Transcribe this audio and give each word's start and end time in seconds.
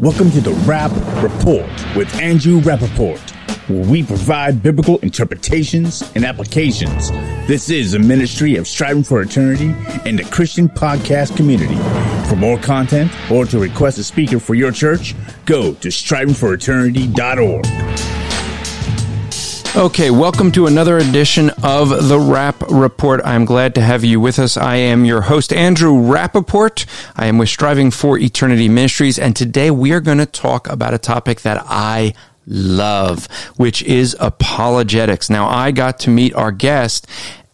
Welcome 0.00 0.30
to 0.32 0.42
the 0.42 0.52
Rap 0.66 0.90
Report 1.22 1.64
with 1.96 2.14
Andrew 2.20 2.60
Rappaport, 2.60 3.18
where 3.66 3.88
we 3.88 4.02
provide 4.02 4.62
biblical 4.62 4.98
interpretations 4.98 6.02
and 6.14 6.22
applications. 6.22 7.10
This 7.48 7.70
is 7.70 7.94
a 7.94 7.98
ministry 7.98 8.56
of 8.56 8.68
striving 8.68 9.02
for 9.02 9.22
eternity 9.22 9.74
and 10.04 10.18
the 10.18 10.24
Christian 10.24 10.68
podcast 10.68 11.34
community. 11.34 11.76
For 12.28 12.36
more 12.36 12.58
content 12.58 13.10
or 13.30 13.46
to 13.46 13.58
request 13.58 13.96
a 13.96 14.04
speaker 14.04 14.38
for 14.38 14.54
your 14.54 14.70
church, 14.70 15.14
go 15.46 15.72
to 15.72 15.88
strivingforeternity.org. 15.88 18.15
Okay, 19.76 20.10
welcome 20.10 20.50
to 20.52 20.66
another 20.66 20.96
edition 20.96 21.50
of 21.62 22.08
the 22.08 22.18
Rap 22.18 22.62
Report. 22.70 23.20
I'm 23.26 23.44
glad 23.44 23.74
to 23.74 23.82
have 23.82 24.04
you 24.04 24.18
with 24.18 24.38
us. 24.38 24.56
I 24.56 24.76
am 24.76 25.04
your 25.04 25.20
host, 25.20 25.52
Andrew 25.52 25.92
Rappaport. 25.92 26.86
I 27.14 27.26
am 27.26 27.36
with 27.36 27.50
Striving 27.50 27.90
for 27.90 28.18
Eternity 28.18 28.70
Ministries, 28.70 29.18
and 29.18 29.36
today 29.36 29.70
we 29.70 29.92
are 29.92 30.00
going 30.00 30.16
to 30.16 30.24
talk 30.24 30.66
about 30.66 30.94
a 30.94 30.98
topic 30.98 31.42
that 31.42 31.62
I 31.66 32.14
love, 32.46 33.26
which 33.56 33.82
is 33.82 34.16
apologetics. 34.18 35.28
Now, 35.28 35.46
I 35.46 35.72
got 35.72 35.98
to 36.00 36.10
meet 36.10 36.34
our 36.34 36.52
guest 36.52 37.06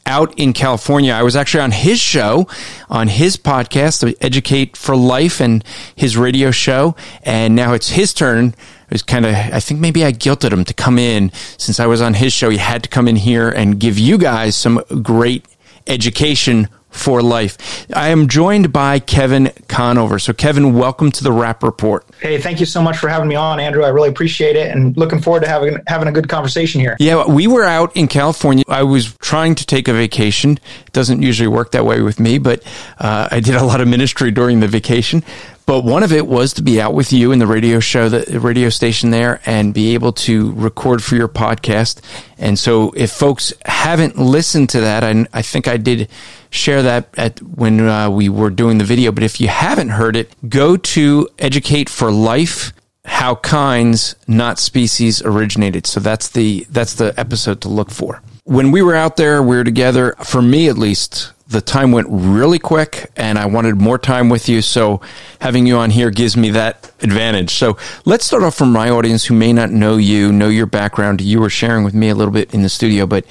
out 0.06 0.38
in 0.38 0.52
California. 0.52 1.12
I 1.12 1.24
was 1.24 1.34
actually 1.34 1.62
on 1.62 1.72
his 1.72 1.98
show, 1.98 2.46
on 2.88 3.08
his 3.08 3.36
podcast, 3.36 4.14
Educate 4.20 4.76
for 4.76 4.94
Life, 4.94 5.40
and 5.40 5.64
his 5.96 6.16
radio 6.16 6.52
show. 6.52 6.94
And 7.24 7.56
now 7.56 7.72
it's 7.72 7.88
his 7.90 8.14
turn. 8.14 8.54
It 8.92 8.96
was 8.96 9.02
kind 9.02 9.24
of, 9.24 9.34
I 9.34 9.58
think 9.58 9.80
maybe 9.80 10.04
I 10.04 10.12
guilted 10.12 10.52
him 10.52 10.66
to 10.66 10.74
come 10.74 10.98
in 10.98 11.32
since 11.56 11.80
I 11.80 11.86
was 11.86 12.02
on 12.02 12.12
his 12.12 12.30
show. 12.30 12.50
He 12.50 12.58
had 12.58 12.82
to 12.82 12.90
come 12.90 13.08
in 13.08 13.16
here 13.16 13.48
and 13.48 13.80
give 13.80 13.98
you 13.98 14.18
guys 14.18 14.54
some 14.54 14.82
great 15.00 15.46
education 15.86 16.68
for 16.92 17.22
life. 17.22 17.86
I 17.94 18.10
am 18.10 18.28
joined 18.28 18.72
by 18.72 19.00
Kevin 19.00 19.50
Conover. 19.66 20.18
So, 20.18 20.32
Kevin, 20.32 20.74
welcome 20.74 21.10
to 21.10 21.24
the 21.24 21.32
Rap 21.32 21.62
Report. 21.62 22.06
Hey, 22.20 22.38
thank 22.38 22.60
you 22.60 22.66
so 22.66 22.80
much 22.80 22.98
for 22.98 23.08
having 23.08 23.28
me 23.28 23.34
on, 23.34 23.58
Andrew. 23.58 23.82
I 23.82 23.88
really 23.88 24.10
appreciate 24.10 24.54
it, 24.54 24.70
and 24.70 24.96
looking 24.96 25.20
forward 25.20 25.42
to 25.42 25.48
having 25.48 25.78
having 25.86 26.06
a 26.06 26.12
good 26.12 26.28
conversation 26.28 26.80
here. 26.80 26.96
Yeah, 27.00 27.26
we 27.26 27.46
were 27.46 27.64
out 27.64 27.96
in 27.96 28.06
California. 28.06 28.64
I 28.68 28.82
was 28.84 29.14
trying 29.14 29.54
to 29.56 29.66
take 29.66 29.88
a 29.88 29.92
vacation. 29.92 30.60
It 30.86 30.92
doesn't 30.92 31.22
usually 31.22 31.48
work 31.48 31.72
that 31.72 31.84
way 31.84 32.02
with 32.02 32.20
me, 32.20 32.38
but 32.38 32.62
uh, 32.98 33.28
I 33.30 33.40
did 33.40 33.54
a 33.54 33.64
lot 33.64 33.80
of 33.80 33.88
ministry 33.88 34.30
during 34.30 34.60
the 34.60 34.68
vacation. 34.68 35.24
But 35.64 35.84
one 35.84 36.02
of 36.02 36.12
it 36.12 36.26
was 36.26 36.52
to 36.54 36.62
be 36.62 36.80
out 36.80 36.92
with 36.92 37.12
you 37.12 37.30
in 37.30 37.38
the 37.38 37.46
radio 37.46 37.78
show, 37.78 38.08
the 38.08 38.40
radio 38.40 38.68
station 38.68 39.10
there, 39.10 39.40
and 39.46 39.72
be 39.72 39.94
able 39.94 40.12
to 40.12 40.52
record 40.52 41.04
for 41.04 41.14
your 41.14 41.28
podcast. 41.28 42.00
And 42.36 42.58
so, 42.58 42.92
if 42.96 43.12
folks 43.12 43.52
haven't 43.64 44.18
listened 44.18 44.70
to 44.70 44.80
that, 44.80 45.04
I, 45.04 45.26
I 45.32 45.42
think 45.42 45.68
I 45.68 45.76
did 45.76 46.08
share 46.52 46.82
that 46.82 47.08
at 47.16 47.42
when 47.42 47.80
uh, 47.80 48.08
we 48.10 48.28
were 48.28 48.50
doing 48.50 48.78
the 48.78 48.84
video. 48.84 49.10
But 49.10 49.24
if 49.24 49.40
you 49.40 49.48
haven't 49.48 49.88
heard 49.88 50.14
it, 50.14 50.32
go 50.48 50.76
to 50.76 51.28
Educate 51.38 51.88
for 51.88 52.12
Life. 52.12 52.72
How 53.04 53.34
kinds, 53.34 54.14
not 54.28 54.60
species, 54.60 55.22
originated. 55.22 55.86
So 55.88 55.98
that's 55.98 56.28
the 56.28 56.64
that's 56.70 56.94
the 56.94 57.12
episode 57.18 57.60
to 57.62 57.68
look 57.68 57.90
for. 57.90 58.22
When 58.44 58.70
we 58.70 58.80
were 58.80 58.94
out 58.94 59.16
there, 59.16 59.42
we 59.42 59.56
were 59.56 59.64
together. 59.64 60.14
For 60.22 60.40
me, 60.40 60.68
at 60.68 60.78
least, 60.78 61.32
the 61.52 61.60
time 61.60 61.92
went 61.92 62.08
really 62.10 62.58
quick 62.58 63.10
and 63.16 63.38
I 63.38 63.46
wanted 63.46 63.76
more 63.76 63.98
time 63.98 64.28
with 64.28 64.48
you. 64.48 64.62
So 64.62 65.00
having 65.40 65.66
you 65.66 65.76
on 65.76 65.90
here 65.90 66.10
gives 66.10 66.36
me 66.36 66.50
that 66.50 66.90
advantage. 67.02 67.50
So 67.50 67.76
let's 68.04 68.24
start 68.24 68.42
off 68.42 68.54
from 68.54 68.72
my 68.72 68.90
audience 68.90 69.24
who 69.24 69.34
may 69.34 69.52
not 69.52 69.70
know 69.70 69.96
you, 69.96 70.32
know 70.32 70.48
your 70.48 70.66
background. 70.66 71.20
You 71.20 71.40
were 71.40 71.50
sharing 71.50 71.84
with 71.84 71.94
me 71.94 72.08
a 72.08 72.14
little 72.14 72.32
bit 72.32 72.54
in 72.54 72.62
the 72.62 72.68
studio, 72.68 73.06
but 73.06 73.26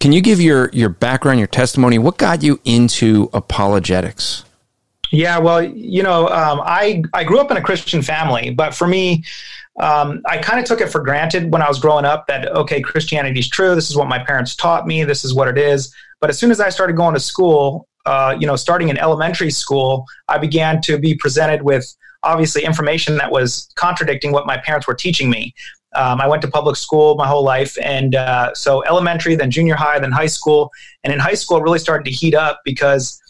can 0.00 0.12
you 0.12 0.20
give 0.22 0.40
your, 0.40 0.70
your 0.72 0.88
background, 0.88 1.38
your 1.38 1.46
testimony? 1.46 1.98
What 1.98 2.16
got 2.16 2.42
you 2.42 2.58
into 2.64 3.28
apologetics? 3.32 4.44
Yeah, 5.12 5.38
well, 5.38 5.62
you 5.62 6.02
know, 6.02 6.28
um, 6.28 6.60
I, 6.64 7.02
I 7.12 7.24
grew 7.24 7.38
up 7.38 7.50
in 7.50 7.56
a 7.56 7.62
Christian 7.62 8.00
family, 8.00 8.50
but 8.50 8.74
for 8.74 8.86
me, 8.86 9.24
um, 9.78 10.22
I 10.26 10.38
kind 10.38 10.58
of 10.58 10.64
took 10.64 10.80
it 10.80 10.88
for 10.88 11.00
granted 11.00 11.52
when 11.52 11.62
I 11.62 11.68
was 11.68 11.78
growing 11.78 12.04
up 12.04 12.26
that, 12.28 12.48
okay, 12.48 12.80
Christianity 12.80 13.40
is 13.40 13.48
true. 13.48 13.74
This 13.74 13.90
is 13.90 13.96
what 13.96 14.08
my 14.08 14.18
parents 14.18 14.54
taught 14.54 14.86
me. 14.86 15.04
This 15.04 15.24
is 15.24 15.34
what 15.34 15.48
it 15.48 15.58
is. 15.58 15.94
But 16.20 16.30
as 16.30 16.38
soon 16.38 16.50
as 16.50 16.60
I 16.60 16.70
started 16.70 16.96
going 16.96 17.14
to 17.14 17.20
school, 17.20 17.88
uh, 18.06 18.36
you 18.38 18.46
know, 18.46 18.56
starting 18.56 18.88
in 18.88 18.98
elementary 18.98 19.50
school, 19.50 20.06
I 20.28 20.38
began 20.38 20.80
to 20.82 20.98
be 20.98 21.14
presented 21.14 21.62
with 21.62 21.94
obviously 22.22 22.64
information 22.64 23.16
that 23.16 23.30
was 23.30 23.68
contradicting 23.74 24.32
what 24.32 24.46
my 24.46 24.58
parents 24.58 24.86
were 24.86 24.94
teaching 24.94 25.30
me. 25.30 25.54
Um, 25.94 26.20
I 26.20 26.28
went 26.28 26.42
to 26.42 26.48
public 26.48 26.76
school 26.76 27.16
my 27.16 27.26
whole 27.26 27.44
life, 27.44 27.76
and 27.82 28.14
uh, 28.14 28.54
so 28.54 28.84
elementary, 28.84 29.34
then 29.34 29.50
junior 29.50 29.74
high, 29.74 29.98
then 29.98 30.12
high 30.12 30.26
school. 30.26 30.70
And 31.04 31.12
in 31.12 31.18
high 31.18 31.34
school, 31.34 31.58
it 31.58 31.62
really 31.62 31.78
started 31.78 32.04
to 32.04 32.10
heat 32.10 32.34
up 32.34 32.60
because 32.64 33.20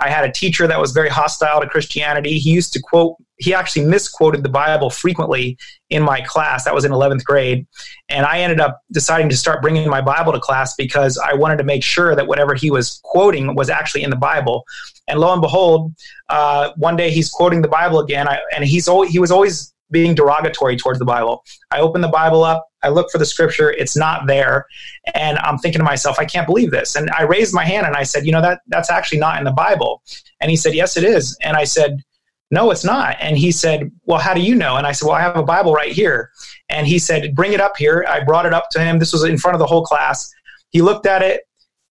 I 0.00 0.10
had 0.10 0.24
a 0.24 0.32
teacher 0.32 0.66
that 0.66 0.80
was 0.80 0.92
very 0.92 1.08
hostile 1.08 1.60
to 1.60 1.68
Christianity. 1.68 2.38
He 2.38 2.50
used 2.50 2.72
to 2.74 2.80
quote, 2.80 3.16
he 3.38 3.54
actually 3.54 3.84
misquoted 3.84 4.42
the 4.42 4.48
Bible 4.48 4.90
frequently 4.90 5.56
in 5.90 6.02
my 6.02 6.20
class. 6.20 6.64
That 6.64 6.74
was 6.74 6.84
in 6.84 6.92
11th 6.92 7.24
grade. 7.24 7.66
And 8.08 8.26
I 8.26 8.40
ended 8.40 8.60
up 8.60 8.80
deciding 8.92 9.28
to 9.30 9.36
start 9.36 9.62
bringing 9.62 9.88
my 9.88 10.00
Bible 10.00 10.32
to 10.32 10.40
class 10.40 10.74
because 10.74 11.18
I 11.18 11.34
wanted 11.34 11.58
to 11.58 11.64
make 11.64 11.82
sure 11.82 12.14
that 12.14 12.26
whatever 12.26 12.54
he 12.54 12.70
was 12.70 13.00
quoting 13.04 13.54
was 13.54 13.70
actually 13.70 14.02
in 14.02 14.10
the 14.10 14.16
Bible. 14.16 14.64
And 15.08 15.18
lo 15.18 15.32
and 15.32 15.40
behold, 15.40 15.94
uh, 16.28 16.72
one 16.76 16.96
day 16.96 17.10
he's 17.10 17.28
quoting 17.28 17.62
the 17.62 17.68
Bible 17.68 18.00
again, 18.00 18.28
I, 18.28 18.38
and 18.54 18.64
he's 18.64 18.88
always, 18.88 19.10
he 19.10 19.18
was 19.18 19.30
always 19.30 19.72
being 19.90 20.14
derogatory 20.14 20.76
towards 20.76 20.98
the 20.98 21.04
Bible. 21.04 21.44
I 21.70 21.80
open 21.80 22.00
the 22.00 22.08
Bible 22.08 22.44
up, 22.44 22.66
I 22.82 22.88
look 22.88 23.10
for 23.10 23.18
the 23.18 23.26
scripture, 23.26 23.70
it's 23.70 23.96
not 23.96 24.26
there, 24.26 24.66
and 25.14 25.38
I'm 25.38 25.58
thinking 25.58 25.80
to 25.80 25.84
myself, 25.84 26.18
I 26.18 26.24
can't 26.24 26.46
believe 26.46 26.70
this. 26.70 26.96
And 26.96 27.10
I 27.10 27.22
raised 27.22 27.54
my 27.54 27.64
hand 27.64 27.86
and 27.86 27.96
I 27.96 28.02
said, 28.02 28.26
you 28.26 28.32
know 28.32 28.42
that 28.42 28.60
that's 28.68 28.90
actually 28.90 29.18
not 29.18 29.38
in 29.38 29.44
the 29.44 29.52
Bible. 29.52 30.02
And 30.40 30.50
he 30.50 30.56
said, 30.56 30.74
yes, 30.74 30.96
it 30.96 31.04
is. 31.04 31.36
And 31.42 31.56
I 31.56 31.64
said, 31.64 32.02
no, 32.50 32.70
it's 32.70 32.84
not. 32.84 33.16
And 33.20 33.36
he 33.36 33.52
said, 33.52 33.90
well, 34.04 34.18
how 34.18 34.32
do 34.32 34.40
you 34.40 34.54
know? 34.54 34.76
And 34.76 34.86
I 34.86 34.92
said, 34.92 35.06
well, 35.06 35.16
I 35.16 35.20
have 35.20 35.36
a 35.36 35.42
Bible 35.42 35.74
right 35.74 35.92
here. 35.92 36.30
And 36.70 36.86
he 36.86 36.98
said, 36.98 37.34
bring 37.34 37.52
it 37.52 37.60
up 37.60 37.76
here. 37.76 38.06
I 38.08 38.24
brought 38.24 38.46
it 38.46 38.54
up 38.54 38.70
to 38.70 38.80
him. 38.80 38.98
This 38.98 39.12
was 39.12 39.24
in 39.24 39.36
front 39.36 39.54
of 39.54 39.58
the 39.58 39.66
whole 39.66 39.84
class. 39.84 40.30
He 40.70 40.80
looked 40.80 41.06
at 41.06 41.22
it. 41.22 41.42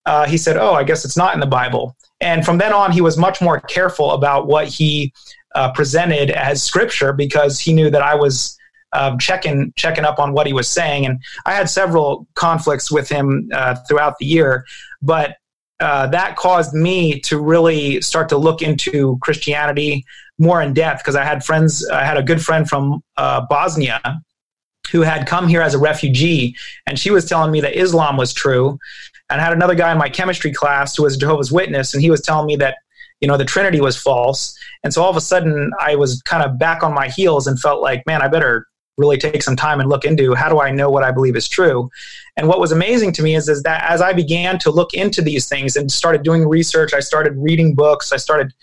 Uh, 0.06 0.25
he 0.25 0.38
said, 0.38 0.57
oh, 0.57 0.74
I 0.74 0.84
guess 0.84 1.06
it's 1.06 1.18
not 1.18 1.34
in 1.34 1.40
the 1.40 1.46
Bible. 1.46 1.96
And 2.22 2.46
from 2.46 2.57
then 2.57 2.74
on, 2.74 2.91
he 2.91 3.02
was 3.02 3.18
much 3.18 3.41
more 3.41 3.59
careful 3.59 4.12
about 4.12 4.47
what 4.47 4.68
he 4.68 5.13
uh, 5.56 5.72
presented 5.72 6.30
as 6.32 6.62
scripture 6.64 7.14
because 7.14 7.60
he 7.60 7.74
knew 7.74 7.90
that 7.90 8.02
I 8.02 8.16
was 8.16 8.58
um, 8.94 9.20
checking 9.20 9.74
checking 9.76 10.06
up 10.06 10.20
on 10.20 10.34
what 10.34 10.48
he 10.48 10.54
was 10.54 10.68
saying. 10.68 11.06
And 11.06 11.20
I 11.46 11.54
had 11.54 11.70
several 11.70 12.28
conflicts 12.36 12.92
with 12.92 13.10
him 13.10 13.50
uh, 13.54 13.76
throughout 13.88 14.18
the 14.20 14.26
year, 14.26 14.66
but 15.02 15.38
uh, 15.80 16.08
that 16.08 16.36
caused 16.36 16.74
me 16.74 17.20
to 17.22 17.40
really 17.40 18.02
start 18.02 18.30
to 18.30 18.38
look 18.38 18.62
into 18.62 19.18
Christianity 19.22 20.04
more 20.40 20.62
in 20.62 20.74
depth 20.74 21.04
because 21.04 21.16
I 21.16 21.24
had 21.24 21.44
friends. 21.44 21.88
I 21.90 22.04
had 22.04 22.18
a 22.18 22.24
good 22.24 22.42
friend 22.42 22.68
from 22.68 23.02
uh, 23.18 23.46
Bosnia 23.50 24.02
who 24.92 25.02
had 25.02 25.28
come 25.28 25.48
here 25.48 25.62
as 25.62 25.74
a 25.74 25.80
refugee, 25.80 26.56
and 26.86 26.98
she 26.98 27.12
was 27.12 27.26
telling 27.26 27.52
me 27.52 27.62
that 27.62 27.78
Islam 27.78 28.18
was 28.18 28.34
true. 28.34 28.80
And 29.30 29.42
I 29.42 29.44
had 29.44 29.54
another 29.54 29.76
guy 29.76 29.92
in 29.92 29.98
my 29.98 30.08
chemistry 30.08 30.54
class 30.54 30.96
who 30.96 31.04
was 31.04 31.16
a 31.16 31.20
Jehovah's 31.20 31.52
Witness, 31.52 31.94
and 31.94 32.02
he 32.02 32.10
was 32.10 32.22
telling 32.22 32.48
me 32.48 32.56
that 32.56 32.78
you 33.22 33.28
know 33.28 33.38
the 33.38 33.46
trinity 33.46 33.81
was 33.81 33.98
false 33.98 34.58
and 34.84 34.94
so 34.94 35.02
all 35.02 35.10
of 35.10 35.16
a 35.16 35.22
sudden 35.22 35.72
i 35.80 35.96
was 35.96 36.22
kind 36.24 36.44
of 36.44 36.58
back 36.58 36.84
on 36.84 36.94
my 36.94 37.08
heels 37.10 37.48
and 37.48 37.60
felt 37.60 37.81
like 37.81 38.06
man 38.06 38.22
i 38.22 38.28
better 38.28 38.68
really 38.98 39.18
take 39.18 39.44
some 39.44 39.56
time 39.56 39.80
and 39.80 39.90
look 39.90 40.06
into 40.06 40.34
how 40.34 40.50
do 40.50 40.60
i 40.60 40.72
know 40.72 40.90
what 40.90 41.04
i 41.04 41.12
believe 41.12 41.36
is 41.36 41.48
true 41.48 41.90
and 42.36 42.48
what 42.48 42.60
was 42.60 42.72
amazing 42.72 43.12
to 43.12 43.24
me 43.24 43.36
is, 43.36 43.50
is 43.50 43.64
that 43.64 43.84
as 43.90 44.02
i 44.02 44.14
began 44.14 44.58
to 44.58 44.72
look 44.72 44.94
into 44.94 45.22
these 45.22 45.48
things 45.48 45.75
and 45.75 45.92
started 45.92 46.24
doing 46.24 46.48
research 46.48 46.94
i 46.94 47.00
started 47.00 47.34
reading 47.38 47.74
books 47.74 48.12
i 48.12 48.18
started 48.18 48.54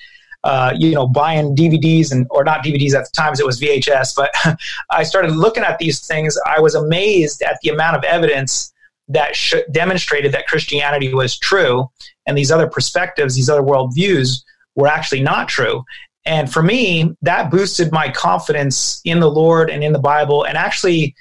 uh, 0.44 0.74
you 0.76 0.94
know, 0.94 1.06
buying 1.06 1.56
DVDs 1.56 2.12
and 2.12 2.26
or 2.28 2.44
not 2.44 2.62
DVDs 2.62 2.92
at 2.92 3.06
the 3.06 3.10
times 3.16 3.40
it 3.40 3.46
was 3.46 3.58
VHS, 3.58 4.14
but 4.14 4.30
I 4.90 5.02
started 5.02 5.32
looking 5.32 5.62
at 5.62 5.78
these 5.78 6.06
things. 6.06 6.38
I 6.46 6.60
was 6.60 6.74
amazed 6.74 7.40
at 7.40 7.58
the 7.62 7.70
amount 7.70 7.96
of 7.96 8.04
evidence 8.04 8.73
that 9.08 9.36
sh- 9.36 9.54
demonstrated 9.70 10.32
that 10.32 10.46
Christianity 10.46 11.12
was 11.12 11.38
true, 11.38 11.88
and 12.26 12.36
these 12.36 12.50
other 12.50 12.68
perspectives, 12.68 13.34
these 13.34 13.50
other 13.50 13.62
worldviews, 13.62 14.42
were 14.74 14.88
actually 14.88 15.22
not 15.22 15.48
true. 15.48 15.84
And 16.26 16.50
for 16.50 16.62
me, 16.62 17.14
that 17.22 17.50
boosted 17.50 17.92
my 17.92 18.10
confidence 18.10 19.00
in 19.04 19.20
the 19.20 19.30
Lord 19.30 19.70
and 19.70 19.84
in 19.84 19.92
the 19.92 19.98
Bible, 19.98 20.44
and 20.44 20.56
actually 20.56 21.14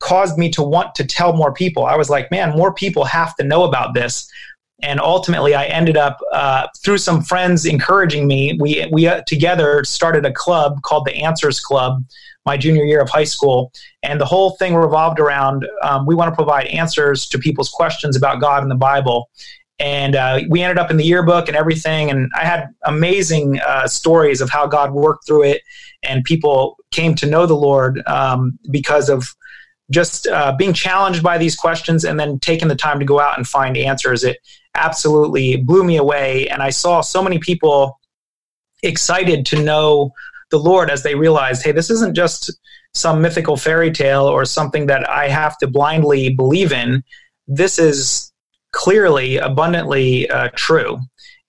caused 0.00 0.36
me 0.36 0.50
to 0.50 0.62
want 0.62 0.94
to 0.96 1.04
tell 1.04 1.32
more 1.32 1.52
people. 1.52 1.86
I 1.86 1.96
was 1.96 2.10
like, 2.10 2.30
man, 2.30 2.50
more 2.50 2.74
people 2.74 3.04
have 3.04 3.34
to 3.36 3.44
know 3.44 3.64
about 3.64 3.94
this. 3.94 4.30
And 4.82 5.00
ultimately, 5.00 5.54
I 5.54 5.64
ended 5.66 5.96
up 5.96 6.18
uh, 6.32 6.66
through 6.82 6.98
some 6.98 7.22
friends 7.22 7.64
encouraging 7.64 8.26
me. 8.26 8.56
We 8.60 8.86
we 8.90 9.06
uh, 9.06 9.22
together 9.26 9.84
started 9.84 10.26
a 10.26 10.32
club 10.32 10.82
called 10.82 11.06
the 11.06 11.14
Answers 11.14 11.60
Club, 11.60 12.04
my 12.44 12.56
junior 12.56 12.84
year 12.84 13.00
of 13.00 13.08
high 13.08 13.24
school, 13.24 13.72
and 14.02 14.20
the 14.20 14.26
whole 14.26 14.56
thing 14.56 14.74
revolved 14.74 15.20
around 15.20 15.66
um, 15.82 16.06
we 16.06 16.14
want 16.14 16.30
to 16.30 16.34
provide 16.34 16.66
answers 16.66 17.26
to 17.28 17.38
people's 17.38 17.70
questions 17.70 18.16
about 18.16 18.40
God 18.40 18.62
and 18.62 18.70
the 18.70 18.76
Bible. 18.76 19.30
And 19.78 20.14
uh, 20.14 20.40
we 20.48 20.62
ended 20.62 20.78
up 20.78 20.90
in 20.90 20.96
the 20.96 21.04
yearbook 21.04 21.48
and 21.48 21.56
everything. 21.56 22.10
And 22.10 22.30
i 22.36 22.44
had 22.44 22.68
amazing 22.84 23.60
uh, 23.60 23.88
stories 23.88 24.40
of 24.40 24.50
how 24.50 24.66
god 24.66 24.92
worked 24.92 25.26
through 25.26 25.44
it. 25.44 25.62
And 26.02 26.22
people 26.24 26.76
came 26.90 27.14
to 27.16 27.26
know 27.26 27.46
the 27.46 27.54
lord 27.56 28.02
um, 28.06 28.58
because 28.70 29.08
of 29.08 29.26
just 29.90 30.26
uh, 30.26 30.54
being 30.56 30.72
challenged 30.72 31.22
by 31.22 31.36
these 31.38 31.54
questions 31.54 32.04
and 32.04 32.18
then 32.18 32.38
taking 32.38 32.68
the 32.68 32.76
time 32.76 32.98
to 32.98 33.04
go 33.04 33.20
out 33.20 33.36
and 33.36 33.46
find 33.46 33.76
answers 33.76 34.24
it 34.24 34.38
absolutely 34.74 35.56
blew 35.56 35.84
me 35.84 35.96
away 35.96 36.48
and 36.48 36.62
i 36.62 36.70
saw 36.70 37.00
so 37.00 37.22
many 37.22 37.38
people 37.38 37.98
excited 38.82 39.46
to 39.46 39.62
know 39.62 40.10
the 40.50 40.58
lord 40.58 40.90
as 40.90 41.02
they 41.02 41.14
realized 41.14 41.62
hey 41.62 41.72
this 41.72 41.90
isn't 41.90 42.14
just 42.14 42.50
some 42.94 43.20
mythical 43.20 43.56
fairy 43.56 43.90
tale 43.90 44.24
or 44.24 44.44
something 44.44 44.86
that 44.86 45.08
i 45.08 45.28
have 45.28 45.56
to 45.58 45.66
blindly 45.66 46.30
believe 46.30 46.72
in 46.72 47.02
this 47.46 47.78
is 47.78 48.32
clearly 48.74 49.38
abundantly 49.38 50.28
uh, 50.28 50.50
true. 50.54 50.98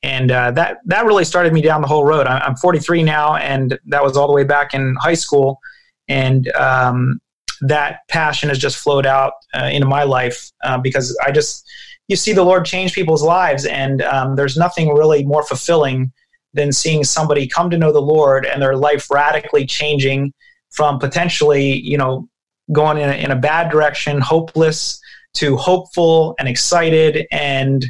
And 0.04 0.32
uh, 0.32 0.52
that 0.52 0.78
that 0.86 1.06
really 1.06 1.26
started 1.26 1.52
me 1.52 1.62
down 1.62 1.82
the 1.82 1.88
whole 1.88 2.06
road. 2.06 2.28
I'm 2.28 2.56
43 2.56 3.02
now, 3.02 3.36
and 3.36 3.78
that 3.88 4.04
was 4.04 4.16
all 4.16 4.28
the 4.28 4.34
way 4.34 4.44
back 4.44 4.76
in 4.76 4.96
high 5.02 5.16
school. 5.16 5.60
And 6.08 6.48
um, 6.52 7.20
that 7.62 8.00
passion 8.10 8.50
has 8.50 8.58
just 8.58 8.78
flowed 8.78 9.06
out 9.06 9.34
uh, 9.54 9.66
into 9.66 9.88
my 9.88 10.04
life 10.04 10.52
uh, 10.64 10.78
because 10.78 11.18
I 11.26 11.32
just 11.32 11.66
you 12.08 12.16
see 12.16 12.34
the 12.34 12.44
Lord 12.44 12.66
change 12.66 12.94
people's 12.94 13.24
lives, 13.24 13.66
and 13.66 14.02
um, 14.04 14.36
there's 14.36 14.58
nothing 14.58 14.94
really 14.94 15.24
more 15.26 15.44
fulfilling 15.44 16.12
than 16.54 16.72
seeing 16.72 17.04
somebody 17.04 17.48
come 17.48 17.70
to 17.70 17.78
know 17.78 17.92
the 17.92 18.02
Lord 18.02 18.46
and 18.46 18.62
their 18.62 18.76
life 18.76 19.10
radically 19.12 19.66
changing 19.66 20.34
from 20.72 21.00
potentially, 21.00 21.80
you 21.80 21.98
know, 21.98 22.30
going 22.72 22.98
in 22.98 23.10
a, 23.10 23.14
in 23.14 23.32
a 23.32 23.36
bad 23.36 23.72
direction, 23.72 24.22
hopeless, 24.22 25.00
to 25.36 25.58
hopeful 25.58 26.36
and 26.40 26.48
excited 26.48 27.28
and 27.32 27.86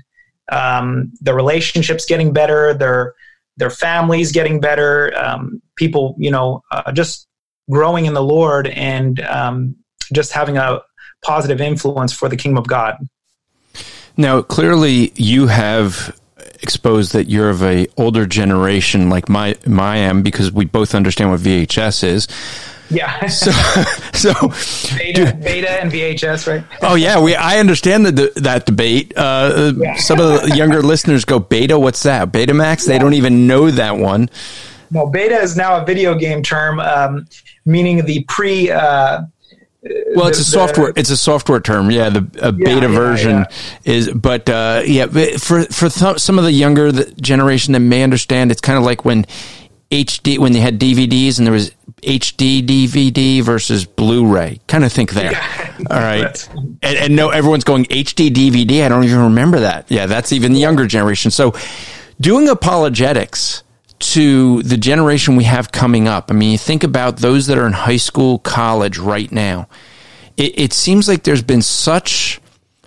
um, 0.52 1.12
the 1.22 1.34
relationships 1.34 2.06
getting 2.06 2.34
better 2.34 2.74
their 2.74 3.14
their 3.58 3.70
families 3.70 4.32
getting 4.32 4.60
better 4.60 5.14
um, 5.18 5.62
people 5.76 6.16
you 6.20 6.30
know 6.30 6.62
uh, 6.72 6.92
just 6.92 7.28
growing 7.70 8.06
in 8.06 8.14
the 8.14 8.24
lord 8.24 8.68
and 8.68 9.20
um, 9.22 9.76
just 10.14 10.32
having 10.32 10.58
a 10.58 10.82
positive 11.24 11.62
influence 11.62 12.14
for 12.14 12.30
the 12.30 12.38
kingdom 12.38 12.58
of 12.58 12.68
god 12.68 12.98
now 14.18 14.42
clearly 14.42 15.12
you 15.16 15.48
have 15.48 16.18
exposed 16.62 17.14
that 17.14 17.28
you're 17.28 17.50
of 17.50 17.64
a 17.64 17.88
older 17.98 18.26
generation 18.26 19.10
like 19.10 19.30
my 19.30 19.56
my 19.66 19.98
am 19.98 20.22
because 20.24 20.52
we 20.52 20.66
both 20.66 20.96
understand 20.96 21.32
what 21.32 21.40
vhs 21.40 22.04
is 22.04 22.28
yeah. 22.90 23.26
so, 23.28 23.52
so 24.14 24.34
beta, 24.98 25.26
do, 25.26 25.44
beta 25.44 25.70
and 25.70 25.92
VHS, 25.92 26.48
right? 26.48 26.64
oh 26.82 26.96
yeah, 26.96 27.20
we 27.20 27.36
I 27.36 27.60
understand 27.60 28.06
the, 28.06 28.32
that 28.38 28.66
debate. 28.66 29.14
Uh, 29.16 29.74
yeah. 29.76 29.96
Some 29.96 30.20
of 30.20 30.42
the 30.42 30.56
younger 30.56 30.82
listeners 30.84 31.26
go 31.26 31.40
beta. 31.40 31.80
What's 31.80 32.04
that? 32.04 32.32
Betamax? 32.32 32.88
Yeah. 32.88 32.94
They 32.94 33.00
don't 33.00 33.14
even 33.14 33.48
know 33.48 33.72
that 33.72 33.98
one. 33.98 34.30
No, 34.92 35.08
beta 35.08 35.36
is 35.36 35.56
now 35.56 35.82
a 35.82 35.86
video 35.86 36.16
game 36.16 36.44
term, 36.44 36.80
um, 36.80 37.28
meaning 37.66 38.06
the 38.06 38.24
pre. 38.28 38.72
Uh, 38.72 39.24
well, 40.16 40.28
it's 40.28 40.38
the, 40.38 40.42
a 40.42 40.68
software. 40.68 40.94
The, 40.94 41.00
it's 41.00 41.10
a 41.10 41.18
software 41.18 41.60
term. 41.60 41.92
Yeah, 41.92 42.10
the 42.10 42.20
a 42.42 42.52
beta 42.52 42.88
yeah, 42.88 42.88
version 42.88 43.38
yeah. 43.38 43.46
is. 43.84 44.12
But 44.12 44.50
uh, 44.50 44.82
yeah, 44.86 45.06
for 45.38 45.64
for 45.66 45.90
th- 45.90 46.20
some 46.20 46.40
of 46.40 46.46
the 46.46 46.52
younger 46.52 46.92
generation 47.16 47.74
that 47.74 47.82
may 47.82 48.04
understand, 48.04 48.52
it's 48.52 48.62
kind 48.62 48.78
of 48.78 48.84
like 48.84 49.06
when 49.06 49.26
HD 49.92 50.40
when 50.40 50.54
they 50.54 50.60
had 50.60 50.80
DVDs 50.80 51.38
and 51.38 51.46
there 51.46 51.54
was 51.54 51.72
HD 52.02 52.66
DVD 52.66 53.42
versus 53.42 53.86
Blu-ray. 53.86 54.60
Kind 54.68 54.84
of 54.84 54.92
think 54.92 55.12
there. 55.12 55.31
Yeah. 55.31 55.74
All 55.90 56.00
right. 56.00 56.50
And, 56.81 56.98
and, 56.98 57.16
no, 57.16 57.30
everyone's 57.30 57.64
going 57.64 57.86
HD 57.86 58.30
DVD. 58.30 58.86
I 58.86 58.90
don't 58.90 59.04
even 59.04 59.24
remember 59.24 59.62
that. 59.62 59.90
Yeah, 59.90 60.06
that's 60.06 60.31
even 60.31 60.54
the 60.54 60.60
younger 60.60 60.88
generation. 60.88 61.31
So 61.31 61.56
doing 62.20 62.48
apologetics 62.48 63.64
to 64.00 64.62
the 64.63 64.77
generation 64.77 65.36
we 65.36 65.45
have 65.45 65.71
coming 65.71 66.07
up. 66.07 66.30
I 66.30 66.33
mean, 66.33 66.51
you 66.51 66.57
think 66.57 66.83
about 66.83 67.18
those 67.18 67.47
that 67.47 67.57
are 67.57 67.65
in 67.65 67.74
high 67.74 67.97
school, 67.97 68.39
college 68.39 68.97
right 68.97 69.31
now. 69.31 69.68
It, 70.38 70.59
it 70.59 70.74
seems 70.74 71.07
like 71.07 71.24
there's 71.24 71.44
been 71.44 71.62
such, 71.62 72.42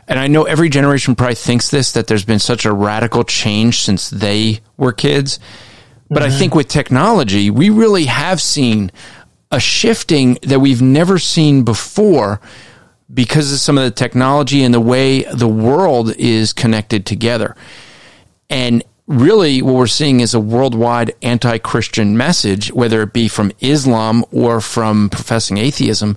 and 0.07 0.19
I 0.19 0.27
know 0.27 0.45
every 0.45 0.69
generation 0.69 1.15
probably 1.15 1.35
thinks 1.35 1.71
this, 1.71 1.93
that 1.93 2.07
there's 2.07 2.25
been 2.25 2.39
such 2.39 2.65
a 2.65 2.73
radical 2.73 3.25
change 3.25 3.81
since 3.81 4.11
they 4.11 4.61
were 4.77 4.93
kids 4.93 5.41
but 6.09 6.23
mm-hmm. 6.23 6.33
I 6.33 6.39
think 6.39 6.55
with 6.55 6.69
technology, 6.69 7.51
we 7.51 7.71
really 7.71 8.07
have 8.07 8.41
seen 8.41 8.91
a 9.51 9.61
shifting 9.61 10.39
that 10.43 10.61
we've 10.61 10.83
never 10.83 11.19
seen 11.19 11.65
before 11.65 12.41
because 13.13 13.53
of 13.53 13.59
some 13.59 13.79
of 13.79 13.85
the 13.85 13.91
technology 13.91 14.63
and 14.63 14.75
the 14.75 14.81
way 14.81 15.23
the 15.23 15.49
world 15.49 16.15
is 16.17 16.53
connected 16.53 17.07
together. 17.07 17.57
And 18.51 18.85
really, 19.09 19.63
what 19.63 19.75
we're 19.75 19.87
seeing 19.87 20.21
is 20.21 20.35
a 20.35 20.41
worldwide 20.41 21.15
anti 21.23 21.59
Christian 21.59 22.17
message, 22.17 22.73
whether 22.73 23.03
it 23.03 23.13
be 23.13 23.27
from 23.27 23.51
Islam 23.61 24.25
or 24.31 24.61
from 24.61 25.11
professing 25.11 25.57
atheism. 25.57 26.17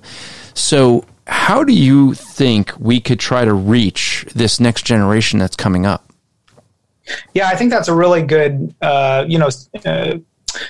So, 0.54 1.04
how 1.26 1.64
do 1.64 1.72
you 1.72 2.14
think 2.14 2.72
we 2.78 3.00
could 3.00 3.18
try 3.18 3.44
to 3.44 3.54
reach 3.54 4.26
this 4.34 4.60
next 4.60 4.84
generation 4.84 5.38
that's 5.38 5.56
coming 5.56 5.86
up? 5.86 6.12
Yeah, 7.34 7.48
I 7.48 7.56
think 7.56 7.70
that's 7.70 7.88
a 7.88 7.94
really 7.94 8.22
good, 8.22 8.74
uh, 8.80 9.24
you 9.26 9.38
know, 9.38 9.48
uh, 9.84 10.18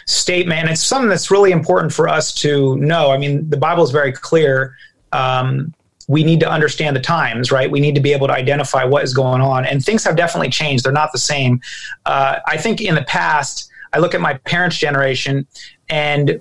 statement. 0.07 0.61
And 0.61 0.71
it's 0.71 0.81
something 0.81 1.09
that's 1.09 1.31
really 1.31 1.53
important 1.53 1.93
for 1.93 2.09
us 2.09 2.33
to 2.37 2.77
know. 2.77 3.11
I 3.11 3.19
mean, 3.19 3.49
the 3.51 3.57
Bible 3.57 3.83
is 3.83 3.91
very 3.91 4.13
clear. 4.13 4.77
Um, 5.13 5.75
we 6.09 6.25
need 6.25 6.41
to 6.41 6.51
understand 6.51 6.97
the 6.97 7.01
times, 7.01 7.53
right? 7.53 7.71
We 7.71 7.81
need 7.81 7.95
to 7.95 8.01
be 8.01 8.13
able 8.13 8.27
to 8.27 8.33
identify 8.33 8.85
what 8.85 9.05
is 9.05 9.15
going 9.15 9.41
on. 9.41 9.65
And 9.65 9.85
things 9.85 10.05
have 10.05 10.17
definitely 10.17 10.51
changed. 10.51 10.85
They're 10.85 10.93
not 10.93 11.13
the 11.13 11.19
same. 11.19 11.61
Uh, 12.07 12.39
I 12.47 12.57
think 12.57 12.81
in 12.81 12.95
the 12.95 13.05
past, 13.05 13.71
I 13.93 13.99
look 13.99 14.15
at 14.15 14.21
my 14.21 14.35
parents' 14.39 14.77
generation 14.79 15.47
and 15.89 16.41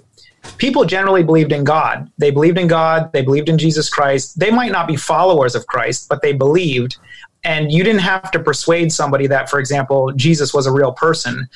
people 0.57 0.85
generally 0.85 1.23
believed 1.23 1.51
in 1.51 1.63
God. 1.63 2.09
They 2.17 2.31
believed 2.31 2.57
in 2.57 2.67
God, 2.67 3.11
they 3.13 3.21
believed 3.21 3.49
in 3.49 3.57
Jesus 3.57 3.89
Christ. 3.89 4.39
They 4.39 4.51
might 4.51 4.71
not 4.71 4.87
be 4.87 4.95
followers 4.95 5.55
of 5.55 5.67
Christ, 5.67 6.07
but 6.09 6.21
they 6.21 6.33
believed 6.33 6.97
and 7.43 7.71
you 7.71 7.83
didn't 7.83 8.01
have 8.01 8.29
to 8.31 8.39
persuade 8.39 8.91
somebody 8.91 9.27
that, 9.27 9.49
for 9.49 9.59
example, 9.59 10.11
Jesus 10.13 10.53
was 10.53 10.67
a 10.67 10.71
real 10.71 10.91
person. 10.91 11.49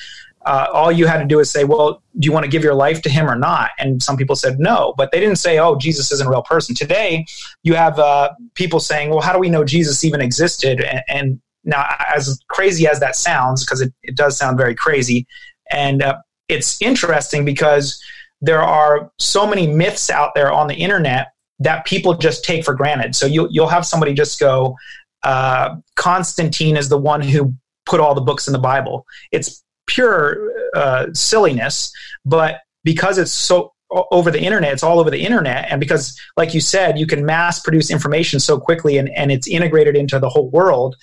Uh, 0.46 0.68
all 0.72 0.92
you 0.92 1.06
had 1.06 1.18
to 1.18 1.24
do 1.24 1.40
is 1.40 1.50
say, 1.50 1.64
"Well, 1.64 2.02
do 2.18 2.26
you 2.26 2.32
want 2.32 2.44
to 2.44 2.50
give 2.50 2.62
your 2.62 2.74
life 2.74 3.02
to 3.02 3.10
him 3.10 3.28
or 3.28 3.36
not?" 3.36 3.70
And 3.78 4.02
some 4.02 4.16
people 4.16 4.36
said 4.36 4.58
no, 4.58 4.94
but 4.96 5.10
they 5.10 5.20
didn't 5.20 5.36
say, 5.36 5.58
"Oh, 5.58 5.76
Jesus 5.76 6.12
isn't 6.12 6.26
a 6.26 6.30
real 6.30 6.42
person." 6.42 6.74
Today, 6.74 7.26
you 7.62 7.74
have 7.74 7.98
uh, 7.98 8.30
people 8.54 8.80
saying, 8.80 9.10
"Well, 9.10 9.20
how 9.20 9.32
do 9.32 9.38
we 9.38 9.50
know 9.50 9.64
Jesus 9.64 10.04
even 10.04 10.20
existed?" 10.20 10.80
And, 10.80 11.02
and 11.08 11.40
now, 11.64 11.84
as 12.14 12.38
crazy 12.48 12.86
as 12.86 13.00
that 13.00 13.16
sounds, 13.16 13.64
because 13.64 13.80
it, 13.80 13.92
it 14.04 14.16
does 14.16 14.38
sound 14.38 14.56
very 14.56 14.74
crazy, 14.74 15.26
and 15.70 16.02
uh, 16.02 16.16
it's 16.48 16.80
interesting 16.80 17.44
because 17.44 18.00
there 18.40 18.62
are 18.62 19.10
so 19.18 19.46
many 19.46 19.66
myths 19.66 20.10
out 20.10 20.34
there 20.34 20.52
on 20.52 20.68
the 20.68 20.74
internet 20.74 21.32
that 21.58 21.86
people 21.86 22.14
just 22.14 22.44
take 22.44 22.64
for 22.64 22.74
granted. 22.74 23.16
So 23.16 23.26
you, 23.26 23.48
you'll 23.50 23.68
have 23.68 23.86
somebody 23.86 24.12
just 24.12 24.38
go, 24.38 24.76
uh, 25.22 25.76
Constantine 25.96 26.76
is 26.76 26.88
the 26.88 26.98
one 26.98 27.22
who 27.22 27.54
put 27.86 27.98
all 27.98 28.14
the 28.14 28.20
books 28.20 28.46
in 28.46 28.52
the 28.52 28.58
Bible. 28.58 29.06
It's 29.32 29.64
pure 29.86 30.52
uh, 30.74 31.06
silliness, 31.12 31.92
but 32.24 32.60
because 32.84 33.18
it's 33.18 33.32
so 33.32 33.72
over 33.90 34.30
the 34.30 34.40
internet, 34.40 34.72
it's 34.72 34.82
all 34.82 34.98
over 34.98 35.10
the 35.10 35.24
internet, 35.24 35.66
and 35.70 35.80
because, 35.80 36.18
like 36.36 36.54
you 36.54 36.60
said, 36.60 36.98
you 36.98 37.06
can 37.06 37.24
mass 37.24 37.60
produce 37.60 37.90
information 37.90 38.40
so 38.40 38.58
quickly, 38.58 38.98
and, 38.98 39.08
and 39.10 39.30
it's 39.30 39.46
integrated 39.46 39.96
into 39.96 40.18
the 40.18 40.28
whole 40.28 40.50
world. 40.50 40.96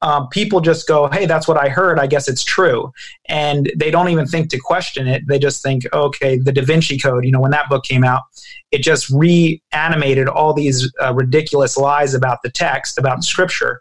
Um, 0.00 0.28
people 0.28 0.60
just 0.60 0.86
go, 0.86 1.08
"Hey, 1.08 1.26
that's 1.26 1.48
what 1.48 1.58
I 1.58 1.68
heard. 1.68 1.98
I 1.98 2.06
guess 2.06 2.28
it's 2.28 2.44
true," 2.44 2.92
and 3.28 3.70
they 3.76 3.90
don't 3.90 4.08
even 4.10 4.26
think 4.26 4.50
to 4.50 4.58
question 4.58 5.08
it. 5.08 5.22
They 5.26 5.40
just 5.40 5.62
think, 5.62 5.82
"Okay, 5.92 6.38
the 6.38 6.52
Da 6.52 6.62
Vinci 6.62 6.96
Code." 6.96 7.24
You 7.24 7.32
know, 7.32 7.40
when 7.40 7.50
that 7.50 7.68
book 7.68 7.84
came 7.84 8.04
out, 8.04 8.22
it 8.70 8.82
just 8.82 9.10
reanimated 9.10 10.28
all 10.28 10.54
these 10.54 10.92
uh, 11.02 11.12
ridiculous 11.14 11.76
lies 11.76 12.14
about 12.14 12.38
the 12.44 12.50
text, 12.50 12.98
about 12.98 13.24
scripture. 13.24 13.80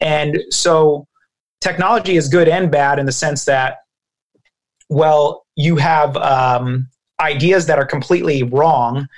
And 0.00 0.40
so 0.50 1.06
technology 1.60 2.16
is 2.16 2.28
good 2.28 2.48
and 2.48 2.70
bad 2.70 2.98
in 2.98 3.06
the 3.06 3.12
sense 3.12 3.44
that, 3.44 3.76
well, 4.92 5.46
you 5.56 5.76
have 5.76 6.16
um, 6.18 6.88
ideas 7.18 7.66
that 7.66 7.78
are 7.78 7.86
completely 7.86 8.42
wrong 8.42 9.08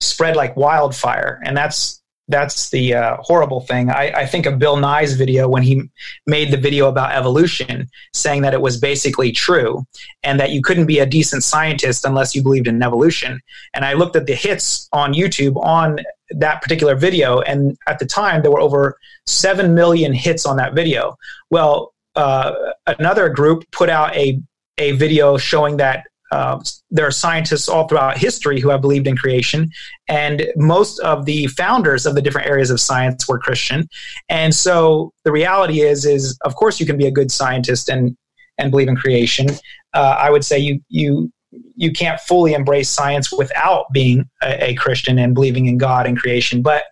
spread 0.00 0.36
like 0.36 0.54
wildfire, 0.56 1.40
and 1.44 1.56
that's 1.56 2.02
that's 2.28 2.70
the 2.70 2.94
uh, 2.94 3.16
horrible 3.20 3.60
thing. 3.60 3.90
I, 3.90 4.10
I, 4.22 4.26
think 4.26 4.46
of 4.46 4.58
Bill 4.58 4.78
Nye's 4.78 5.14
video 5.14 5.46
when 5.46 5.62
he 5.62 5.82
made 6.26 6.50
the 6.50 6.56
video 6.56 6.88
about 6.88 7.12
evolution, 7.12 7.86
saying 8.14 8.40
that 8.42 8.54
it 8.54 8.62
was 8.62 8.78
basically 8.78 9.30
true 9.30 9.86
and 10.22 10.40
that 10.40 10.50
you 10.50 10.62
couldn't 10.62 10.86
be 10.86 11.00
a 11.00 11.06
decent 11.06 11.44
scientist 11.44 12.06
unless 12.06 12.34
you 12.34 12.42
believed 12.42 12.66
in 12.66 12.82
evolution. 12.82 13.40
And 13.74 13.84
I 13.84 13.92
looked 13.92 14.16
at 14.16 14.24
the 14.24 14.34
hits 14.34 14.88
on 14.92 15.12
YouTube 15.12 15.62
on 15.62 16.00
that 16.30 16.62
particular 16.62 16.94
video, 16.94 17.40
and 17.40 17.76
at 17.86 17.98
the 17.98 18.06
time 18.06 18.40
there 18.40 18.50
were 18.50 18.60
over 18.60 18.96
7 19.26 19.74
million 19.74 20.14
hits 20.14 20.46
on 20.46 20.56
that 20.56 20.74
video. 20.74 21.18
Well, 21.50 21.92
uh, 22.16 22.54
another 22.86 23.28
group 23.28 23.64
put 23.70 23.90
out 23.90 24.16
a, 24.16 24.40
a 24.78 24.92
video 24.92 25.36
showing 25.36 25.76
that 25.78 26.04
uh, 26.32 26.60
there 26.90 27.06
are 27.06 27.12
scientists 27.12 27.68
all 27.68 27.86
throughout 27.86 28.18
history 28.18 28.60
who 28.60 28.68
have 28.68 28.80
believed 28.80 29.06
in 29.06 29.16
creation, 29.16 29.70
and 30.08 30.46
most 30.56 30.98
of 31.00 31.26
the 31.26 31.46
founders 31.48 32.06
of 32.06 32.14
the 32.14 32.22
different 32.22 32.48
areas 32.48 32.70
of 32.70 32.80
science 32.80 33.28
were 33.28 33.38
Christian. 33.38 33.88
And 34.28 34.54
so 34.54 35.12
the 35.24 35.30
reality 35.30 35.82
is, 35.82 36.04
is 36.04 36.36
of 36.44 36.56
course 36.56 36.80
you 36.80 36.86
can 36.86 36.96
be 36.96 37.06
a 37.06 37.10
good 37.10 37.30
scientist 37.30 37.88
and 37.88 38.16
and 38.58 38.70
believe 38.70 38.88
in 38.88 38.96
creation. 38.96 39.48
Uh, 39.92 40.16
I 40.18 40.30
would 40.30 40.44
say 40.44 40.58
you 40.58 40.80
you 40.88 41.30
you 41.76 41.92
can't 41.92 42.18
fully 42.20 42.54
embrace 42.54 42.88
science 42.88 43.32
without 43.32 43.86
being 43.92 44.28
a, 44.42 44.70
a 44.70 44.74
Christian 44.74 45.18
and 45.18 45.34
believing 45.34 45.66
in 45.66 45.78
God 45.78 46.06
and 46.06 46.18
creation. 46.18 46.62
But 46.62 46.84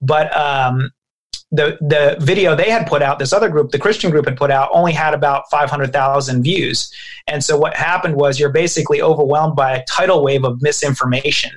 but 0.00 0.34
um, 0.36 0.90
the 1.52 1.76
the 1.80 2.16
video 2.20 2.54
they 2.54 2.70
had 2.70 2.86
put 2.86 3.02
out, 3.02 3.18
this 3.18 3.32
other 3.32 3.48
group, 3.48 3.70
the 3.70 3.78
Christian 3.78 4.10
group 4.10 4.26
had 4.26 4.36
put 4.36 4.50
out, 4.50 4.70
only 4.72 4.92
had 4.92 5.14
about 5.14 5.50
five 5.50 5.70
hundred 5.70 5.92
thousand 5.92 6.42
views. 6.42 6.92
And 7.26 7.42
so 7.42 7.56
what 7.56 7.74
happened 7.74 8.16
was 8.16 8.38
you're 8.38 8.50
basically 8.50 9.02
overwhelmed 9.02 9.56
by 9.56 9.76
a 9.76 9.84
tidal 9.84 10.22
wave 10.24 10.44
of 10.44 10.62
misinformation. 10.62 11.52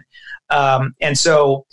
Um, 0.49 0.95
and 0.99 1.17
so 1.17 1.65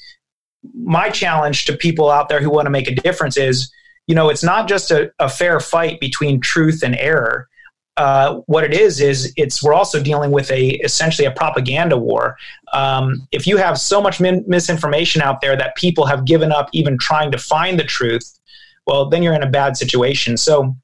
my 0.74 1.10
challenge 1.10 1.64
to 1.64 1.76
people 1.76 2.10
out 2.10 2.28
there 2.28 2.40
who 2.40 2.50
want 2.50 2.66
to 2.66 2.70
make 2.70 2.88
a 2.88 2.94
difference 2.94 3.36
is, 3.36 3.72
you 4.06 4.14
know, 4.14 4.28
it's 4.28 4.44
not 4.44 4.68
just 4.68 4.90
a, 4.90 5.10
a 5.18 5.28
fair 5.28 5.60
fight 5.60 6.00
between 6.00 6.40
truth 6.40 6.82
and 6.82 6.94
error. 6.96 7.48
Uh, 8.00 8.40
what 8.46 8.64
it 8.64 8.72
is 8.72 8.98
is 8.98 9.30
it's 9.36 9.62
we're 9.62 9.74
also 9.74 10.02
dealing 10.02 10.30
with 10.30 10.50
a 10.50 10.70
essentially 10.76 11.26
a 11.26 11.30
propaganda 11.30 11.98
war. 11.98 12.34
Um, 12.72 13.28
if 13.30 13.46
you 13.46 13.58
have 13.58 13.78
so 13.78 14.00
much 14.00 14.20
min- 14.20 14.42
misinformation 14.46 15.20
out 15.20 15.42
there 15.42 15.54
that 15.54 15.76
people 15.76 16.06
have 16.06 16.24
given 16.24 16.50
up 16.50 16.70
even 16.72 16.96
trying 16.96 17.30
to 17.30 17.36
find 17.36 17.78
the 17.78 17.84
truth, 17.84 18.40
well, 18.86 19.10
then 19.10 19.22
you're 19.22 19.34
in 19.34 19.42
a 19.42 19.50
bad 19.50 19.76
situation. 19.76 20.38
So, 20.38 20.74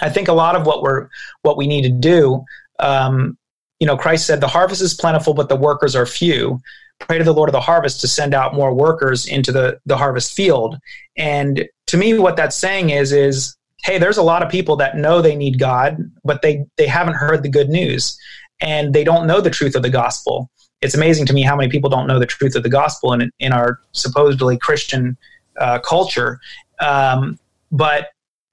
I 0.00 0.08
think 0.08 0.28
a 0.28 0.32
lot 0.32 0.54
of 0.54 0.64
what 0.64 0.80
we're 0.80 1.08
what 1.42 1.56
we 1.56 1.66
need 1.66 1.82
to 1.82 1.88
do. 1.88 2.44
Um, 2.78 3.36
you 3.80 3.88
know, 3.88 3.96
Christ 3.96 4.24
said, 4.24 4.40
"The 4.40 4.46
harvest 4.46 4.80
is 4.80 4.94
plentiful, 4.94 5.34
but 5.34 5.48
the 5.48 5.56
workers 5.56 5.96
are 5.96 6.06
few." 6.06 6.60
Pray 7.00 7.18
to 7.18 7.24
the 7.24 7.34
Lord 7.34 7.48
of 7.48 7.52
the 7.52 7.60
harvest 7.60 8.00
to 8.02 8.06
send 8.06 8.32
out 8.32 8.54
more 8.54 8.72
workers 8.72 9.26
into 9.26 9.50
the 9.50 9.80
the 9.86 9.96
harvest 9.96 10.32
field. 10.32 10.78
And 11.16 11.64
to 11.88 11.96
me, 11.96 12.16
what 12.16 12.36
that's 12.36 12.54
saying 12.54 12.90
is 12.90 13.10
is 13.10 13.56
hey, 13.84 13.98
there's 13.98 14.16
a 14.16 14.22
lot 14.22 14.42
of 14.42 14.48
people 14.48 14.76
that 14.76 14.96
know 14.96 15.20
they 15.20 15.36
need 15.36 15.58
God, 15.58 15.98
but 16.24 16.42
they 16.42 16.64
they 16.76 16.86
haven't 16.86 17.14
heard 17.14 17.42
the 17.42 17.48
good 17.48 17.68
news 17.68 18.18
and 18.60 18.94
they 18.94 19.04
don't 19.04 19.26
know 19.26 19.40
the 19.40 19.50
truth 19.50 19.74
of 19.74 19.82
the 19.82 19.90
gospel. 19.90 20.50
It's 20.80 20.94
amazing 20.94 21.26
to 21.26 21.32
me 21.32 21.42
how 21.42 21.56
many 21.56 21.70
people 21.70 21.90
don't 21.90 22.06
know 22.06 22.18
the 22.18 22.26
truth 22.26 22.56
of 22.56 22.62
the 22.62 22.68
gospel 22.68 23.12
in 23.12 23.30
in 23.38 23.52
our 23.52 23.80
supposedly 23.92 24.58
Christian 24.58 25.16
uh, 25.60 25.78
culture. 25.80 26.40
Um, 26.80 27.38
but 27.70 28.08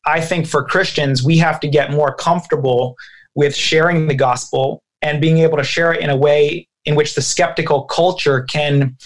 I 0.05 0.19
think 0.21 0.47
for 0.47 0.63
Christians, 0.63 1.23
we 1.23 1.37
have 1.37 1.59
to 1.61 1.67
get 1.67 1.91
more 1.91 2.13
comfortable 2.13 2.95
with 3.35 3.55
sharing 3.55 4.07
the 4.07 4.15
gospel 4.15 4.83
and 5.01 5.21
being 5.21 5.39
able 5.39 5.57
to 5.57 5.63
share 5.63 5.93
it 5.93 6.01
in 6.01 6.09
a 6.09 6.17
way 6.17 6.67
in 6.85 6.95
which 6.95 7.15
the 7.15 7.21
skeptical 7.21 7.83
culture 7.83 8.41
can 8.43 8.97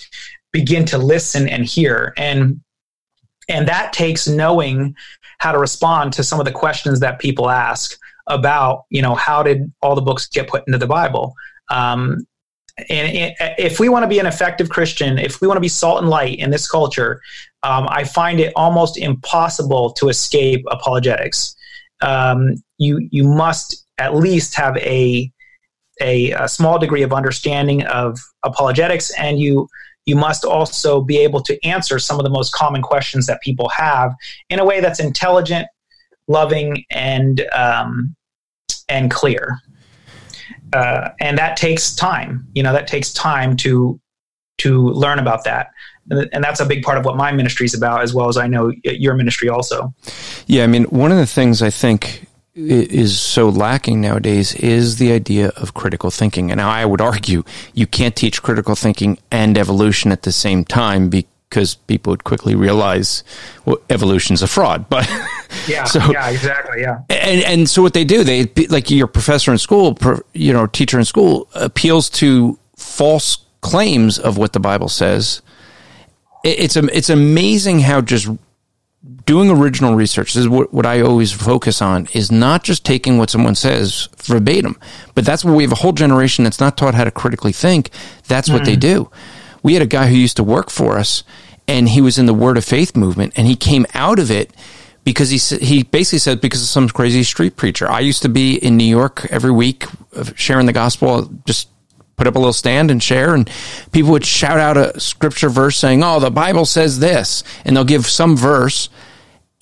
begin 0.52 0.86
to 0.86 0.98
listen 0.98 1.48
and 1.48 1.66
hear. 1.66 2.14
And 2.18 2.62
and 3.48 3.68
that 3.68 3.94
takes 3.94 4.28
knowing 4.28 4.96
how 5.40 5.52
to 5.52 5.60
respond 5.60 6.14
to 6.14 6.24
some 6.24 6.40
of 6.40 6.46
the 6.46 6.52
questions 6.52 7.00
that 7.00 7.20
people 7.20 7.50
ask 7.50 7.98
about, 8.28 8.86
you 8.90 9.02
know, 9.02 9.16
how 9.16 9.44
did 9.44 9.72
all 9.82 9.96
the 9.96 10.02
books 10.02 10.28
get 10.28 10.48
put 10.48 10.64
into 10.68 10.78
the 10.78 10.88
Bible? 10.88 11.34
Um, 11.70 12.26
and 12.90 13.34
if 13.58 13.80
we 13.80 13.88
want 13.88 14.04
to 14.04 14.08
be 14.08 14.20
an 14.20 14.26
effective 14.26 14.70
Christian, 14.70 15.18
if 15.18 15.40
we 15.40 15.48
want 15.48 15.56
to 15.56 15.62
be 15.62 15.70
salt 15.70 16.00
and 16.02 16.10
light 16.10 16.40
in 16.40 16.50
this 16.50 16.70
culture, 16.70 17.22
um, 17.64 17.88
I 17.90 18.04
find 18.04 18.40
it 18.40 18.52
almost 18.56 18.98
impossible 18.98 19.94
to 19.94 20.10
escape 20.10 20.66
apologetics. 20.70 21.56
Um, 22.02 22.56
you 22.78 23.08
you 23.12 23.24
must 23.24 23.86
at 23.98 24.14
least 24.14 24.56
have 24.56 24.76
a, 24.78 25.32
a, 26.02 26.32
a 26.32 26.50
small 26.50 26.78
degree 26.78 27.04
of 27.04 27.14
understanding 27.14 27.86
of 27.86 28.20
apologetics, 28.44 29.10
and 29.18 29.40
you 29.40 29.70
you 30.06 30.16
must 30.16 30.46
also 30.46 31.02
be 31.02 31.18
able 31.18 31.42
to 31.42 31.66
answer 31.66 32.00
some 32.00 32.20
of 32.20 32.24
the 32.24 32.30
most 32.30 32.54
common 32.54 32.82
questions 32.82 33.26
that 33.28 33.42
people 33.42 33.70
have 33.70 34.14
in 34.50 34.60
a 34.60 34.66
way 34.66 34.80
that's 34.80 35.00
intelligent, 35.00 35.68
loving, 36.28 36.86
and 36.92 37.46
um, 37.54 38.16
and 38.88 39.12
clear. 39.12 39.60
Uh, 40.74 41.10
and 41.20 41.38
that 41.38 41.58
takes 41.58 41.96
time. 41.96 42.48
You 42.54 42.64
know, 42.64 42.74
that 42.74 42.88
takes 42.88 43.12
time 43.14 43.56
to 43.58 44.00
to 44.60 44.90
learn 44.90 45.20
about 45.20 45.44
that. 45.44 45.72
And 46.10 46.44
that's 46.44 46.60
a 46.60 46.66
big 46.66 46.84
part 46.84 47.00
of 47.00 47.06
what 47.06 47.18
my 47.18 47.32
ministry 47.32 47.66
is 47.66 47.74
about, 47.74 48.02
as 48.02 48.14
well 48.14 48.30
as 48.30 48.38
I 48.38 48.46
know 48.46 48.72
your 48.84 49.16
ministry 49.16 49.50
also. 49.50 49.92
Yeah, 50.46 50.64
I 50.64 50.68
mean, 50.68 50.84
one 50.86 51.12
of 51.12 51.18
the 51.18 51.26
things 51.26 51.64
I 51.64 51.72
think 51.72 52.28
is 52.56 53.20
so 53.20 53.50
lacking 53.50 54.00
nowadays 54.00 54.56
is 54.56 54.98
the 54.98 55.12
idea 55.12 55.50
of 55.58 55.74
critical 55.74 56.10
thinking. 56.10 56.52
And 56.52 56.58
now 56.60 56.70
I 56.70 56.86
would 56.86 57.02
argue 57.02 57.44
you 57.74 57.86
can't 57.86 58.16
teach 58.16 58.42
critical 58.42 58.76
thinking 58.76 59.18
and 59.30 59.58
evolution 59.58 60.12
at 60.12 60.24
the 60.24 60.32
same 60.32 60.64
time 60.64 61.10
because 61.10 61.76
people 61.76 62.12
would 62.12 62.24
quickly 62.24 62.56
realize 62.56 63.24
well, 63.66 63.78
evolution's 63.90 64.42
a 64.42 64.48
fraud. 64.48 64.88
But 64.90 65.10
yeah, 65.68 65.84
so, 65.84 66.00
yeah, 66.12 66.30
exactly, 66.30 66.82
yeah. 66.82 67.02
And 67.10 67.44
and 67.44 67.70
so 67.70 67.82
what 67.82 67.94
they 67.94 68.06
do, 68.06 68.24
they 68.24 68.46
like 68.70 68.90
your 68.90 69.08
professor 69.08 69.52
in 69.52 69.58
school, 69.58 69.98
you 70.34 70.54
know, 70.54 70.66
teacher 70.66 70.98
in 70.98 71.06
school 71.06 71.50
appeals 71.56 72.10
to 72.12 72.58
false 72.78 73.38
claims 73.62 74.18
of 74.18 74.38
what 74.38 74.54
the 74.54 74.60
Bible 74.62 74.90
says. 74.90 75.42
It's 76.44 76.78
it's 76.78 77.10
amazing 77.10 77.80
how 77.80 78.02
just 78.02 78.30
doing 79.26 79.50
original 79.50 79.96
research 79.96 80.34
this 80.34 80.42
is 80.42 80.50
what, 80.50 80.74
what 80.74 80.86
I 80.86 81.02
always 81.02 81.32
focus 81.32 81.82
on 81.82 82.08
is 82.14 82.32
not 82.32 82.64
just 82.64 82.86
taking 82.86 83.18
what 83.18 83.30
someone 83.30 83.56
says 83.56 84.10
verbatim, 84.18 84.78
but 85.14 85.26
that's 85.26 85.44
where 85.44 85.54
we 85.54 85.64
have 85.64 85.72
a 85.72 85.76
whole 85.76 85.94
generation 85.94 86.44
that's 86.44 86.60
not 86.60 86.78
taught 86.78 86.96
how 86.96 87.04
to 87.04 87.12
critically 87.12 87.52
think. 87.52 87.90
That's 88.28 88.50
what 88.50 88.64
mm. 88.64 88.66
they 88.66 88.76
do. 88.76 89.10
We 89.64 89.74
had 89.74 89.82
a 89.82 89.88
guy 89.88 90.08
who 90.08 90.16
used 90.16 90.38
to 90.38 90.44
work 90.44 90.70
for 90.70 90.98
us 90.98 91.24
and 91.68 91.90
he 91.90 92.02
was 92.02 92.18
in 92.18 92.26
the 92.26 92.34
word 92.34 92.58
of 92.58 92.66
faith 92.66 92.96
movement 92.96 93.34
and 93.36 93.48
he 93.48 93.56
came 93.56 93.86
out 93.94 94.20
of 94.20 94.30
it 94.30 94.52
because 95.04 95.30
he 95.30 95.38
he 95.58 95.84
basically 95.84 96.20
said 96.20 96.42
because 96.42 96.62
of 96.62 96.68
some 96.68 96.90
crazy 96.90 97.24
street 97.24 97.56
preacher. 97.56 97.90
I 97.90 98.00
used 98.00 98.24
to 98.24 98.30
be 98.30 98.56
in 98.56 98.78
New 98.78 98.86
York 98.86 99.26
every 99.30 99.52
week 99.52 99.86
sharing 100.36 100.66
the 100.66 100.74
gospel, 100.74 101.30
just 101.46 101.70
put 102.18 102.28
up 102.28 102.36
a 102.36 102.40
little 102.40 102.54
stand 102.54 102.92
and 102.92 103.02
share 103.02 103.34
and 103.34 103.50
people 103.92 104.12
would 104.12 104.26
shout 104.26 104.60
out 104.60 104.78
a 104.78 105.00
scripture 105.00 105.50
verse 105.50 105.78
saying, 105.78 106.04
"Oh, 106.04 106.20
the 106.20 106.32
Bible 106.32 106.66
says 106.66 107.00
this." 107.00 107.44
And 107.64 107.76
they'll 107.76 107.84
give 107.84 108.08
some 108.08 108.38
verse 108.38 108.90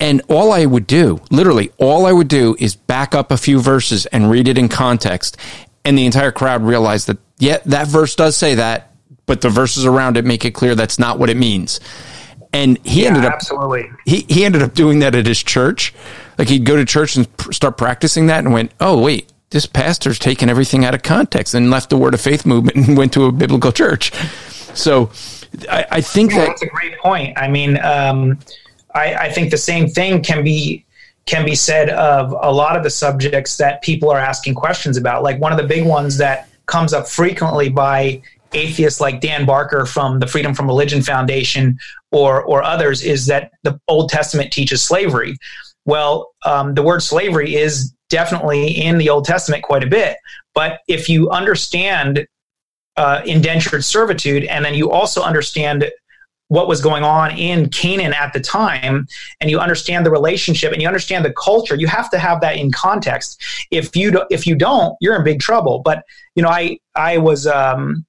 and 0.00 0.22
all 0.28 0.52
I 0.52 0.66
would 0.66 0.86
do, 0.86 1.20
literally, 1.30 1.70
all 1.78 2.06
I 2.06 2.12
would 2.12 2.28
do 2.28 2.56
is 2.58 2.74
back 2.74 3.14
up 3.14 3.30
a 3.30 3.36
few 3.36 3.60
verses 3.60 4.06
and 4.06 4.30
read 4.30 4.48
it 4.48 4.58
in 4.58 4.68
context. 4.68 5.36
And 5.84 5.96
the 5.96 6.06
entire 6.06 6.32
crowd 6.32 6.62
realized 6.62 7.06
that, 7.06 7.18
yeah, 7.38 7.58
that 7.66 7.86
verse 7.88 8.14
does 8.14 8.36
say 8.36 8.56
that, 8.56 8.92
but 9.26 9.40
the 9.40 9.50
verses 9.50 9.86
around 9.86 10.16
it 10.16 10.24
make 10.24 10.44
it 10.44 10.50
clear 10.50 10.74
that's 10.74 10.98
not 10.98 11.18
what 11.18 11.30
it 11.30 11.36
means. 11.36 11.80
And 12.52 12.78
he 12.84 13.02
yeah, 13.02 13.08
ended 13.08 13.24
up 13.24 13.34
absolutely. 13.34 13.90
He 14.04 14.26
he 14.28 14.44
ended 14.44 14.62
up 14.62 14.74
doing 14.74 15.00
that 15.00 15.16
at 15.16 15.26
his 15.26 15.42
church. 15.42 15.92
Like 16.38 16.48
he'd 16.48 16.64
go 16.64 16.76
to 16.76 16.84
church 16.84 17.16
and 17.16 17.36
pr- 17.36 17.50
start 17.50 17.76
practicing 17.76 18.28
that, 18.28 18.44
and 18.44 18.52
went, 18.52 18.72
"Oh 18.80 19.00
wait, 19.00 19.32
this 19.54 19.66
pastor's 19.66 20.18
taken 20.18 20.50
everything 20.50 20.84
out 20.84 20.94
of 20.94 21.02
context 21.02 21.54
and 21.54 21.70
left 21.70 21.88
the 21.88 21.96
Word 21.96 22.12
of 22.12 22.20
Faith 22.20 22.44
movement 22.44 22.76
and 22.76 22.98
went 22.98 23.12
to 23.14 23.24
a 23.24 23.32
biblical 23.32 23.72
church." 23.72 24.12
So, 24.74 25.10
I, 25.70 25.86
I 25.90 26.00
think 26.00 26.32
yeah, 26.32 26.38
that 26.38 26.46
that's 26.48 26.62
a 26.62 26.66
great 26.66 26.98
point. 26.98 27.38
I 27.38 27.48
mean, 27.48 27.78
um, 27.78 28.38
I, 28.94 29.14
I 29.14 29.30
think 29.30 29.50
the 29.50 29.56
same 29.56 29.88
thing 29.88 30.22
can 30.22 30.44
be 30.44 30.84
can 31.26 31.44
be 31.44 31.54
said 31.54 31.88
of 31.90 32.34
a 32.42 32.52
lot 32.52 32.76
of 32.76 32.82
the 32.82 32.90
subjects 32.90 33.56
that 33.56 33.82
people 33.82 34.10
are 34.10 34.18
asking 34.18 34.54
questions 34.54 34.96
about. 34.96 35.22
Like 35.22 35.40
one 35.40 35.52
of 35.52 35.58
the 35.58 35.66
big 35.66 35.86
ones 35.86 36.18
that 36.18 36.48
comes 36.66 36.92
up 36.92 37.08
frequently 37.08 37.68
by 37.68 38.22
atheists 38.52 39.00
like 39.00 39.20
Dan 39.20 39.46
Barker 39.46 39.86
from 39.86 40.20
the 40.20 40.26
Freedom 40.26 40.54
from 40.54 40.66
Religion 40.66 41.02
Foundation 41.02 41.78
or 42.10 42.42
or 42.42 42.62
others 42.62 43.02
is 43.02 43.26
that 43.26 43.52
the 43.62 43.80
Old 43.88 44.10
Testament 44.10 44.52
teaches 44.52 44.82
slavery. 44.82 45.36
Well, 45.86 46.32
um, 46.44 46.74
the 46.74 46.82
word 46.82 47.02
slavery 47.02 47.56
is 47.56 47.92
definitely 48.14 48.68
in 48.68 48.96
the 48.98 49.10
Old 49.10 49.24
Testament 49.24 49.64
quite 49.64 49.82
a 49.82 49.88
bit, 49.88 50.16
but 50.54 50.80
if 50.86 51.08
you 51.08 51.30
understand 51.30 52.28
uh, 52.96 53.22
indentured 53.26 53.82
servitude 53.82 54.44
and 54.44 54.64
then 54.64 54.72
you 54.72 54.88
also 54.88 55.20
understand 55.20 55.90
what 56.46 56.68
was 56.68 56.80
going 56.80 57.02
on 57.02 57.36
in 57.36 57.68
Canaan 57.70 58.12
at 58.12 58.32
the 58.32 58.38
time 58.38 59.08
and 59.40 59.50
you 59.50 59.58
understand 59.58 60.06
the 60.06 60.12
relationship 60.12 60.72
and 60.72 60.80
you 60.80 60.86
understand 60.86 61.24
the 61.24 61.32
culture 61.32 61.74
you 61.74 61.88
have 61.88 62.08
to 62.10 62.18
have 62.18 62.40
that 62.40 62.56
in 62.56 62.70
context. 62.70 63.42
If 63.72 63.96
you 63.96 64.12
do, 64.12 64.22
if 64.30 64.46
you 64.46 64.54
don't 64.54 64.94
you're 65.00 65.16
in 65.16 65.24
big 65.24 65.40
trouble. 65.40 65.80
But 65.80 66.04
you 66.36 66.42
know 66.44 66.50
I 66.50 66.78
I 66.94 67.18
was 67.18 67.48
um, 67.48 68.06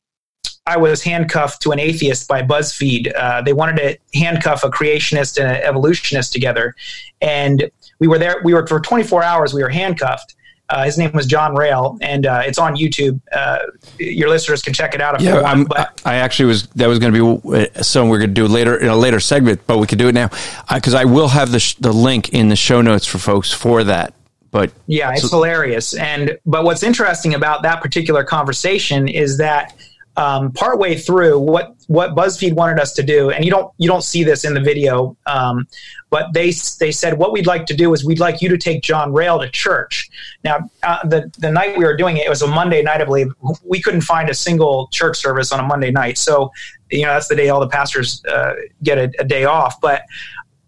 I 0.68 0.78
was 0.78 1.02
handcuffed 1.02 1.64
to 1.64 1.72
an 1.72 1.80
atheist 1.80 2.28
by 2.28 2.44
BuzzFeed. 2.44 3.12
Uh, 3.16 3.42
they 3.42 3.54
wanted 3.54 3.78
to 3.78 4.20
handcuff 4.20 4.64
a 4.64 4.70
creationist 4.70 5.40
and 5.40 5.50
an 5.50 5.64
evolutionist 5.64 6.32
together, 6.32 6.76
and 7.22 7.72
we 8.00 8.08
were 8.08 8.20
there. 8.20 8.42
We 8.44 8.54
were 8.54 8.66
for 8.68 8.80
24 8.80 9.24
hours. 9.24 9.54
We 9.54 9.64
were 9.64 9.70
handcuffed, 9.70 10.36
uh, 10.70 10.84
his 10.84 10.98
name 10.98 11.12
was 11.12 11.28
John 11.28 11.56
Rail, 11.56 11.98
and 12.02 12.26
uh, 12.26 12.42
it's 12.44 12.58
on 12.58 12.76
YouTube. 12.76 13.20
Uh, 13.32 13.60
your 14.00 14.30
listeners 14.30 14.64
can 14.64 14.74
check 14.74 14.96
it 14.96 15.02
out 15.02 15.16
if 15.16 15.22
yeah, 15.22 15.42
want. 15.42 15.70
But 15.70 16.02
I 16.06 16.16
actually 16.16 16.46
was 16.46 16.68
that 16.70 16.88
was 16.88 16.98
going 16.98 17.14
to 17.14 17.40
be 17.40 17.58
uh, 17.58 17.84
something 17.84 18.10
we're 18.10 18.18
going 18.18 18.32
to 18.32 18.34
do 18.34 18.48
later 18.48 18.76
in 18.76 18.88
a 18.88 18.96
later 18.96 19.20
segment, 19.20 19.62
but 19.68 19.78
we 19.78 19.86
could 19.86 20.00
do 20.00 20.08
it 20.08 20.14
now 20.14 20.30
because 20.74 20.96
I 20.96 21.06
will 21.06 21.28
have 21.28 21.52
the 21.52 21.60
sh- 21.60 21.76
the 21.76 21.94
link 21.94 22.30
in 22.30 22.50
the 22.50 22.56
show 22.56 22.82
notes 22.82 23.06
for 23.06 23.20
folks 23.20 23.54
for 23.54 23.84
that. 23.84 24.16
But 24.50 24.72
yeah, 24.88 25.12
it's 25.12 25.22
so- 25.22 25.38
hilarious. 25.38 25.94
And 25.94 26.40
but 26.48 26.64
what's 26.64 26.82
interesting 26.82 27.36
about 27.36 27.62
that 27.62 27.82
particular 27.82 28.24
conversation 28.24 29.08
is 29.08 29.38
that 29.38 29.76
um, 30.18 30.52
partway 30.54 30.96
through 30.96 31.40
what 31.40 31.76
what 31.88 32.16
BuzzFeed 32.16 32.54
wanted 32.54 32.80
us 32.80 32.94
to 32.94 33.04
do, 33.04 33.32
and 33.32 33.44
you 33.44 33.52
don't 33.52 33.72
you 33.78 33.88
don't 33.88 34.04
see 34.04 34.24
this 34.24 34.46
in 34.46 34.54
the 34.54 34.62
video, 34.62 35.16
um, 35.26 35.68
but 36.10 36.34
they 36.34 36.52
they 36.80 36.92
said 36.92 37.18
what 37.18 37.32
we'd 37.32 37.48
like 37.48 37.66
to 37.68 37.76
do 37.76 37.94
is 37.94 38.06
we'd 38.06 38.20
like 38.20 38.42
you 38.42 38.50
to 38.50 38.58
take 38.58 38.82
John 38.82 39.14
Rail 39.14 39.40
to 39.40 39.50
church. 39.50 40.10
Now 40.44 40.70
uh, 40.84 41.06
the 41.08 41.32
the 41.38 41.52
night 41.52 41.78
we 41.78 41.84
were 41.84 41.98
doing 41.98 42.18
it, 42.18 42.26
it 42.26 42.30
was 42.30 42.42
a 42.42 42.48
Monday 42.48 42.82
night, 42.82 43.02
I 43.02 43.06
believe. 43.06 43.28
We 43.64 43.82
couldn't 43.82 44.02
find 44.02 44.30
a 44.30 44.34
single 44.34 44.88
church 44.92 45.18
service 45.18 45.52
on 45.52 45.60
a 45.60 45.64
Monday 45.64 45.92
night, 45.92 46.18
so 46.18 46.52
you 46.90 47.04
know 47.04 47.14
that's 47.14 47.28
the 47.28 47.36
day 47.36 47.50
all 47.50 47.60
the 47.60 47.68
pastors 47.68 48.24
uh, 48.26 48.54
get 48.84 48.98
a, 48.98 49.12
a, 49.20 49.26
day 49.26 49.44
off. 49.44 49.82
But 49.82 50.04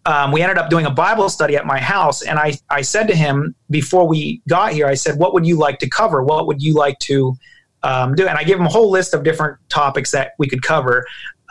um, 0.05 0.31
we 0.31 0.41
ended 0.41 0.57
up 0.57 0.69
doing 0.69 0.85
a 0.85 0.91
Bible 0.91 1.29
study 1.29 1.55
at 1.55 1.65
my 1.65 1.79
house, 1.79 2.21
and 2.21 2.37
I 2.37 2.59
I 2.69 2.81
said 2.81 3.07
to 3.07 3.15
him 3.15 3.55
before 3.69 4.05
we 4.05 4.41
got 4.49 4.73
here, 4.73 4.87
I 4.87 4.95
said, 4.95 5.17
"What 5.17 5.33
would 5.33 5.45
you 5.45 5.57
like 5.57 5.79
to 5.79 5.89
cover? 5.89 6.21
What 6.21 6.47
would 6.47 6.61
you 6.61 6.73
like 6.73 6.99
to?" 6.99 7.37
Um, 7.88 8.15
do. 8.15 8.27
And 8.27 8.38
I 8.38 8.44
gave 8.44 8.58
him 8.60 8.65
a 8.65 8.70
whole 8.77 8.91
list 8.91 9.13
of 9.13 9.24
different 9.24 9.58
topics 9.70 10.12
that 10.12 10.32
we 10.38 10.48
could 10.48 10.62
cover, 10.62 11.06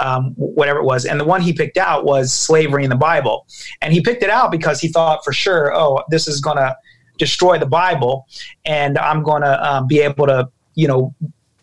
um, 0.07 0.35
whatever 0.37 0.79
it 0.79 0.85
was. 0.85 1.07
And 1.07 1.19
the 1.19 1.25
one 1.25 1.41
he 1.41 1.53
picked 1.53 1.79
out 1.79 2.05
was 2.05 2.33
slavery 2.33 2.85
in 2.85 2.91
the 2.91 3.03
Bible. 3.11 3.47
And 3.81 3.93
he 3.93 4.01
picked 4.01 4.23
it 4.23 4.31
out 4.31 4.51
because 4.51 4.81
he 4.81 4.89
thought 4.89 5.25
for 5.25 5.33
sure, 5.33 5.75
oh, 5.75 6.03
this 6.11 6.29
is 6.29 6.41
going 6.41 6.59
to 6.59 6.77
destroy 7.19 7.59
the 7.59 7.67
Bible, 7.67 8.27
and 8.65 8.99
I'm 8.99 9.23
going 9.23 9.43
to 9.43 9.55
um, 9.67 9.87
be 9.87 10.01
able 10.01 10.27
to, 10.27 10.49
you 10.75 10.89
know, 10.89 11.15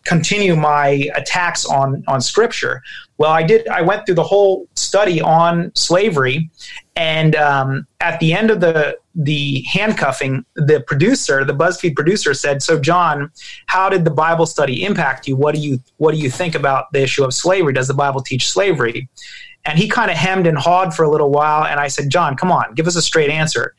continue 0.04 0.54
my 0.54 1.08
attacks 1.14 1.64
on 1.64 2.04
on 2.08 2.20
Scripture. 2.20 2.82
Well, 3.18 3.30
I 3.30 3.42
did. 3.42 3.68
I 3.68 3.82
went 3.82 4.04
through 4.04 4.16
the 4.16 4.24
whole 4.24 4.66
study 4.74 5.20
on 5.20 5.70
slavery, 5.74 6.50
and 6.96 7.36
um, 7.36 7.86
at 8.00 8.18
the 8.20 8.32
end 8.34 8.50
of 8.50 8.60
the 8.60 8.98
the 9.14 9.62
handcuffing, 9.62 10.44
the 10.56 10.80
producer, 10.86 11.44
the 11.44 11.54
BuzzFeed 11.54 11.94
producer, 11.94 12.34
said, 12.34 12.62
"So, 12.62 12.78
John, 12.78 13.30
how 13.66 13.88
did 13.88 14.04
the 14.04 14.10
Bible 14.10 14.46
study 14.46 14.84
impact 14.84 15.28
you? 15.28 15.36
What 15.36 15.54
do 15.54 15.60
you 15.60 15.80
what 15.98 16.14
do 16.14 16.18
you 16.18 16.30
think 16.30 16.54
about 16.54 16.92
the 16.92 17.02
issue 17.02 17.24
of 17.24 17.32
slavery? 17.32 17.72
Does 17.72 17.88
the 17.88 17.94
Bible 17.94 18.20
teach 18.20 18.50
slavery?" 18.50 19.08
And 19.64 19.78
he 19.78 19.88
kind 19.88 20.10
of 20.10 20.16
hemmed 20.16 20.46
and 20.46 20.58
hawed 20.58 20.94
for 20.94 21.04
a 21.04 21.10
little 21.10 21.30
while, 21.30 21.64
and 21.64 21.78
I 21.78 21.88
said, 21.88 22.10
"John, 22.10 22.36
come 22.36 22.50
on, 22.50 22.74
give 22.74 22.86
us 22.86 22.96
a 22.96 23.02
straight 23.02 23.30
answer." 23.30 23.74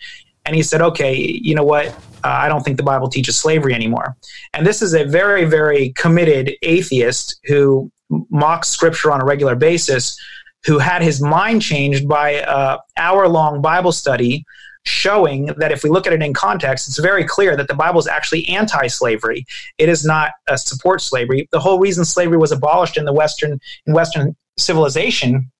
And 0.46 0.56
he 0.56 0.64
said, 0.64 0.82
"Okay, 0.82 1.16
you 1.16 1.54
know 1.54 1.64
what? 1.64 1.88
Uh, 2.24 2.30
I 2.30 2.48
don't 2.48 2.64
think 2.64 2.78
the 2.78 2.84
Bible 2.84 3.10
teaches 3.10 3.36
slavery 3.36 3.74
anymore." 3.74 4.16
And 4.54 4.66
this 4.66 4.82
is 4.82 4.94
a 4.94 5.04
very, 5.04 5.46
very 5.46 5.90
committed 5.90 6.54
atheist 6.62 7.40
who 7.46 7.92
mocks 8.30 8.70
Scripture 8.70 9.12
on 9.12 9.22
a 9.22 9.26
regular 9.26 9.56
basis, 9.56 10.18
who 10.64 10.80
had 10.80 11.02
his 11.02 11.22
mind 11.22 11.62
changed 11.62 12.08
by 12.08 12.44
a 12.48 12.78
hour 12.98 13.28
long 13.28 13.62
Bible 13.62 13.92
study 13.92 14.46
showing 14.86 15.48
that 15.58 15.72
if 15.72 15.84
we 15.84 15.90
look 15.90 16.08
at 16.08 16.14
it 16.14 16.22
in 16.22 16.34
context, 16.34 16.88
it's 16.88 17.00
very 17.00 17.24
clear 17.26 17.56
that 17.56 17.68
the 17.68 17.74
Bible 17.74 18.00
is 18.00 18.08
actually 18.08 18.48
anti 18.48 18.88
slavery. 18.88 19.46
It 19.78 19.90
is 19.90 20.06
not 20.06 20.32
a 20.48 20.58
support 20.58 21.02
slavery. 21.02 21.48
The 21.52 21.60
whole 21.60 21.80
reason 21.80 22.06
slavery 22.06 22.38
was 22.38 22.52
abolished 22.52 22.98
in 22.98 23.06
the 23.06 23.14
Western, 23.14 23.60
in 23.86 23.94
Western 23.94 24.36
civilization 24.58 25.52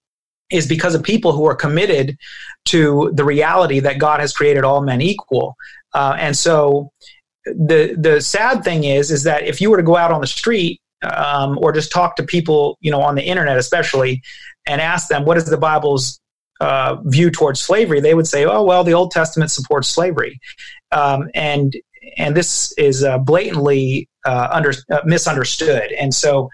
is 0.52 0.68
because 0.68 0.94
of 0.94 1.04
people 1.04 1.32
who 1.32 1.46
are 1.46 1.56
committed 1.56 2.18
to 2.66 3.12
the 3.14 3.26
reality 3.26 3.80
that 3.80 3.98
God 3.98 4.20
has 4.20 4.32
created 4.32 4.64
all 4.64 4.82
men 4.82 5.02
equal. 5.02 5.56
Uh, 5.94 6.16
and 6.20 6.38
so 6.38 6.92
the 7.46 7.96
the 7.98 8.22
sad 8.22 8.64
thing 8.64 8.84
is 8.84 9.12
is 9.12 9.24
that 9.24 9.44
if 9.44 9.62
you 9.62 9.70
were 9.70 9.78
to 9.78 9.84
go 9.84 9.96
out 9.96 10.12
on 10.12 10.22
the 10.22 10.28
street 10.28 10.82
um, 11.04 11.58
or 11.62 11.72
just 11.72 11.92
talk 11.92 12.16
to 12.16 12.24
people, 12.24 12.78
you 12.82 12.92
know, 12.92 13.02
on 13.02 13.16
the 13.16 13.24
internet 13.24 13.58
especially, 13.58 14.22
and 14.66 14.82
ask 14.82 15.08
them 15.08 15.26
what 15.26 15.38
is 15.38 15.46
the 15.46 15.58
Bible's 15.58 16.20
uh, 16.62 16.98
view 17.04 17.30
towards 17.30 17.60
slavery, 17.60 18.00
they 18.00 18.14
would 18.14 18.28
say, 18.28 18.46
"Oh 18.46 18.64
well, 18.64 18.84
the 18.84 18.94
Old 18.94 19.12
Testament 19.12 19.52
supports 19.52 19.88
slavery," 19.88 20.40
um, 20.92 21.30
and 21.34 21.76
and 22.18 22.36
this 22.36 22.72
is 22.78 23.04
uh, 23.04 23.18
blatantly 23.18 24.08
uh, 24.26 24.48
under, 24.52 24.72
uh, 24.92 25.02
misunderstood. 25.06 25.92
And 25.92 26.14
so, 26.14 26.50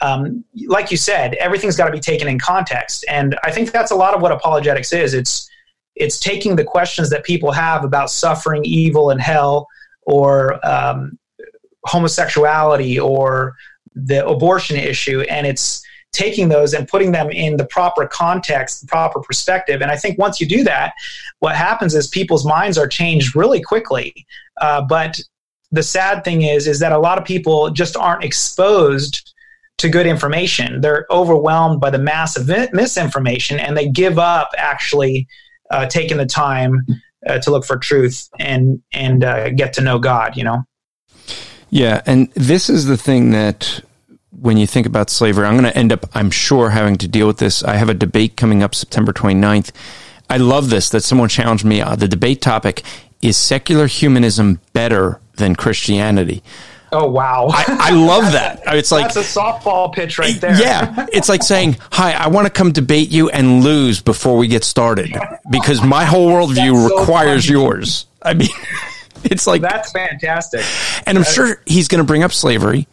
um, 0.00 0.44
like 0.66 0.90
you 0.90 0.96
said, 0.96 1.34
everything's 1.34 1.76
got 1.76 1.86
to 1.86 1.92
be 1.92 2.00
taken 2.00 2.28
in 2.28 2.38
context, 2.38 3.04
and 3.08 3.36
I 3.44 3.50
think 3.50 3.72
that's 3.72 3.90
a 3.90 3.96
lot 3.96 4.14
of 4.14 4.22
what 4.22 4.32
apologetics 4.32 4.92
is. 4.92 5.14
It's 5.14 5.48
it's 5.94 6.18
taking 6.18 6.56
the 6.56 6.64
questions 6.64 7.10
that 7.10 7.22
people 7.24 7.52
have 7.52 7.84
about 7.84 8.10
suffering, 8.10 8.62
evil, 8.64 9.10
and 9.10 9.20
hell, 9.20 9.68
or 10.02 10.64
um, 10.66 11.18
homosexuality, 11.84 12.98
or 12.98 13.54
the 13.94 14.26
abortion 14.26 14.76
issue, 14.76 15.20
and 15.22 15.46
it's 15.46 15.82
taking 16.12 16.48
those 16.48 16.74
and 16.74 16.86
putting 16.86 17.12
them 17.12 17.30
in 17.30 17.56
the 17.56 17.64
proper 17.64 18.06
context, 18.06 18.82
the 18.82 18.86
proper 18.86 19.20
perspective. 19.20 19.80
And 19.80 19.90
I 19.90 19.96
think 19.96 20.18
once 20.18 20.40
you 20.40 20.46
do 20.46 20.62
that, 20.64 20.92
what 21.40 21.56
happens 21.56 21.94
is 21.94 22.06
people's 22.06 22.46
minds 22.46 22.76
are 22.78 22.86
changed 22.86 23.34
really 23.34 23.60
quickly. 23.60 24.26
Uh, 24.60 24.82
but 24.82 25.20
the 25.70 25.82
sad 25.82 26.22
thing 26.22 26.42
is, 26.42 26.68
is 26.68 26.78
that 26.80 26.92
a 26.92 26.98
lot 26.98 27.18
of 27.18 27.24
people 27.24 27.70
just 27.70 27.96
aren't 27.96 28.24
exposed 28.24 29.32
to 29.78 29.88
good 29.88 30.06
information. 30.06 30.80
They're 30.80 31.06
overwhelmed 31.10 31.80
by 31.80 31.90
the 31.90 31.98
mass 31.98 32.36
of 32.36 32.46
misinformation, 32.72 33.58
and 33.58 33.76
they 33.76 33.88
give 33.88 34.18
up 34.18 34.50
actually 34.56 35.26
uh, 35.70 35.86
taking 35.86 36.18
the 36.18 36.26
time 36.26 36.86
uh, 37.26 37.38
to 37.38 37.50
look 37.50 37.64
for 37.64 37.78
truth 37.78 38.28
and 38.38 38.82
and 38.92 39.24
uh, 39.24 39.50
get 39.50 39.72
to 39.74 39.80
know 39.80 39.98
God. 39.98 40.36
You 40.36 40.44
know. 40.44 40.64
Yeah, 41.70 42.02
and 42.04 42.30
this 42.34 42.68
is 42.68 42.84
the 42.84 42.98
thing 42.98 43.30
that 43.30 43.82
when 44.40 44.56
you 44.56 44.66
think 44.66 44.86
about 44.86 45.10
slavery, 45.10 45.46
I'm 45.46 45.54
going 45.54 45.70
to 45.70 45.76
end 45.76 45.92
up, 45.92 46.06
I'm 46.14 46.30
sure, 46.30 46.70
having 46.70 46.96
to 46.96 47.08
deal 47.08 47.26
with 47.26 47.38
this. 47.38 47.62
I 47.62 47.76
have 47.76 47.88
a 47.88 47.94
debate 47.94 48.36
coming 48.36 48.62
up 48.62 48.74
September 48.74 49.12
29th. 49.12 49.70
I 50.30 50.38
love 50.38 50.70
this 50.70 50.88
that 50.90 51.02
someone 51.02 51.28
challenged 51.28 51.64
me. 51.64 51.80
Uh, 51.80 51.94
the 51.94 52.08
debate 52.08 52.40
topic 52.40 52.82
is 53.20 53.36
secular 53.36 53.86
humanism 53.86 54.60
better 54.72 55.20
than 55.36 55.54
Christianity? 55.54 56.42
Oh 56.94 57.08
wow! 57.08 57.48
I, 57.50 57.64
I 57.68 57.90
love 57.90 58.32
that. 58.32 58.62
It's 58.72 58.92
like 58.92 59.12
that's 59.12 59.36
a 59.36 59.40
softball 59.40 59.92
pitch 59.92 60.18
right 60.18 60.38
there. 60.40 60.58
Yeah, 60.60 61.06
it's 61.12 61.28
like 61.28 61.42
saying, 61.42 61.78
"Hi, 61.92 62.12
I 62.12 62.28
want 62.28 62.46
to 62.46 62.52
come 62.52 62.72
debate 62.72 63.10
you 63.10 63.30
and 63.30 63.64
lose 63.64 64.02
before 64.02 64.36
we 64.36 64.46
get 64.46 64.62
started 64.62 65.14
because 65.50 65.82
my 65.82 66.04
whole 66.04 66.30
worldview 66.30 66.88
so 66.88 66.98
requires 66.98 67.46
funny. 67.46 67.58
yours." 67.58 68.06
I 68.20 68.34
mean, 68.34 68.48
it's 69.24 69.46
like 69.46 69.62
that's 69.62 69.90
fantastic. 69.90 70.64
And 71.06 71.16
I'm 71.16 71.24
sure 71.24 71.62
he's 71.66 71.88
going 71.88 72.00
to 72.00 72.06
bring 72.06 72.22
up 72.22 72.32
slavery. 72.32 72.86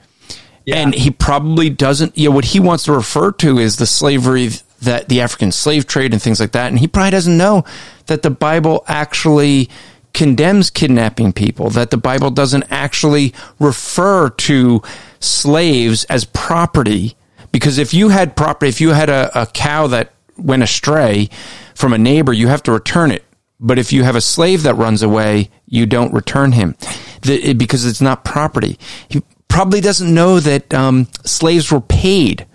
Yeah. 0.70 0.78
And 0.78 0.94
he 0.94 1.10
probably 1.10 1.70
doesn't, 1.70 2.18
you 2.18 2.30
know, 2.30 2.36
what 2.36 2.46
he 2.46 2.60
wants 2.60 2.84
to 2.84 2.94
refer 2.94 3.32
to 3.34 3.58
is 3.58 3.78
the 3.78 3.86
slavery 3.86 4.50
that 4.82 5.10
the 5.10 5.22
African 5.22 5.52
slave 5.52 5.88
trade 5.88 6.14
and 6.14 6.22
things 6.22 6.40
like 6.40 6.52
that. 6.52 6.68
And 6.68 6.80
he 6.80 6.88
probably 6.88 7.12
doesn't 7.12 7.38
know 7.38 7.66
that 8.06 8.22
the 8.22 8.30
Bible 8.30 8.84
actually 8.88 9.70
condemns 10.14 10.70
kidnapping 10.70 11.34
people, 11.34 11.70
that 11.72 11.92
the 11.92 11.98
Bible 11.98 12.30
doesn't 12.32 12.66
actually 12.70 13.34
refer 13.60 14.30
to 14.30 14.82
slaves 15.20 16.04
as 16.06 16.24
property. 16.26 17.16
Because 17.52 17.78
if 17.78 17.94
you 17.94 18.10
had 18.10 18.36
property, 18.36 18.70
if 18.70 18.80
you 18.80 18.90
had 18.90 19.10
a, 19.10 19.42
a 19.42 19.46
cow 19.48 19.88
that 19.88 20.14
went 20.38 20.64
astray 20.64 21.30
from 21.74 21.94
a 21.94 21.98
neighbor, 21.98 22.32
you 22.32 22.48
have 22.48 22.64
to 22.64 22.72
return 22.72 23.12
it. 23.12 23.26
But 23.60 23.80
if 23.80 23.92
you 23.92 24.04
have 24.04 24.16
a 24.16 24.22
slave 24.22 24.64
that 24.64 24.76
runs 24.76 25.02
away, 25.02 25.50
you 25.66 25.86
don't 25.86 26.14
return 26.14 26.54
him 26.54 26.76
the, 27.24 27.54
because 27.54 27.86
it's 27.86 28.02
not 28.02 28.24
property. 28.24 28.80
He, 29.10 29.22
probably 29.50 29.82
doesn't 29.82 30.14
know 30.14 30.40
that 30.40 30.74
um, 30.74 31.08
slaves 31.26 31.72
were 31.72 31.82
paid 31.82 32.48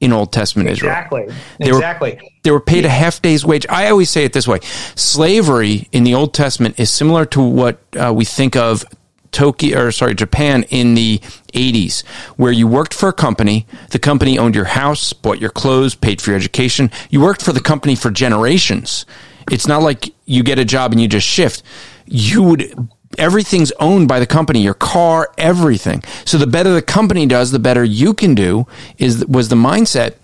in 0.00 0.12
Old 0.12 0.32
Testament 0.32 0.68
exactly. 0.68 1.22
Israel. 1.22 1.38
They 1.58 1.68
exactly. 1.68 2.12
Were, 2.14 2.28
they 2.42 2.50
were 2.50 2.60
paid 2.60 2.84
a 2.84 2.88
half 2.88 3.20
day's 3.20 3.44
wage. 3.44 3.66
I 3.68 3.88
always 3.88 4.10
say 4.10 4.24
it 4.24 4.32
this 4.32 4.46
way: 4.46 4.60
slavery 4.94 5.88
in 5.92 6.04
the 6.04 6.14
Old 6.14 6.34
Testament 6.34 6.78
is 6.78 6.90
similar 6.90 7.24
to 7.26 7.40
what 7.40 7.80
uh, 7.96 8.12
we 8.14 8.24
think 8.24 8.56
of 8.56 8.84
Tokyo 9.32 9.86
or 9.86 9.92
sorry 9.92 10.14
Japan 10.14 10.64
in 10.64 10.94
the 10.94 11.18
80s 11.54 12.06
where 12.36 12.52
you 12.52 12.68
worked 12.68 12.92
for 12.94 13.08
a 13.08 13.12
company 13.12 13.66
the 13.90 13.98
company 13.98 14.38
owned 14.38 14.54
your 14.54 14.66
house 14.66 15.14
bought 15.14 15.40
your 15.40 15.50
clothes 15.50 15.94
paid 15.94 16.20
for 16.20 16.30
your 16.30 16.36
education 16.36 16.90
you 17.08 17.20
worked 17.20 17.42
for 17.42 17.52
the 17.52 17.60
company 17.60 17.94
for 17.94 18.10
generations 18.10 19.06
it's 19.50 19.66
not 19.66 19.82
like 19.82 20.14
you 20.26 20.42
get 20.42 20.58
a 20.58 20.64
job 20.66 20.92
and 20.92 21.00
you 21.00 21.08
just 21.08 21.26
shift 21.26 21.62
you 22.04 22.42
would 22.42 22.88
everything's 23.18 23.72
owned 23.72 24.08
by 24.08 24.18
the 24.18 24.26
company 24.26 24.60
your 24.60 24.74
car 24.74 25.30
everything 25.36 26.02
so 26.24 26.38
the 26.38 26.46
better 26.46 26.72
the 26.72 26.82
company 26.82 27.26
does 27.26 27.50
the 27.50 27.58
better 27.58 27.84
you 27.84 28.14
can 28.14 28.34
do 28.34 28.66
is 28.98 29.24
was 29.26 29.48
the 29.48 29.56
mindset 29.56 30.14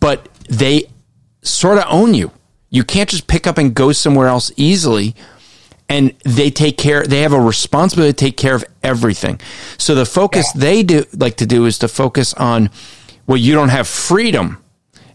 but 0.00 0.28
they 0.48 0.86
sort 1.42 1.78
of 1.78 1.84
own 1.88 2.14
you. 2.14 2.30
You 2.70 2.84
can't 2.84 3.08
just 3.08 3.26
pick 3.26 3.46
up 3.46 3.58
and 3.58 3.74
go 3.74 3.92
somewhere 3.92 4.28
else 4.28 4.52
easily. 4.56 5.14
And 5.88 6.14
they 6.24 6.50
take 6.50 6.76
care, 6.76 7.04
they 7.04 7.22
have 7.22 7.32
a 7.32 7.40
responsibility 7.40 8.12
to 8.12 8.16
take 8.16 8.36
care 8.36 8.54
of 8.54 8.64
everything. 8.82 9.40
So 9.78 9.94
the 9.94 10.04
focus 10.04 10.46
yeah. 10.54 10.60
they 10.60 10.82
do 10.82 11.04
like 11.14 11.38
to 11.38 11.46
do 11.46 11.64
is 11.64 11.78
to 11.78 11.88
focus 11.88 12.34
on, 12.34 12.70
well, 13.26 13.38
you 13.38 13.54
don't 13.54 13.70
have 13.70 13.88
freedom. 13.88 14.62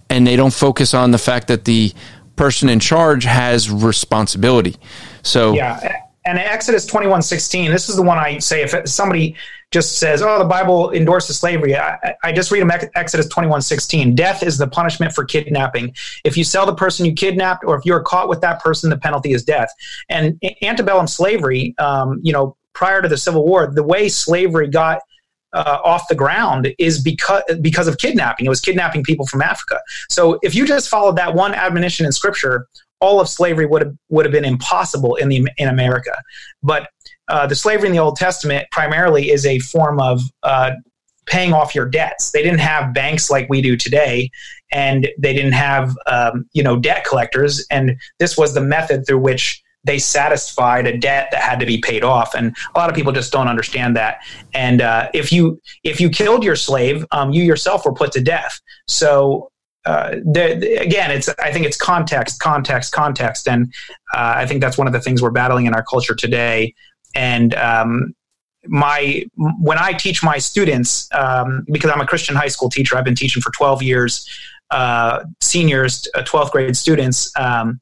And 0.10 0.26
they 0.26 0.36
don't 0.36 0.54
focus 0.54 0.94
on 0.94 1.12
the 1.12 1.18
fact 1.20 1.48
that 1.48 1.66
the 1.66 1.94
person 2.36 2.70
in 2.70 2.80
charge 2.80 3.24
has 3.26 3.70
responsibility. 3.70 4.76
So, 5.22 5.54
yeah. 5.54 6.03
And 6.26 6.38
Exodus 6.38 6.86
21 6.86 7.22
16, 7.22 7.72
this 7.72 7.90
is 7.90 7.96
the 7.96 8.02
one 8.02 8.18
I 8.18 8.40
say 8.40 8.62
if 8.62 8.88
somebody 8.88 9.36
just 9.74 9.98
says, 9.98 10.22
"Oh, 10.22 10.38
the 10.38 10.46
Bible 10.46 10.92
endorses 10.92 11.40
slavery." 11.40 11.76
I, 11.76 12.16
I 12.24 12.32
just 12.32 12.52
read 12.52 12.66
Exodus 12.96 13.28
twenty 13.28 13.50
one 13.50 13.62
sixteen. 13.62 14.16
Death 14.16 14.44
is 14.44 14.58
the 14.58 14.68
punishment 14.68 15.14
for 15.14 15.26
kidnapping. 15.26 15.94
If 16.24 16.38
you 16.38 16.44
sell 16.46 16.66
the 16.66 16.76
person 16.76 17.06
you 17.06 17.14
kidnapped, 17.14 17.66
or 17.66 17.76
if 17.76 17.84
you 17.84 17.94
are 17.94 18.04
caught 18.04 18.30
with 18.30 18.40
that 18.42 18.62
person, 18.62 18.90
the 18.90 18.98
penalty 18.98 19.34
is 19.34 19.44
death. 19.44 19.70
And 20.10 20.40
antebellum 20.62 21.08
slavery, 21.08 21.76
um, 21.80 22.22
you 22.24 22.32
know, 22.32 22.56
prior 22.74 23.02
to 23.02 23.10
the 23.10 23.18
Civil 23.18 23.46
War, 23.46 23.68
the 23.74 23.84
way 23.84 24.08
slavery 24.08 24.68
got 24.68 25.02
uh, 25.54 25.80
off 25.84 26.08
the 26.08 26.16
ground 26.16 26.74
is 26.78 27.02
because 27.02 27.44
because 27.62 27.88
of 27.88 27.98
kidnapping. 27.98 28.46
It 28.46 28.50
was 28.50 28.62
kidnapping 28.62 29.04
people 29.04 29.26
from 29.26 29.42
Africa. 29.42 29.80
So 30.10 30.40
if 30.44 30.54
you 30.56 30.68
just 30.68 30.88
followed 30.88 31.16
that 31.18 31.34
one 31.34 31.54
admonition 31.54 32.06
in 32.06 32.12
Scripture, 32.12 32.68
all 33.04 33.20
of 33.20 33.28
slavery 33.28 33.66
would 33.66 33.82
have 33.82 33.94
would 34.10 34.26
have 34.26 34.32
been 34.32 34.46
impossible 34.46 35.16
in 35.16 35.28
the 35.28 35.48
in 35.58 35.68
America. 35.68 36.16
But 36.64 36.90
uh, 37.28 37.46
the 37.46 37.56
slavery 37.56 37.88
in 37.88 37.94
the 37.94 38.00
Old 38.00 38.16
Testament 38.16 38.66
primarily 38.72 39.30
is 39.30 39.46
a 39.46 39.60
form 39.60 40.00
of 40.00 40.22
uh, 40.44 40.72
paying 41.26 41.54
off 41.54 41.76
your 41.76 41.88
debts. 41.88 42.32
They 42.32 42.42
didn't 42.42 42.60
have 42.60 42.94
banks 42.94 43.30
like 43.30 43.50
we 43.50 43.62
do 43.62 43.76
today, 43.76 44.32
and 44.72 45.10
they 45.20 45.34
didn't 45.34 45.54
have 45.54 45.96
um, 46.08 46.46
you 46.54 46.64
know 46.64 46.80
debt 46.80 47.06
collectors. 47.06 47.66
And 47.70 48.00
this 48.20 48.38
was 48.38 48.54
the 48.54 48.62
method 48.62 49.06
through 49.06 49.20
which 49.20 49.62
they 49.86 50.00
satisfied 50.00 50.88
a 50.88 50.98
debt 50.98 51.28
that 51.32 51.42
had 51.42 51.60
to 51.60 51.66
be 51.66 51.78
paid 51.78 52.06
off. 52.06 52.34
And 52.36 52.56
a 52.74 52.80
lot 52.80 52.90
of 52.90 52.96
people 52.96 53.12
just 53.12 53.34
don't 53.34 53.50
understand 53.50 53.98
that. 53.98 54.20
And 54.54 54.82
uh, 54.82 55.10
if 55.14 55.34
you 55.34 55.60
if 55.84 56.00
you 56.00 56.10
killed 56.10 56.44
your 56.44 56.56
slave, 56.56 57.06
um, 57.12 57.32
you 57.34 57.44
yourself 57.44 57.86
were 57.86 57.94
put 57.94 58.14
to 58.14 58.22
death. 58.22 58.62
So 58.88 59.52
uh, 59.86 60.12
the, 60.24 60.78
again, 60.80 61.12
it's 61.12 61.30
I 61.40 61.52
think 61.52 61.66
it's 61.66 61.78
context, 61.78 62.40
context, 62.40 62.94
context, 62.94 63.48
and 63.48 63.74
uh, 64.14 64.34
I 64.38 64.46
think 64.46 64.62
that's 64.62 64.78
one 64.78 64.88
of 64.88 64.94
the 64.94 65.02
things 65.02 65.22
we're 65.22 65.32
battling 65.32 65.66
in 65.66 65.74
our 65.74 65.84
culture 65.84 66.16
today 66.16 66.74
and 67.16 67.54
um, 67.56 68.16
my 68.66 69.26
when 69.36 69.78
I 69.78 69.94
teach 69.94 70.24
my 70.24 70.38
students, 70.38 71.10
um, 71.14 71.66
because 71.72 71.92
I'm 71.92 72.02
a 72.02 72.08
Christian 72.08 72.36
high 72.36 72.48
school 72.48 72.70
teacher, 72.70 72.98
I've 72.98 73.04
been 73.04 73.16
teaching 73.16 73.42
for 73.42 73.52
12 73.52 73.84
years, 73.84 74.30
uh, 74.72 75.24
seniors, 75.42 76.08
uh, 76.16 76.24
12th 76.24 76.52
grade 76.52 76.78
students. 76.78 77.32
Um, 77.38 77.82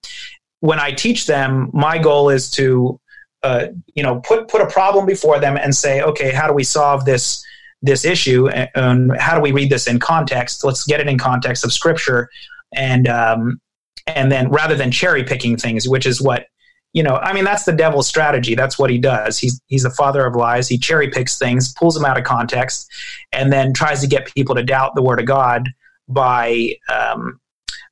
when 0.59 0.79
I 0.79 0.91
teach 0.91 1.27
them, 1.27 1.69
my 1.73 1.97
goal 1.97 2.29
is 2.29 2.49
to, 2.51 2.99
uh, 3.43 3.67
you 3.93 4.03
know, 4.03 4.21
put 4.21 4.47
put 4.47 4.61
a 4.61 4.67
problem 4.67 5.05
before 5.05 5.39
them 5.39 5.57
and 5.57 5.75
say, 5.75 6.01
okay, 6.01 6.31
how 6.31 6.47
do 6.47 6.53
we 6.53 6.63
solve 6.63 7.05
this 7.05 7.45
this 7.81 8.05
issue, 8.05 8.47
and, 8.49 9.11
how 9.19 9.35
do 9.35 9.41
we 9.41 9.51
read 9.51 9.69
this 9.69 9.87
in 9.87 9.99
context? 9.99 10.63
Let's 10.63 10.83
get 10.85 10.99
it 10.99 11.07
in 11.07 11.17
context 11.17 11.63
of 11.65 11.73
Scripture, 11.73 12.29
and 12.73 13.07
um, 13.07 13.59
and 14.07 14.31
then 14.31 14.49
rather 14.49 14.75
than 14.75 14.91
cherry 14.91 15.23
picking 15.23 15.57
things, 15.57 15.87
which 15.87 16.05
is 16.05 16.21
what 16.21 16.45
you 16.93 17.03
know, 17.03 17.17
I 17.17 17.31
mean, 17.31 17.45
that's 17.45 17.63
the 17.63 17.71
devil's 17.71 18.07
strategy. 18.07 18.53
That's 18.53 18.77
what 18.77 18.89
he 18.89 18.97
does. 18.97 19.39
He's 19.39 19.61
he's 19.67 19.83
the 19.83 19.89
father 19.89 20.25
of 20.25 20.35
lies. 20.35 20.67
He 20.67 20.77
cherry 20.77 21.09
picks 21.09 21.37
things, 21.37 21.73
pulls 21.73 21.95
them 21.95 22.05
out 22.05 22.17
of 22.17 22.25
context, 22.25 22.91
and 23.31 23.51
then 23.51 23.73
tries 23.73 24.01
to 24.01 24.07
get 24.07 24.33
people 24.33 24.55
to 24.55 24.63
doubt 24.63 24.95
the 24.95 25.01
word 25.01 25.19
of 25.19 25.25
God 25.25 25.69
by 26.09 26.75
um, 26.93 27.39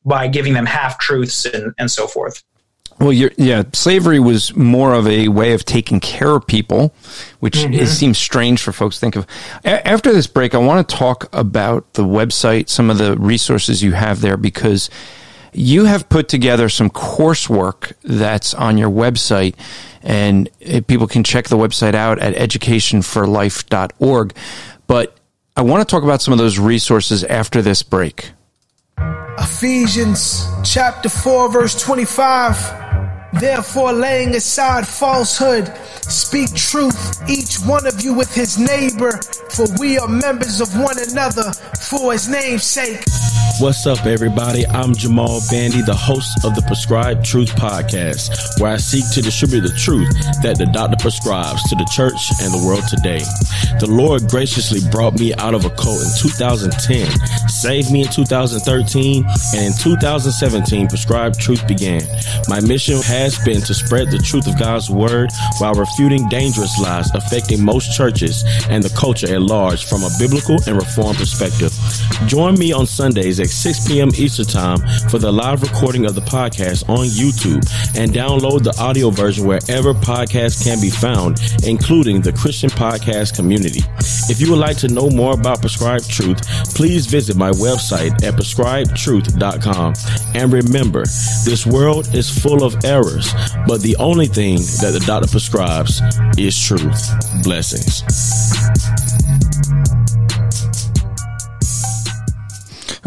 by 0.03 0.27
giving 0.27 0.53
them 0.53 0.65
half 0.65 0.99
truths 0.99 1.45
and, 1.45 1.73
and 1.77 1.89
so 1.89 2.07
forth. 2.07 2.43
Well, 2.99 3.13
yeah, 3.13 3.63
slavery 3.71 4.19
was 4.19 4.53
more 4.55 4.93
of 4.93 5.07
a 5.07 5.29
way 5.29 5.53
of 5.53 5.63
taking 5.63 6.01
care 6.01 6.35
of 6.35 6.45
people, 6.45 6.93
which 7.39 7.55
mm-hmm. 7.55 7.85
seems 7.85 8.17
strange 8.17 8.61
for 8.61 8.73
folks 8.73 8.97
to 8.97 8.99
think 8.99 9.15
of. 9.15 9.25
A- 9.63 9.87
after 9.87 10.11
this 10.11 10.27
break, 10.27 10.53
I 10.53 10.57
want 10.57 10.87
to 10.87 10.95
talk 10.95 11.33
about 11.33 11.93
the 11.93 12.03
website, 12.03 12.67
some 12.67 12.89
of 12.89 12.97
the 12.97 13.15
resources 13.15 13.81
you 13.81 13.93
have 13.93 14.19
there, 14.19 14.35
because 14.35 14.89
you 15.53 15.85
have 15.85 16.09
put 16.09 16.27
together 16.27 16.67
some 16.67 16.89
coursework 16.89 17.93
that's 18.03 18.53
on 18.53 18.77
your 18.77 18.89
website, 18.89 19.55
and 20.03 20.49
people 20.87 21.07
can 21.07 21.23
check 21.23 21.47
the 21.47 21.57
website 21.57 21.95
out 21.95 22.19
at 22.19 22.35
educationforlife.org. 22.35 24.35
But 24.87 25.17
I 25.55 25.61
want 25.61 25.87
to 25.87 25.91
talk 25.91 26.03
about 26.03 26.21
some 26.21 26.33
of 26.33 26.37
those 26.37 26.59
resources 26.59 27.23
after 27.23 27.61
this 27.61 27.81
break. 27.81 28.31
Ephesians 29.37 30.47
chapter 30.63 31.09
4, 31.09 31.51
verse 31.51 31.81
25. 31.81 32.55
Therefore, 33.39 33.93
laying 33.93 34.35
aside 34.35 34.87
falsehood, 34.87 35.71
speak 36.01 36.53
truth, 36.55 37.21
each 37.29 37.57
one 37.59 37.85
of 37.85 38.01
you 38.01 38.13
with 38.13 38.33
his 38.33 38.57
neighbor, 38.57 39.19
for 39.49 39.65
we 39.79 39.99
are 39.99 40.07
members 40.07 40.61
of 40.61 40.75
one 40.77 40.97
another 40.99 41.51
for 41.79 42.11
his 42.13 42.27
name's 42.27 42.63
sake. 42.63 43.03
What's 43.59 43.85
up, 43.85 44.05
everybody? 44.05 44.65
I'm 44.67 44.95
Jamal 44.95 45.41
Bandy, 45.51 45.81
the 45.81 45.93
host 45.93 46.45
of 46.45 46.55
the 46.55 46.61
Prescribed 46.61 47.25
Truth 47.25 47.49
Podcast, 47.55 48.57
where 48.61 48.71
I 48.71 48.77
seek 48.77 49.03
to 49.11 49.21
distribute 49.21 49.67
the 49.67 49.75
truth 49.75 50.07
that 50.43 50.57
the 50.57 50.65
doctor 50.67 50.95
prescribes 50.95 51.61
to 51.67 51.75
the 51.75 51.83
church 51.91 52.31
and 52.39 52.53
the 52.53 52.63
world 52.65 52.87
today. 52.87 53.19
The 53.83 53.91
Lord 53.91 54.29
graciously 54.29 54.79
brought 54.91 55.19
me 55.19 55.33
out 55.33 55.55
of 55.55 55.65
a 55.65 55.69
cult 55.71 55.99
in 55.99 56.07
2010, 56.23 57.11
saved 57.49 57.91
me 57.91 58.03
in 58.03 58.07
2013, 58.07 59.27
and 59.27 59.65
in 59.67 59.73
2017, 59.75 60.87
Prescribed 60.87 61.37
Truth 61.37 61.67
began. 61.67 62.07
My 62.47 62.61
mission 62.61 63.01
has 63.03 63.37
been 63.43 63.59
to 63.67 63.73
spread 63.73 64.07
the 64.07 64.19
truth 64.19 64.47
of 64.47 64.57
God's 64.57 64.89
word 64.89 65.31
while 65.59 65.73
refuting 65.73 66.29
dangerous 66.29 66.79
lies 66.79 67.11
affecting 67.13 67.59
most 67.61 67.91
churches 67.91 68.45
and 68.69 68.81
the 68.81 68.95
culture 68.95 69.27
at 69.27 69.41
large 69.41 69.83
from 69.83 70.03
a 70.03 70.09
biblical 70.17 70.55
and 70.63 70.79
reform 70.79 71.17
perspective. 71.17 71.75
Join 72.25 72.55
me 72.55 72.71
on 72.71 72.87
Sundays 72.87 73.41
at 73.41 73.48
6 73.49 73.87
p.m. 73.87 74.09
Eastern 74.15 74.45
Time 74.45 74.79
for 75.09 75.19
the 75.19 75.31
live 75.31 75.61
recording 75.61 76.05
of 76.05 76.15
the 76.15 76.21
podcast 76.21 76.87
on 76.89 77.05
YouTube 77.07 77.65
and 77.97 78.11
download 78.11 78.63
the 78.63 78.75
audio 78.79 79.09
version 79.09 79.45
wherever 79.45 79.93
podcasts 79.93 80.63
can 80.63 80.79
be 80.81 80.89
found, 80.89 81.39
including 81.63 82.21
the 82.21 82.33
Christian 82.33 82.69
podcast 82.69 83.35
community. 83.35 83.81
If 84.29 84.39
you 84.39 84.51
would 84.51 84.59
like 84.59 84.77
to 84.77 84.87
know 84.87 85.09
more 85.09 85.33
about 85.33 85.61
Prescribed 85.61 86.09
Truth, 86.09 86.75
please 86.75 87.05
visit 87.05 87.35
my 87.35 87.51
website 87.51 88.23
at 88.23 88.35
prescribedtruth.com. 88.35 89.93
And 90.35 90.53
remember, 90.53 91.03
this 91.45 91.65
world 91.65 92.13
is 92.13 92.29
full 92.29 92.63
of 92.63 92.85
errors 92.85 93.33
but 93.67 93.81
the 93.81 93.95
only 93.97 94.25
thing 94.25 94.57
that 94.57 94.91
the 94.93 95.03
doctor 95.05 95.29
prescribes 95.29 96.01
is 96.37 96.59
truth. 96.59 97.43
Blessings. 97.43 98.03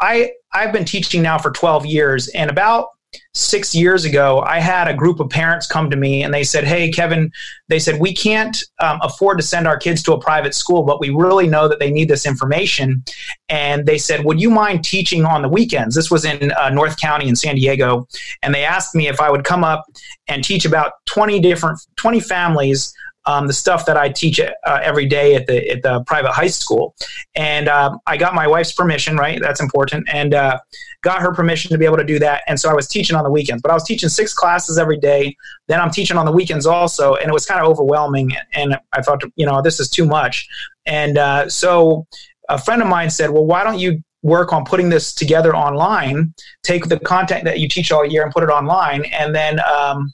I 0.00 0.32
I've 0.52 0.72
been 0.72 0.84
teaching 0.84 1.22
now 1.22 1.38
for 1.38 1.52
12 1.52 1.86
years, 1.86 2.28
and 2.28 2.50
about 2.50 2.88
six 3.34 3.74
years 3.74 4.04
ago, 4.04 4.40
I 4.40 4.60
had 4.60 4.88
a 4.88 4.94
group 4.94 5.20
of 5.20 5.30
parents 5.30 5.66
come 5.66 5.90
to 5.90 5.96
me 5.96 6.22
and 6.22 6.32
they 6.32 6.44
said, 6.44 6.64
Hey, 6.64 6.90
Kevin, 6.90 7.30
they 7.68 7.78
said, 7.78 8.00
we 8.00 8.14
can't 8.14 8.56
um, 8.80 8.98
afford 9.02 9.38
to 9.38 9.44
send 9.44 9.66
our 9.66 9.76
kids 9.76 10.02
to 10.04 10.12
a 10.12 10.20
private 10.20 10.54
school, 10.54 10.82
but 10.82 11.00
we 11.00 11.10
really 11.10 11.46
know 11.46 11.68
that 11.68 11.78
they 11.78 11.90
need 11.90 12.08
this 12.08 12.26
information. 12.26 13.04
And 13.48 13.86
they 13.86 13.98
said, 13.98 14.24
Would 14.24 14.40
you 14.40 14.50
mind 14.50 14.84
teaching 14.84 15.24
on 15.24 15.42
the 15.42 15.48
weekends? 15.48 15.94
This 15.94 16.10
was 16.10 16.24
in 16.24 16.52
uh, 16.52 16.70
North 16.70 16.96
County 16.96 17.28
in 17.28 17.36
San 17.36 17.56
Diego. 17.56 18.06
And 18.42 18.54
they 18.54 18.64
asked 18.64 18.94
me 18.94 19.08
if 19.08 19.20
I 19.20 19.30
would 19.30 19.44
come 19.44 19.64
up 19.64 19.84
and 20.28 20.44
teach 20.44 20.64
about 20.64 20.92
20 21.06 21.40
different, 21.40 21.80
20 21.96 22.20
families 22.20 22.94
um, 23.26 23.46
the 23.46 23.52
stuff 23.52 23.86
that 23.86 23.96
I 23.96 24.08
teach 24.08 24.40
uh, 24.40 24.50
every 24.82 25.06
day 25.06 25.34
at 25.34 25.46
the 25.46 25.68
at 25.70 25.82
the 25.82 26.02
private 26.06 26.32
high 26.32 26.48
school, 26.48 26.94
and 27.34 27.68
uh, 27.68 27.96
I 28.06 28.16
got 28.16 28.34
my 28.34 28.46
wife's 28.46 28.72
permission. 28.72 29.16
Right, 29.16 29.40
that's 29.40 29.60
important, 29.60 30.08
and 30.12 30.34
uh, 30.34 30.58
got 31.02 31.20
her 31.20 31.32
permission 31.32 31.70
to 31.72 31.78
be 31.78 31.84
able 31.84 31.96
to 31.96 32.04
do 32.04 32.18
that. 32.20 32.42
And 32.46 32.58
so 32.58 32.70
I 32.70 32.74
was 32.74 32.88
teaching 32.88 33.16
on 33.16 33.24
the 33.24 33.30
weekends, 33.30 33.62
but 33.62 33.70
I 33.70 33.74
was 33.74 33.84
teaching 33.84 34.08
six 34.08 34.32
classes 34.32 34.78
every 34.78 34.98
day. 34.98 35.36
Then 35.68 35.80
I'm 35.80 35.90
teaching 35.90 36.16
on 36.16 36.26
the 36.26 36.32
weekends 36.32 36.66
also, 36.66 37.14
and 37.14 37.28
it 37.28 37.32
was 37.32 37.46
kind 37.46 37.60
of 37.60 37.68
overwhelming. 37.68 38.32
And 38.54 38.76
I 38.92 39.02
thought, 39.02 39.22
you 39.36 39.46
know, 39.46 39.62
this 39.62 39.80
is 39.80 39.90
too 39.90 40.06
much. 40.06 40.48
And 40.86 41.18
uh, 41.18 41.48
so 41.48 42.06
a 42.48 42.58
friend 42.58 42.82
of 42.82 42.88
mine 42.88 43.10
said, 43.10 43.30
"Well, 43.30 43.44
why 43.44 43.62
don't 43.64 43.78
you 43.78 44.02
work 44.22 44.52
on 44.52 44.64
putting 44.64 44.88
this 44.88 45.12
together 45.12 45.54
online? 45.54 46.34
Take 46.62 46.86
the 46.86 46.98
content 46.98 47.44
that 47.44 47.58
you 47.58 47.68
teach 47.68 47.92
all 47.92 48.06
year 48.06 48.22
and 48.22 48.32
put 48.32 48.42
it 48.42 48.50
online, 48.50 49.04
and 49.06 49.34
then." 49.34 49.60
Um, 49.60 50.12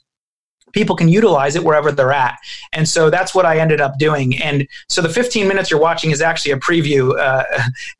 people 0.73 0.95
can 0.95 1.09
utilize 1.09 1.55
it 1.55 1.63
wherever 1.63 1.91
they're 1.91 2.13
at. 2.13 2.37
And 2.73 2.87
so 2.87 3.09
that's 3.09 3.33
what 3.33 3.45
I 3.45 3.59
ended 3.59 3.81
up 3.81 3.97
doing. 3.97 4.41
And 4.41 4.67
so 4.87 5.01
the 5.01 5.09
15 5.09 5.47
minutes 5.47 5.71
you're 5.71 5.79
watching 5.79 6.11
is 6.11 6.21
actually 6.21 6.51
a 6.51 6.57
preview, 6.57 7.17
uh, 7.19 7.43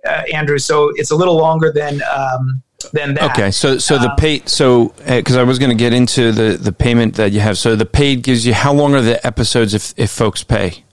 uh, 0.06 0.24
Andrew. 0.34 0.58
So 0.58 0.92
it's 0.96 1.12
a 1.12 1.16
little 1.16 1.38
longer 1.38 1.72
than. 1.72 2.02
Um, 2.16 2.64
than 2.94 3.16
that. 3.16 3.32
Okay, 3.32 3.52
so 3.52 3.78
so 3.78 3.98
the 3.98 4.10
um, 4.10 4.16
paid 4.16 4.48
so 4.48 4.94
because 5.06 5.36
uh, 5.36 5.42
I 5.42 5.44
was 5.44 5.60
going 5.60 5.70
to 5.70 5.76
get 5.76 5.92
into 5.92 6.32
the 6.32 6.56
the 6.56 6.72
payment 6.72 7.16
that 7.16 7.34
you 7.34 7.42
have. 7.42 7.58
So 7.58 7.76
the 7.76 7.86
paid 7.86 8.24
gives 8.24 8.46
you 8.46 8.54
how 8.54 8.72
long 8.72 8.96
are 8.96 9.02
the 9.02 9.26
episodes 9.28 9.74
if 9.74 9.94
if 9.98 10.10
folks 10.10 10.46
pay? 10.46 10.86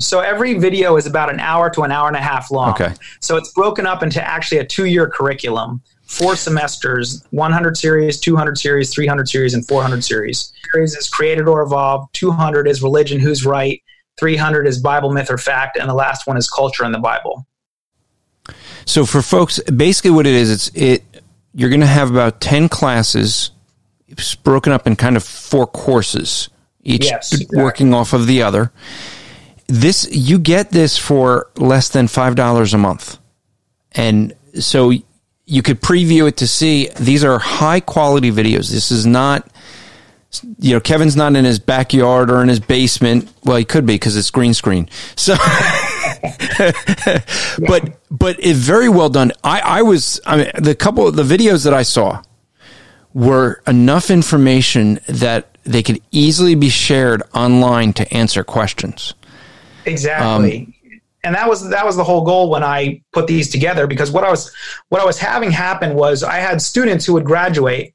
So 0.00 0.20
every 0.20 0.54
video 0.54 0.96
is 0.96 1.06
about 1.06 1.32
an 1.32 1.40
hour 1.40 1.70
to 1.70 1.82
an 1.82 1.90
hour 1.90 2.06
and 2.06 2.16
a 2.16 2.20
half 2.20 2.50
long. 2.50 2.70
Okay. 2.70 2.92
So 3.20 3.36
it's 3.36 3.52
broken 3.52 3.86
up 3.86 4.02
into 4.02 4.24
actually 4.24 4.58
a 4.58 4.64
two 4.64 4.86
year 4.86 5.08
curriculum 5.08 5.82
four 6.08 6.34
semesters 6.36 7.22
100 7.30 7.76
series 7.76 8.18
200 8.18 8.58
series 8.58 8.92
300 8.92 9.28
series 9.28 9.54
and 9.54 9.66
400 9.68 10.02
series. 10.02 10.52
Series 10.72 10.94
is 10.94 11.08
created 11.08 11.46
or 11.46 11.62
evolved 11.62 12.12
200 12.14 12.66
is 12.66 12.82
religion 12.82 13.20
who's 13.20 13.44
right 13.46 13.82
300 14.18 14.66
is 14.66 14.80
bible 14.80 15.12
myth 15.12 15.30
or 15.30 15.38
fact 15.38 15.76
and 15.76 15.88
the 15.88 15.94
last 15.94 16.26
one 16.26 16.36
is 16.36 16.48
culture 16.48 16.84
in 16.84 16.92
the 16.92 16.98
bible. 16.98 17.46
So 18.86 19.04
for 19.04 19.22
folks 19.22 19.60
basically 19.64 20.10
what 20.10 20.26
it 20.26 20.34
is 20.34 20.50
it's 20.50 20.68
it 20.74 21.04
you're 21.54 21.70
going 21.70 21.80
to 21.80 21.86
have 21.86 22.10
about 22.10 22.40
10 22.40 22.68
classes 22.68 23.50
it's 24.08 24.34
broken 24.34 24.72
up 24.72 24.86
in 24.86 24.96
kind 24.96 25.16
of 25.16 25.22
four 25.22 25.66
courses 25.66 26.48
each 26.82 27.04
yes, 27.04 27.32
exactly. 27.32 27.62
working 27.62 27.92
off 27.92 28.14
of 28.14 28.26
the 28.26 28.42
other. 28.42 28.72
This 29.66 30.08
you 30.10 30.38
get 30.38 30.70
this 30.70 30.96
for 30.96 31.50
less 31.56 31.90
than 31.90 32.08
five 32.08 32.34
dollars 32.34 32.72
a 32.72 32.78
month. 32.78 33.18
And 33.92 34.34
so 34.58 34.92
you 35.48 35.62
could 35.62 35.80
preview 35.80 36.28
it 36.28 36.36
to 36.36 36.46
see 36.46 36.90
these 37.00 37.24
are 37.24 37.38
high 37.38 37.80
quality 37.80 38.30
videos. 38.30 38.70
This 38.70 38.90
is 38.90 39.06
not, 39.06 39.48
you 40.58 40.74
know, 40.74 40.80
Kevin's 40.80 41.16
not 41.16 41.34
in 41.36 41.46
his 41.46 41.58
backyard 41.58 42.30
or 42.30 42.42
in 42.42 42.48
his 42.48 42.60
basement. 42.60 43.32
Well, 43.44 43.56
he 43.56 43.64
could 43.64 43.86
be 43.86 43.94
because 43.94 44.14
it's 44.14 44.30
green 44.30 44.52
screen. 44.52 44.90
So, 45.16 45.36
but 47.66 47.98
but 48.10 48.36
it's 48.38 48.58
very 48.58 48.90
well 48.90 49.08
done. 49.08 49.32
I 49.42 49.60
I 49.60 49.82
was 49.82 50.20
I 50.26 50.36
mean 50.36 50.50
the 50.58 50.74
couple 50.74 51.08
of 51.08 51.16
the 51.16 51.22
videos 51.22 51.64
that 51.64 51.72
I 51.72 51.82
saw 51.82 52.22
were 53.14 53.62
enough 53.66 54.10
information 54.10 55.00
that 55.08 55.56
they 55.64 55.82
could 55.82 56.02
easily 56.10 56.56
be 56.56 56.68
shared 56.68 57.22
online 57.34 57.94
to 57.94 58.14
answer 58.14 58.44
questions. 58.44 59.14
Exactly. 59.86 60.58
Um, 60.58 60.74
and 61.28 61.34
that 61.34 61.46
was 61.46 61.68
that 61.68 61.84
was 61.84 61.94
the 61.94 62.04
whole 62.04 62.22
goal 62.22 62.48
when 62.48 62.64
I 62.64 63.02
put 63.12 63.26
these 63.26 63.50
together 63.50 63.86
because 63.86 64.10
what 64.10 64.24
I 64.24 64.30
was 64.30 64.50
what 64.88 65.02
I 65.02 65.04
was 65.04 65.18
having 65.18 65.50
happen 65.50 65.94
was 65.94 66.22
I 66.22 66.36
had 66.36 66.62
students 66.62 67.04
who 67.04 67.12
would 67.12 67.26
graduate. 67.26 67.92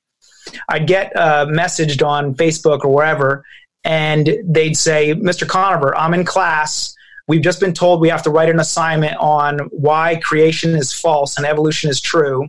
I'd 0.69 0.85
get 0.85 1.11
uh, 1.15 1.47
messaged 1.47 2.05
on 2.05 2.35
Facebook 2.35 2.85
or 2.85 2.93
wherever, 2.93 3.43
and 3.83 4.37
they'd 4.45 4.77
say, 4.77 5.15
"Mr. 5.15 5.47
Conover, 5.47 5.97
I'm 5.97 6.13
in 6.13 6.25
class. 6.25 6.93
We've 7.27 7.41
just 7.41 7.59
been 7.59 7.73
told 7.73 8.01
we 8.01 8.09
have 8.09 8.23
to 8.23 8.29
write 8.29 8.49
an 8.49 8.59
assignment 8.59 9.15
on 9.17 9.59
why 9.71 10.19
creation 10.23 10.75
is 10.75 10.91
false 10.91 11.37
and 11.37 11.45
evolution 11.45 11.89
is 11.89 12.01
true. 12.01 12.47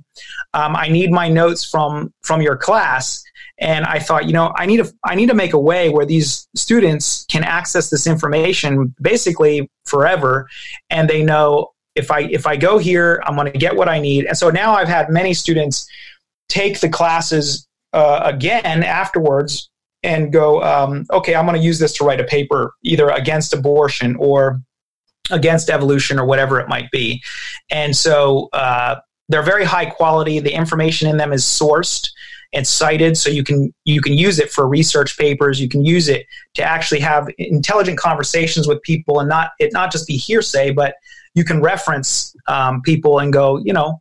Um, 0.53 0.75
I 0.75 0.89
need 0.89 1.11
my 1.11 1.29
notes 1.29 1.65
from 1.65 2.13
from 2.23 2.43
your 2.43 2.57
class." 2.57 3.23
And 3.59 3.85
I 3.85 4.01
thought, 4.01 4.27
you 4.27 4.33
know, 4.33 4.53
I 4.57 4.67
need 4.67 4.79
to 4.79 4.93
I 5.05 5.15
need 5.15 5.29
to 5.29 5.35
make 5.35 5.53
a 5.53 5.59
way 5.59 5.89
where 5.89 6.05
these 6.05 6.49
students 6.57 7.25
can 7.31 7.45
access 7.45 7.89
this 7.89 8.07
information 8.07 8.95
basically 9.01 9.71
forever, 9.87 10.49
and 10.91 11.09
they 11.09 11.23
know 11.23 11.71
if 11.95 12.11
I 12.11 12.23
if 12.23 12.47
I 12.47 12.57
go 12.57 12.79
here, 12.79 13.23
I'm 13.25 13.37
going 13.37 13.53
to 13.53 13.59
get 13.59 13.77
what 13.77 13.89
I 13.89 14.01
need. 14.01 14.27
And 14.27 14.37
so 14.37 14.51
now 14.51 14.75
I've 14.75 14.89
had 14.89 15.09
many 15.09 15.35
students 15.35 15.87
take 16.49 16.81
the 16.81 16.89
classes 16.89 17.67
uh, 17.93 18.23
again 18.25 18.83
afterwards 18.83 19.71
and 20.05 20.33
go, 20.33 20.63
um, 20.63 21.07
okay, 21.11 21.35
I'm 21.35 21.47
going 21.47 21.59
to 21.59 21.65
use 21.65 21.79
this 21.79 21.93
to 21.95 22.05
write 22.05 22.21
a 22.21 22.25
paper 22.25 22.75
either 22.83 23.09
against 23.09 23.53
abortion 23.53 24.15
or 24.17 24.61
against 25.31 25.71
evolution 25.71 26.19
or 26.19 26.27
whatever 26.27 26.61
it 26.61 26.69
might 26.69 26.91
be. 26.91 27.23
And 27.71 27.97
so 27.97 28.51
uh, 28.53 28.97
they're 29.29 29.43
very 29.43 29.65
high 29.65 29.87
quality. 29.87 30.39
The 30.39 30.53
information 30.53 31.09
in 31.09 31.17
them 31.17 31.33
is 31.33 31.43
sourced 31.43 32.11
and 32.53 32.67
cited 32.67 33.17
so 33.17 33.29
you 33.29 33.43
can 33.43 33.75
you 33.85 34.01
can 34.01 34.13
use 34.13 34.39
it 34.39 34.49
for 34.51 34.69
research 34.69 35.19
papers 35.19 35.61
you 35.61 35.69
can 35.69 35.85
use 35.85 36.09
it 36.09 36.25
to 36.55 36.63
actually 36.63 37.01
have 37.01 37.29
intelligent 37.39 37.99
conversations 37.99 38.69
with 38.69 38.81
people 38.83 39.19
and 39.19 39.29
not 39.29 39.51
it 39.59 39.73
not 39.73 39.91
just 39.91 40.07
be 40.07 40.17
hearsay 40.17 40.71
but 40.71 40.95
you 41.35 41.45
can 41.45 41.61
reference 41.61 42.35
um, 42.47 42.81
people 42.83 43.19
and 43.19 43.33
go 43.33 43.59
you 43.65 43.73
know 43.73 43.99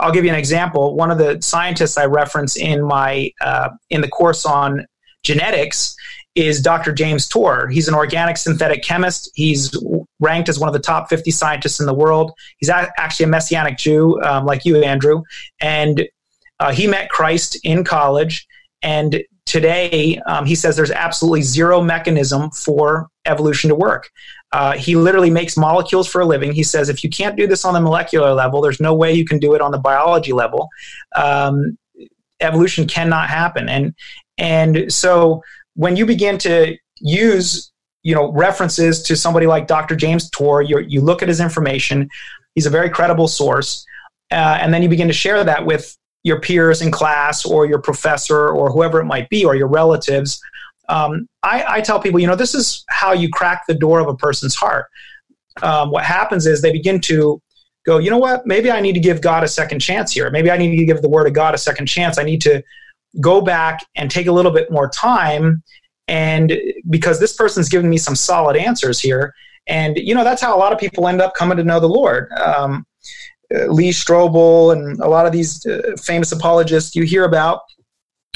i'll 0.00 0.12
give 0.12 0.24
you 0.24 0.30
an 0.30 0.38
example 0.38 0.94
one 0.94 1.10
of 1.10 1.18
the 1.18 1.40
scientists 1.42 1.98
i 1.98 2.04
reference 2.04 2.56
in 2.56 2.80
my 2.82 3.28
uh, 3.40 3.70
in 3.90 4.00
the 4.00 4.08
course 4.08 4.46
on 4.46 4.86
genetics 5.22 5.94
is 6.34 6.60
Dr. 6.62 6.92
James 6.92 7.28
Tour. 7.28 7.68
He's 7.68 7.88
an 7.88 7.94
organic 7.94 8.36
synthetic 8.36 8.82
chemist. 8.82 9.30
He's 9.34 9.76
ranked 10.20 10.48
as 10.48 10.58
one 10.58 10.68
of 10.68 10.72
the 10.72 10.78
top 10.78 11.08
50 11.08 11.30
scientists 11.30 11.80
in 11.80 11.86
the 11.86 11.94
world. 11.94 12.32
He's 12.58 12.68
a- 12.68 12.92
actually 12.98 13.24
a 13.24 13.28
Messianic 13.28 13.78
Jew, 13.78 14.20
um, 14.22 14.46
like 14.46 14.64
you, 14.64 14.82
Andrew. 14.82 15.22
And 15.60 16.06
uh, 16.60 16.72
he 16.72 16.86
met 16.86 17.08
Christ 17.08 17.58
in 17.64 17.84
college, 17.84 18.46
and 18.82 19.22
today 19.46 20.20
um, 20.26 20.44
he 20.44 20.54
says 20.54 20.76
there's 20.76 20.90
absolutely 20.90 21.42
zero 21.42 21.80
mechanism 21.80 22.50
for 22.50 23.08
evolution 23.24 23.68
to 23.70 23.74
work. 23.74 24.10
Uh, 24.52 24.72
he 24.72 24.94
literally 24.94 25.30
makes 25.30 25.56
molecules 25.56 26.06
for 26.06 26.20
a 26.20 26.24
living. 26.26 26.52
He 26.52 26.62
says 26.62 26.88
if 26.88 27.02
you 27.02 27.10
can't 27.10 27.36
do 27.36 27.46
this 27.46 27.64
on 27.64 27.74
the 27.74 27.80
molecular 27.80 28.34
level, 28.34 28.60
there's 28.60 28.80
no 28.80 28.94
way 28.94 29.12
you 29.12 29.24
can 29.24 29.38
do 29.38 29.54
it 29.54 29.60
on 29.60 29.70
the 29.70 29.78
biology 29.78 30.32
level. 30.32 30.68
Um, 31.16 31.78
evolution 32.40 32.86
cannot 32.86 33.28
happen, 33.28 33.68
and 33.68 33.94
and 34.40 34.92
so 34.92 35.42
when 35.74 35.96
you 35.96 36.06
begin 36.06 36.38
to 36.38 36.76
use 36.98 37.70
you 38.02 38.14
know 38.14 38.32
references 38.32 39.02
to 39.04 39.14
somebody 39.14 39.46
like 39.46 39.66
Dr. 39.66 39.94
James 39.94 40.28
Tour, 40.30 40.62
you 40.62 40.80
you 40.80 41.00
look 41.00 41.22
at 41.22 41.28
his 41.28 41.40
information. 41.40 42.08
He's 42.54 42.66
a 42.66 42.70
very 42.70 42.90
credible 42.90 43.28
source. 43.28 43.86
Uh, 44.32 44.58
and 44.60 44.72
then 44.72 44.82
you 44.82 44.88
begin 44.88 45.08
to 45.08 45.14
share 45.14 45.42
that 45.44 45.66
with 45.66 45.96
your 46.22 46.40
peers 46.40 46.82
in 46.82 46.90
class 46.90 47.44
or 47.44 47.66
your 47.66 47.80
professor 47.80 48.48
or 48.48 48.70
whoever 48.70 49.00
it 49.00 49.04
might 49.04 49.28
be 49.28 49.44
or 49.44 49.56
your 49.56 49.66
relatives. 49.66 50.40
Um, 50.88 51.28
I, 51.42 51.64
I, 51.68 51.80
tell 51.80 52.00
people, 52.00 52.20
you 52.20 52.26
know, 52.26 52.36
this 52.36 52.54
is 52.54 52.84
how 52.88 53.12
you 53.12 53.28
crack 53.28 53.62
the 53.66 53.74
door 53.74 54.00
of 54.00 54.08
a 54.08 54.16
person's 54.16 54.54
heart. 54.54 54.86
Um, 55.62 55.90
what 55.90 56.04
happens 56.04 56.46
is 56.46 56.62
they 56.62 56.72
begin 56.72 57.00
to 57.02 57.40
go, 57.86 57.98
you 57.98 58.10
know 58.10 58.18
what, 58.18 58.46
maybe 58.46 58.70
I 58.70 58.80
need 58.80 58.92
to 58.94 59.00
give 59.00 59.20
God 59.20 59.42
a 59.42 59.48
second 59.48 59.80
chance 59.80 60.12
here. 60.12 60.30
Maybe 60.30 60.50
I 60.50 60.56
need 60.56 60.76
to 60.76 60.84
give 60.84 61.00
the 61.00 61.08
word 61.08 61.26
of 61.26 61.32
God 61.32 61.54
a 61.54 61.58
second 61.58 61.86
chance. 61.86 62.18
I 62.18 62.24
need 62.24 62.40
to 62.42 62.62
go 63.20 63.40
back 63.40 63.80
and 63.96 64.10
take 64.10 64.26
a 64.26 64.32
little 64.32 64.52
bit 64.52 64.70
more 64.70 64.88
time. 64.88 65.62
And 66.08 66.52
because 66.88 67.20
this 67.20 67.34
person's 67.34 67.68
given 67.68 67.88
me 67.88 67.98
some 67.98 68.16
solid 68.16 68.56
answers 68.56 69.00
here. 69.00 69.34
And, 69.66 69.96
you 69.96 70.14
know, 70.14 70.24
that's 70.24 70.42
how 70.42 70.56
a 70.56 70.58
lot 70.58 70.72
of 70.72 70.78
people 70.78 71.06
end 71.06 71.20
up 71.20 71.34
coming 71.34 71.56
to 71.56 71.64
know 71.64 71.80
the 71.80 71.88
Lord. 71.88 72.30
Um, 72.32 72.84
uh, 73.54 73.66
Lee 73.66 73.90
Strobel 73.90 74.72
and 74.72 75.00
a 75.00 75.08
lot 75.08 75.26
of 75.26 75.32
these 75.32 75.64
uh, 75.66 75.96
famous 76.00 76.32
apologists 76.32 76.94
you 76.94 77.04
hear 77.04 77.24
about. 77.24 77.60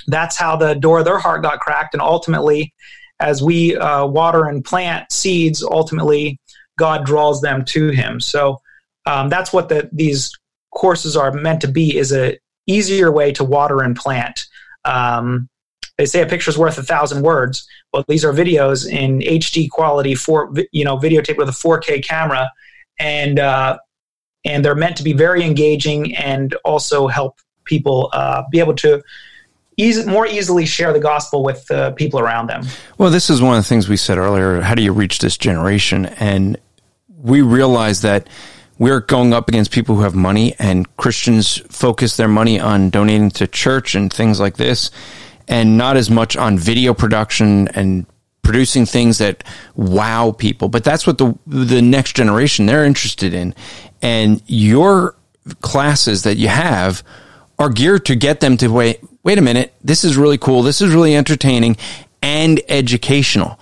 That's 0.06 0.36
how 0.36 0.56
the 0.56 0.74
door 0.74 0.98
of 0.98 1.04
their 1.04 1.18
heart 1.18 1.42
got 1.42 1.60
cracked, 1.60 1.94
and 1.94 2.02
ultimately, 2.02 2.74
as 3.20 3.42
we 3.42 3.76
uh, 3.76 4.06
water 4.06 4.46
and 4.46 4.64
plant 4.64 5.10
seeds, 5.10 5.62
ultimately 5.62 6.38
God 6.78 7.06
draws 7.06 7.40
them 7.40 7.64
to 7.66 7.88
Him. 7.88 8.20
So 8.20 8.60
um, 9.06 9.28
that's 9.28 9.52
what 9.52 9.68
the, 9.68 9.88
these 9.92 10.30
courses 10.74 11.16
are 11.16 11.32
meant 11.32 11.60
to 11.62 11.68
be: 11.68 11.96
is 11.96 12.12
a 12.12 12.36
easier 12.66 13.10
way 13.10 13.32
to 13.32 13.44
water 13.44 13.82
and 13.82 13.96
plant. 13.96 14.46
Um, 14.84 15.48
they 15.98 16.06
say 16.06 16.22
a 16.22 16.26
picture's 16.26 16.58
worth 16.58 16.76
a 16.78 16.82
thousand 16.82 17.22
words. 17.22 17.66
Well, 17.92 18.04
these 18.08 18.24
are 18.24 18.32
videos 18.32 18.88
in 18.88 19.20
HD 19.20 19.70
quality, 19.70 20.14
for 20.14 20.52
you 20.72 20.84
know, 20.84 20.96
videotape 20.96 21.36
with 21.36 21.48
a 21.48 21.52
4K 21.52 22.04
camera, 22.04 22.50
and 22.98 23.38
uh, 23.38 23.78
and 24.44 24.64
they're 24.64 24.74
meant 24.74 24.96
to 24.96 25.02
be 25.02 25.12
very 25.12 25.44
engaging 25.44 26.14
and 26.16 26.54
also 26.64 27.06
help 27.06 27.38
people 27.64 28.10
uh, 28.12 28.42
be 28.50 28.58
able 28.58 28.74
to 28.74 29.02
easy, 29.76 30.04
more 30.04 30.26
easily 30.26 30.66
share 30.66 30.92
the 30.92 31.00
gospel 31.00 31.42
with 31.42 31.66
the 31.66 31.92
people 31.92 32.20
around 32.20 32.48
them. 32.48 32.64
Well, 32.98 33.10
this 33.10 33.30
is 33.30 33.40
one 33.40 33.56
of 33.56 33.62
the 33.62 33.68
things 33.68 33.88
we 33.88 33.96
said 33.96 34.18
earlier. 34.18 34.60
How 34.60 34.74
do 34.74 34.82
you 34.82 34.92
reach 34.92 35.18
this 35.18 35.36
generation? 35.36 36.06
And 36.06 36.58
we 37.08 37.42
realize 37.42 38.02
that 38.02 38.28
we're 38.78 39.00
going 39.00 39.32
up 39.32 39.48
against 39.48 39.70
people 39.70 39.94
who 39.96 40.02
have 40.02 40.14
money, 40.14 40.54
and 40.58 40.96
Christians 40.96 41.58
focus 41.68 42.16
their 42.16 42.28
money 42.28 42.58
on 42.58 42.90
donating 42.90 43.30
to 43.32 43.46
church 43.46 43.94
and 43.94 44.12
things 44.12 44.40
like 44.40 44.56
this, 44.56 44.90
and 45.46 45.76
not 45.78 45.96
as 45.96 46.10
much 46.10 46.36
on 46.36 46.58
video 46.58 46.94
production 46.94 47.68
and 47.68 48.06
producing 48.42 48.84
things 48.84 49.18
that 49.18 49.44
wow 49.74 50.32
people. 50.32 50.68
But 50.68 50.84
that's 50.84 51.06
what 51.06 51.18
the 51.18 51.38
the 51.46 51.82
next 51.82 52.16
generation 52.16 52.66
they're 52.66 52.84
interested 52.84 53.32
in, 53.34 53.54
and 54.02 54.42
your 54.46 55.16
classes 55.60 56.22
that 56.22 56.36
you 56.36 56.48
have 56.48 57.02
are 57.58 57.68
geared 57.68 58.04
to 58.06 58.16
get 58.16 58.40
them 58.40 58.56
to 58.58 58.68
wait. 58.68 59.00
Wait 59.22 59.38
a 59.38 59.42
minute, 59.42 59.72
this 59.82 60.04
is 60.04 60.16
really 60.16 60.36
cool. 60.36 60.62
This 60.62 60.82
is 60.82 60.92
really 60.92 61.16
entertaining 61.16 61.76
and 62.22 62.60
educational. 62.68 63.58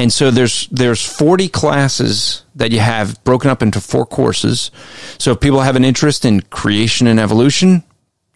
And 0.00 0.10
so 0.10 0.30
there's 0.30 0.66
there's 0.68 1.04
40 1.04 1.48
classes 1.50 2.44
that 2.54 2.72
you 2.72 2.80
have 2.80 3.22
broken 3.22 3.50
up 3.50 3.62
into 3.62 3.82
four 3.82 4.06
courses. 4.06 4.70
So 5.18 5.32
if 5.32 5.40
people 5.40 5.60
have 5.60 5.76
an 5.76 5.84
interest 5.84 6.24
in 6.24 6.40
creation 6.40 7.06
and 7.06 7.20
evolution, 7.20 7.84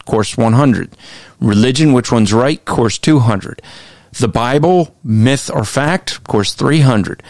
course 0.05 0.37
100. 0.37 0.95
Religion, 1.41 1.95
which 1.95 2.13
one's 2.13 2.35
right, 2.35 2.63
course 2.67 2.99
200. 2.99 3.63
The 4.13 4.29
Bible, 4.29 4.95
myth 5.03 5.51
or 5.51 5.65
fact, 5.65 6.23
course 6.25 6.53
300. 6.53 7.23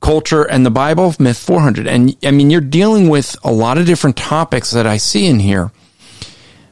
Culture 0.00 0.42
and 0.42 0.66
the 0.66 0.70
Bible, 0.70 1.14
myth 1.20 1.38
400. 1.38 1.86
And 1.86 2.16
I 2.24 2.32
mean, 2.32 2.50
you're 2.50 2.60
dealing 2.60 3.08
with 3.08 3.36
a 3.44 3.52
lot 3.52 3.78
of 3.78 3.86
different 3.86 4.16
topics 4.16 4.72
that 4.72 4.88
I 4.88 4.96
see 4.96 5.26
in 5.26 5.38
here. 5.38 5.70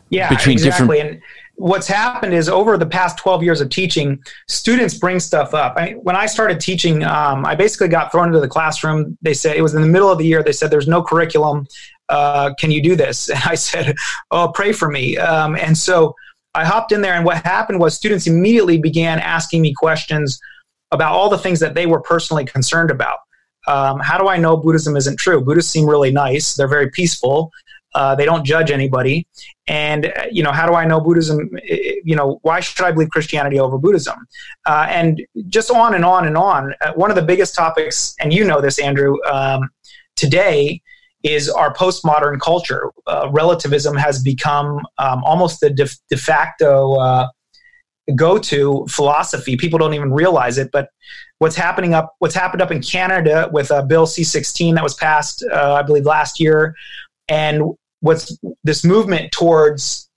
Yeah, 0.09 0.29
between 0.29 0.55
exactly. 0.55 0.97
different. 0.97 1.13
And 1.13 1.23
what's 1.61 1.87
happened 1.87 2.33
is 2.33 2.49
over 2.49 2.79
the 2.79 2.87
past 2.87 3.19
12 3.19 3.43
years 3.43 3.61
of 3.61 3.69
teaching, 3.69 4.23
students 4.49 4.95
bring 4.95 5.21
stuff 5.21 5.53
up. 5.53 5.77
I, 5.77 5.93
when 5.93 6.17
I 6.17 6.25
started 6.25 6.59
teaching, 6.59 7.05
um, 7.05 7.45
I 7.45 7.55
basically 7.55 7.89
got 7.89 8.11
thrown 8.11 8.29
into 8.29 8.41
the 8.41 8.49
classroom. 8.49 9.19
They 9.21 9.35
said 9.35 9.57
it 9.57 9.63
was 9.63 9.75
in 9.75 9.83
the 9.83 9.89
middle 9.89 10.11
of 10.11 10.19
the 10.19 10.25
year. 10.25 10.43
They 10.43 10.53
said, 10.53 10.71
There's 10.71 10.89
no 10.89 11.03
curriculum. 11.03 11.67
Uh, 12.09 12.55
can 12.59 12.71
you 12.71 12.83
do 12.83 12.97
this? 12.97 13.29
And 13.29 13.43
I 13.47 13.55
said, 13.55 13.95
Oh, 14.31 14.51
pray 14.55 14.73
for 14.73 14.91
me. 14.91 15.19
Um, 15.19 15.55
and 15.57 15.77
so 15.77 16.15
I 16.55 16.65
hopped 16.65 16.93
in 16.93 17.03
there, 17.03 17.15
and 17.15 17.25
what 17.25 17.45
happened 17.45 17.79
was 17.79 17.95
students 17.95 18.27
immediately 18.27 18.79
began 18.79 19.21
asking 19.21 19.61
me 19.61 19.75
questions 19.75 20.41
about 20.91 21.13
all 21.13 21.29
the 21.29 21.39
things 21.39 21.61
that 21.61 21.75
they 21.75 21.87
were 21.87 22.01
personally 22.01 22.45
concerned 22.45 22.91
about. 22.91 23.19
Um, 23.69 24.01
how 24.01 24.19
do 24.19 24.29
I 24.29 24.39
know 24.39 24.57
Buddhism 24.57 24.97
isn't 24.97 25.19
true? 25.19 25.45
Buddhists 25.45 25.71
seem 25.71 25.87
really 25.87 26.11
nice. 26.11 26.55
They're 26.55 26.67
very 26.67 26.91
peaceful. 26.91 27.53
Uh, 27.95 28.15
they 28.15 28.25
don't 28.25 28.45
judge 28.45 28.71
anybody. 28.71 29.27
And, 29.67 30.07
uh, 30.07 30.27
you 30.31 30.43
know, 30.43 30.53
how 30.53 30.67
do 30.67 30.75
I 30.75 30.85
know 30.85 31.01
Buddhism? 31.01 31.51
You 32.05 32.17
know, 32.17 32.39
why 32.43 32.61
should 32.61 32.85
I 32.85 32.93
believe 32.93 33.11
Christianity 33.11 33.59
over 33.59 33.79
Buddhism? 33.79 34.27
Uh, 34.67 34.87
and 34.89 35.23
just 35.49 35.71
on 35.71 35.95
and 35.95 36.05
on 36.05 36.27
and 36.27 36.37
on. 36.37 36.75
Uh, 36.81 36.93
one 36.95 37.11
of 37.11 37.17
the 37.17 37.23
biggest 37.23 37.55
topics, 37.55 38.15
and 38.21 38.33
you 38.33 38.45
know 38.45 38.61
this, 38.61 38.79
Andrew, 38.79 39.17
um, 39.25 39.69
today 40.17 40.81
is 41.23 41.51
our 41.51 41.75
postmodern 41.75 42.41
culture. 42.41 42.91
Uh, 43.07 43.29
relativism 43.31 43.97
has 43.97 44.23
become 44.23 44.81
um, 44.99 45.23
almost 45.25 45.61
the 45.61 45.71
de, 45.71 45.89
de 46.09 46.17
facto 46.17 46.95
uh, 46.95 47.29
go 48.15 48.39
to 48.39 48.87
philosophy. 48.89 49.57
People 49.57 49.79
don't 49.79 49.95
even 49.95 50.13
realize 50.13 50.59
it, 50.59 50.71
but 50.73 50.89
what's 51.39 51.57
happening 51.57 51.95
up 51.95 52.15
what's 52.19 52.35
happened 52.35 52.63
up 52.63 52.71
in 52.71 52.83
Canada 52.83 53.49
with 53.53 53.71
uh, 53.71 53.83
Bill 53.83 54.07
C16 54.07 54.75
that 54.75 54.83
was 54.83 54.95
passed, 54.95 55.45
uh, 55.53 55.75
I 55.75 55.83
believe, 55.83 56.07
last 56.07 56.41
year, 56.41 56.75
and 57.29 57.63
what's 58.01 58.37
this 58.65 58.85
movement 58.85 59.33
towards 59.33 60.09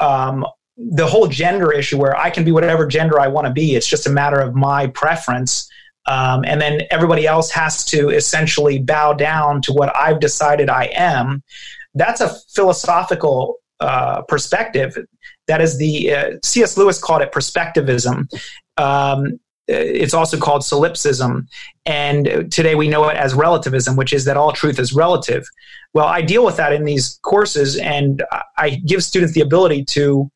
um, 0.00 0.44
the 0.76 1.06
whole 1.06 1.26
gender 1.26 1.72
issue 1.72 1.98
where 1.98 2.16
I 2.16 2.30
can 2.30 2.44
be 2.44 2.52
whatever 2.52 2.86
gender 2.86 3.20
I 3.20 3.28
want 3.28 3.46
to 3.46 3.52
be. 3.52 3.74
It's 3.74 3.86
just 3.86 4.06
a 4.06 4.10
matter 4.10 4.40
of 4.40 4.54
my 4.54 4.88
preference. 4.88 5.70
Um, 6.06 6.44
and 6.44 6.60
then 6.60 6.82
everybody 6.90 7.26
else 7.26 7.50
has 7.52 7.84
to 7.86 8.10
essentially 8.10 8.78
bow 8.78 9.12
down 9.12 9.62
to 9.62 9.72
what 9.72 9.94
I've 9.94 10.20
decided 10.20 10.68
I 10.68 10.90
am. 10.94 11.42
That's 11.94 12.20
a 12.20 12.34
philosophical 12.54 13.56
uh, 13.80 14.22
perspective. 14.22 14.96
That 15.46 15.60
is 15.60 15.78
the 15.78 16.14
uh, 16.14 16.30
C.S. 16.42 16.76
Lewis 16.76 16.98
called 16.98 17.22
it 17.22 17.32
perspectivism. 17.32 18.28
Um, 18.76 19.38
it's 19.68 20.14
also 20.14 20.38
called 20.38 20.64
solipsism. 20.64 21.48
And 21.86 22.52
today 22.52 22.74
we 22.74 22.88
know 22.88 23.08
it 23.08 23.16
as 23.16 23.34
relativism, 23.34 23.96
which 23.96 24.12
is 24.12 24.24
that 24.24 24.36
all 24.36 24.52
truth 24.52 24.78
is 24.78 24.92
relative. 24.92 25.44
Well, 25.94 26.06
I 26.06 26.22
deal 26.22 26.44
with 26.44 26.56
that 26.56 26.72
in 26.72 26.84
these 26.84 27.18
courses, 27.22 27.76
and 27.76 28.22
I 28.56 28.80
give 28.86 29.04
students 29.04 29.34
the 29.34 29.42
ability 29.42 29.84
to 29.86 30.30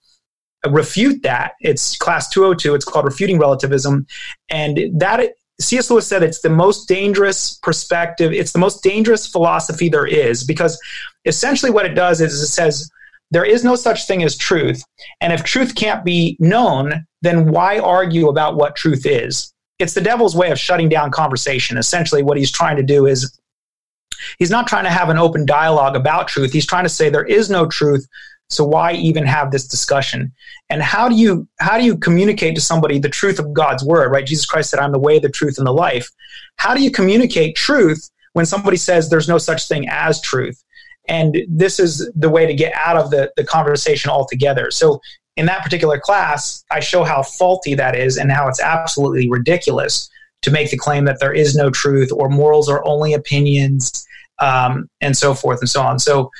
refute 0.69 1.23
that. 1.23 1.53
It's 1.61 1.97
class 1.97 2.29
202, 2.31 2.75
it's 2.75 2.85
called 2.85 3.05
refuting 3.05 3.39
relativism. 3.39 4.07
And 4.51 4.79
that 5.01 5.31
C.S. 5.61 5.91
Lewis 5.91 6.07
said 6.07 6.23
it's 6.23 6.41
the 6.41 6.51
most 6.51 6.87
dangerous 6.87 7.59
perspective, 7.63 8.33
it's 8.33 8.53
the 8.53 8.59
most 8.59 8.83
dangerous 8.83 9.27
philosophy 9.27 9.89
there 9.89 10.07
is, 10.07 10.45
because 10.45 10.79
essentially 11.25 11.71
what 11.71 11.87
it 11.87 11.95
does 11.95 12.21
is 12.21 12.35
it 12.35 12.49
says, 12.49 12.91
there 13.31 13.45
is 13.45 13.65
no 13.65 13.75
such 13.75 14.07
thing 14.07 14.23
as 14.23 14.37
truth. 14.37 14.85
And 15.21 15.33
if 15.33 15.43
truth 15.43 15.75
can't 15.75 16.05
be 16.05 16.37
known, 16.39 17.07
then 17.23 17.51
why 17.51 17.79
argue 17.79 18.29
about 18.29 18.57
what 18.57 18.77
truth 18.77 19.05
is? 19.05 19.53
It's 19.79 19.95
the 19.95 20.01
devil's 20.01 20.37
way 20.37 20.51
of 20.51 20.59
shutting 20.59 20.89
down 20.89 21.11
conversation. 21.11 21.77
Essentially, 21.77 22.23
what 22.23 22.39
he's 22.39 22.53
trying 22.53 22.77
to 22.77 22.83
do 22.83 23.07
is 23.07 23.37
he's 24.39 24.51
not 24.51 24.67
trying 24.67 24.85
to 24.85 24.91
have 24.91 25.09
an 25.09 25.19
open 25.19 25.47
dialogue 25.47 25.97
about 25.97 26.29
truth. 26.29 26.53
He's 26.53 26.67
trying 26.67 26.85
to 26.85 26.91
say 26.91 27.09
there 27.09 27.25
is 27.25 27.51
no 27.51 27.67
truth. 27.67 28.07
So 28.49 28.65
why 28.65 28.93
even 28.93 29.27
have 29.27 29.51
this 29.51 29.67
discussion? 29.67 30.33
And 30.71 30.83
how 30.83 31.09
do 31.09 31.17
you 31.17 31.49
how 31.59 31.79
do 31.79 31.85
you 31.85 31.97
communicate 31.97 32.55
to 32.55 32.61
somebody 32.61 32.99
the 32.99 33.09
truth 33.09 33.39
of 33.39 33.53
God's 33.53 33.85
word, 33.85 34.11
right? 34.11 34.27
Jesus 34.27 34.47
Christ 34.47 34.71
said, 34.71 34.81
I'm 34.81 34.93
the 34.93 34.99
way, 34.99 35.19
the 35.19 35.29
truth, 35.29 35.59
and 35.59 35.67
the 35.67 35.73
life. 35.73 36.09
How 36.57 36.75
do 36.75 36.83
you 36.83 36.91
communicate 36.91 37.57
truth 37.57 38.11
when 38.35 38.47
somebody 38.47 38.77
says 38.77 39.09
there's 39.09 39.29
no 39.29 39.39
such 39.39 39.69
thing 39.69 39.89
as 39.89 40.21
truth? 40.21 40.63
And 41.09 41.39
this 41.49 41.79
is 41.79 42.11
the 42.15 42.29
way 42.29 42.47
to 42.47 42.55
get 42.55 42.73
out 42.75 42.97
of 42.97 43.11
the, 43.11 43.33
the 43.37 43.45
conversation 43.45 44.11
altogether. 44.11 44.71
So 44.71 45.01
in 45.37 45.47
that 45.47 45.63
particular 45.63 46.01
class, 46.01 46.65
I 46.71 46.81
show 46.81 47.05
how 47.05 47.23
faulty 47.23 47.75
that 47.75 47.95
is 47.95 48.17
and 48.17 48.33
how 48.33 48.49
it's 48.49 48.61
absolutely 48.61 49.29
ridiculous 49.31 50.09
to 50.43 50.51
make 50.51 50.71
the 50.71 50.77
claim 50.77 51.05
that 51.05 51.21
there 51.21 51.33
is 51.33 51.55
no 51.55 51.71
truth 51.71 52.11
or 52.13 52.29
morals 52.29 52.69
are 52.69 52.85
only 52.87 53.15
opinions 53.15 54.06
um, 54.39 54.89
and 55.01 55.17
so 55.17 55.35
forth 55.35 55.61
and 55.61 55.69
so 55.69 55.83
on. 55.83 55.99
So 55.99 56.31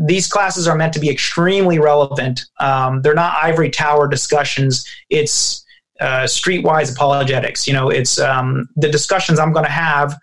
these 0.00 0.28
classes 0.28 0.68
are 0.68 0.76
meant 0.76 0.92
to 0.94 1.00
be 1.00 1.10
extremely 1.10 1.78
relevant. 1.78 2.44
Um, 2.60 3.02
they're 3.02 3.14
not 3.14 3.42
ivory 3.42 3.70
tower 3.70 4.06
discussions. 4.06 4.86
It's 5.10 5.64
uh, 6.00 6.24
streetwise 6.24 6.92
apologetics. 6.94 7.66
You 7.66 7.74
know, 7.74 7.90
it's 7.90 8.18
um, 8.18 8.68
the 8.76 8.88
discussions 8.88 9.38
I'm 9.38 9.52
going 9.52 9.64
to 9.64 9.70
have 9.70 10.16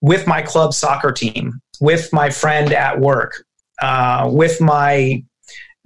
with 0.00 0.26
my 0.26 0.42
club 0.42 0.74
soccer 0.74 1.12
team, 1.12 1.60
with 1.80 2.12
my 2.12 2.30
friend 2.30 2.72
at 2.72 3.00
work, 3.00 3.44
uh, 3.82 4.28
with 4.32 4.60
my 4.60 5.22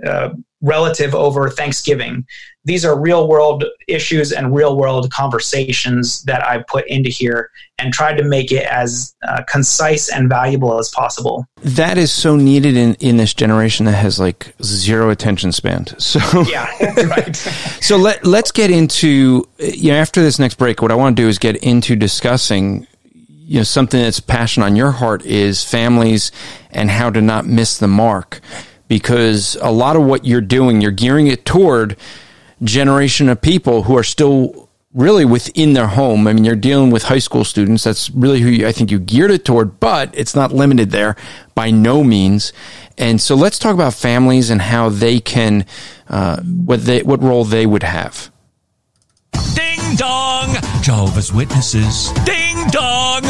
uh, 0.05 0.31
relative 0.61 1.15
over 1.15 1.49
Thanksgiving. 1.49 2.27
These 2.65 2.85
are 2.85 2.99
real 2.99 3.27
world 3.27 3.65
issues 3.89 4.33
and 4.33 4.55
real 4.55 4.77
world 4.77 5.11
conversations 5.11 6.23
that 6.25 6.47
I 6.47 6.63
put 6.69 6.87
into 6.89 7.09
here 7.09 7.51
and 7.79 7.93
tried 7.93 8.19
to 8.19 8.25
make 8.25 8.53
it 8.53 8.67
as 8.67 9.15
uh, 9.27 9.43
concise 9.49 10.11
and 10.11 10.29
valuable 10.29 10.79
as 10.79 10.91
possible. 10.91 11.47
That 11.63 11.97
is 11.97 12.13
so 12.13 12.37
needed 12.37 12.77
in, 12.77 12.95
in 12.97 13.17
this 13.17 13.33
generation 13.33 13.87
that 13.87 13.93
has 13.93 14.21
like 14.21 14.55
zero 14.63 15.11
attention 15.11 15.53
span. 15.53 15.87
So 16.01 16.43
yeah, 16.43 16.69
right. 17.07 17.37
so 17.81 17.97
let 17.97 18.27
let's 18.27 18.51
get 18.51 18.71
into 18.71 19.49
you 19.59 19.93
know 19.93 19.99
after 19.99 20.21
this 20.23 20.39
next 20.39 20.57
break. 20.57 20.83
What 20.83 20.91
I 20.91 20.97
want 20.97 21.17
to 21.17 21.23
do 21.23 21.29
is 21.29 21.39
get 21.39 21.57
into 21.59 21.95
discussing 21.95 22.87
you 23.15 23.59
know 23.59 23.63
something 23.63 24.03
that's 24.03 24.19
passion 24.19 24.63
on 24.65 24.75
your 24.77 24.91
heart 24.91 25.25
is 25.25 25.63
families 25.63 26.33
and 26.73 26.91
how 26.91 27.11
to 27.11 27.21
not 27.21 27.47
miss 27.47 27.79
the 27.79 27.87
mark 27.87 28.41
because 28.91 29.57
a 29.63 29.71
lot 29.71 29.95
of 29.95 30.03
what 30.03 30.25
you're 30.25 30.41
doing, 30.41 30.81
you're 30.81 30.91
gearing 30.91 31.29
it 31.29 31.45
toward 31.47 31.97
generation 32.63 33.29
of 33.29 33.41
people 33.41 33.85
who 33.85 33.97
are 33.97 34.03
still 34.03 34.69
really 34.93 35.25
within 35.25 35.73
their 35.73 35.87
home. 35.87 36.27
I 36.27 36.33
mean, 36.33 36.45
you're 36.45 36.57
dealing 36.57 36.91
with 36.91 37.05
high 37.05 37.21
school 37.21 37.45
students. 37.45 37.85
That's 37.85 38.11
really 38.11 38.41
who 38.41 38.49
you, 38.49 38.67
I 38.67 38.73
think 38.73 38.91
you 38.91 38.99
geared 38.99 39.31
it 39.31 39.45
toward, 39.45 39.79
but 39.79 40.11
it's 40.15 40.35
not 40.35 40.53
limited 40.53 40.91
there 40.91 41.17
by 41.55 41.71
no 41.71 42.03
means. 42.03 42.53
And 42.99 43.21
so 43.21 43.35
let's 43.35 43.59
talk 43.59 43.75
about 43.75 43.95
families 43.95 44.51
and 44.51 44.61
how 44.61 44.89
they 44.89 45.21
can, 45.21 45.65
uh, 46.09 46.43
what 46.43 46.85
they, 46.85 47.03
what 47.03 47.23
role 47.23 47.45
they 47.45 47.67
would 47.67 47.85
have. 47.85 48.31
Ding 49.91 49.99
dong. 49.99 50.55
Jehovah's 50.83 51.33
Witnesses. 51.33 52.13
Ding 52.25 52.69
dong. 52.69 53.23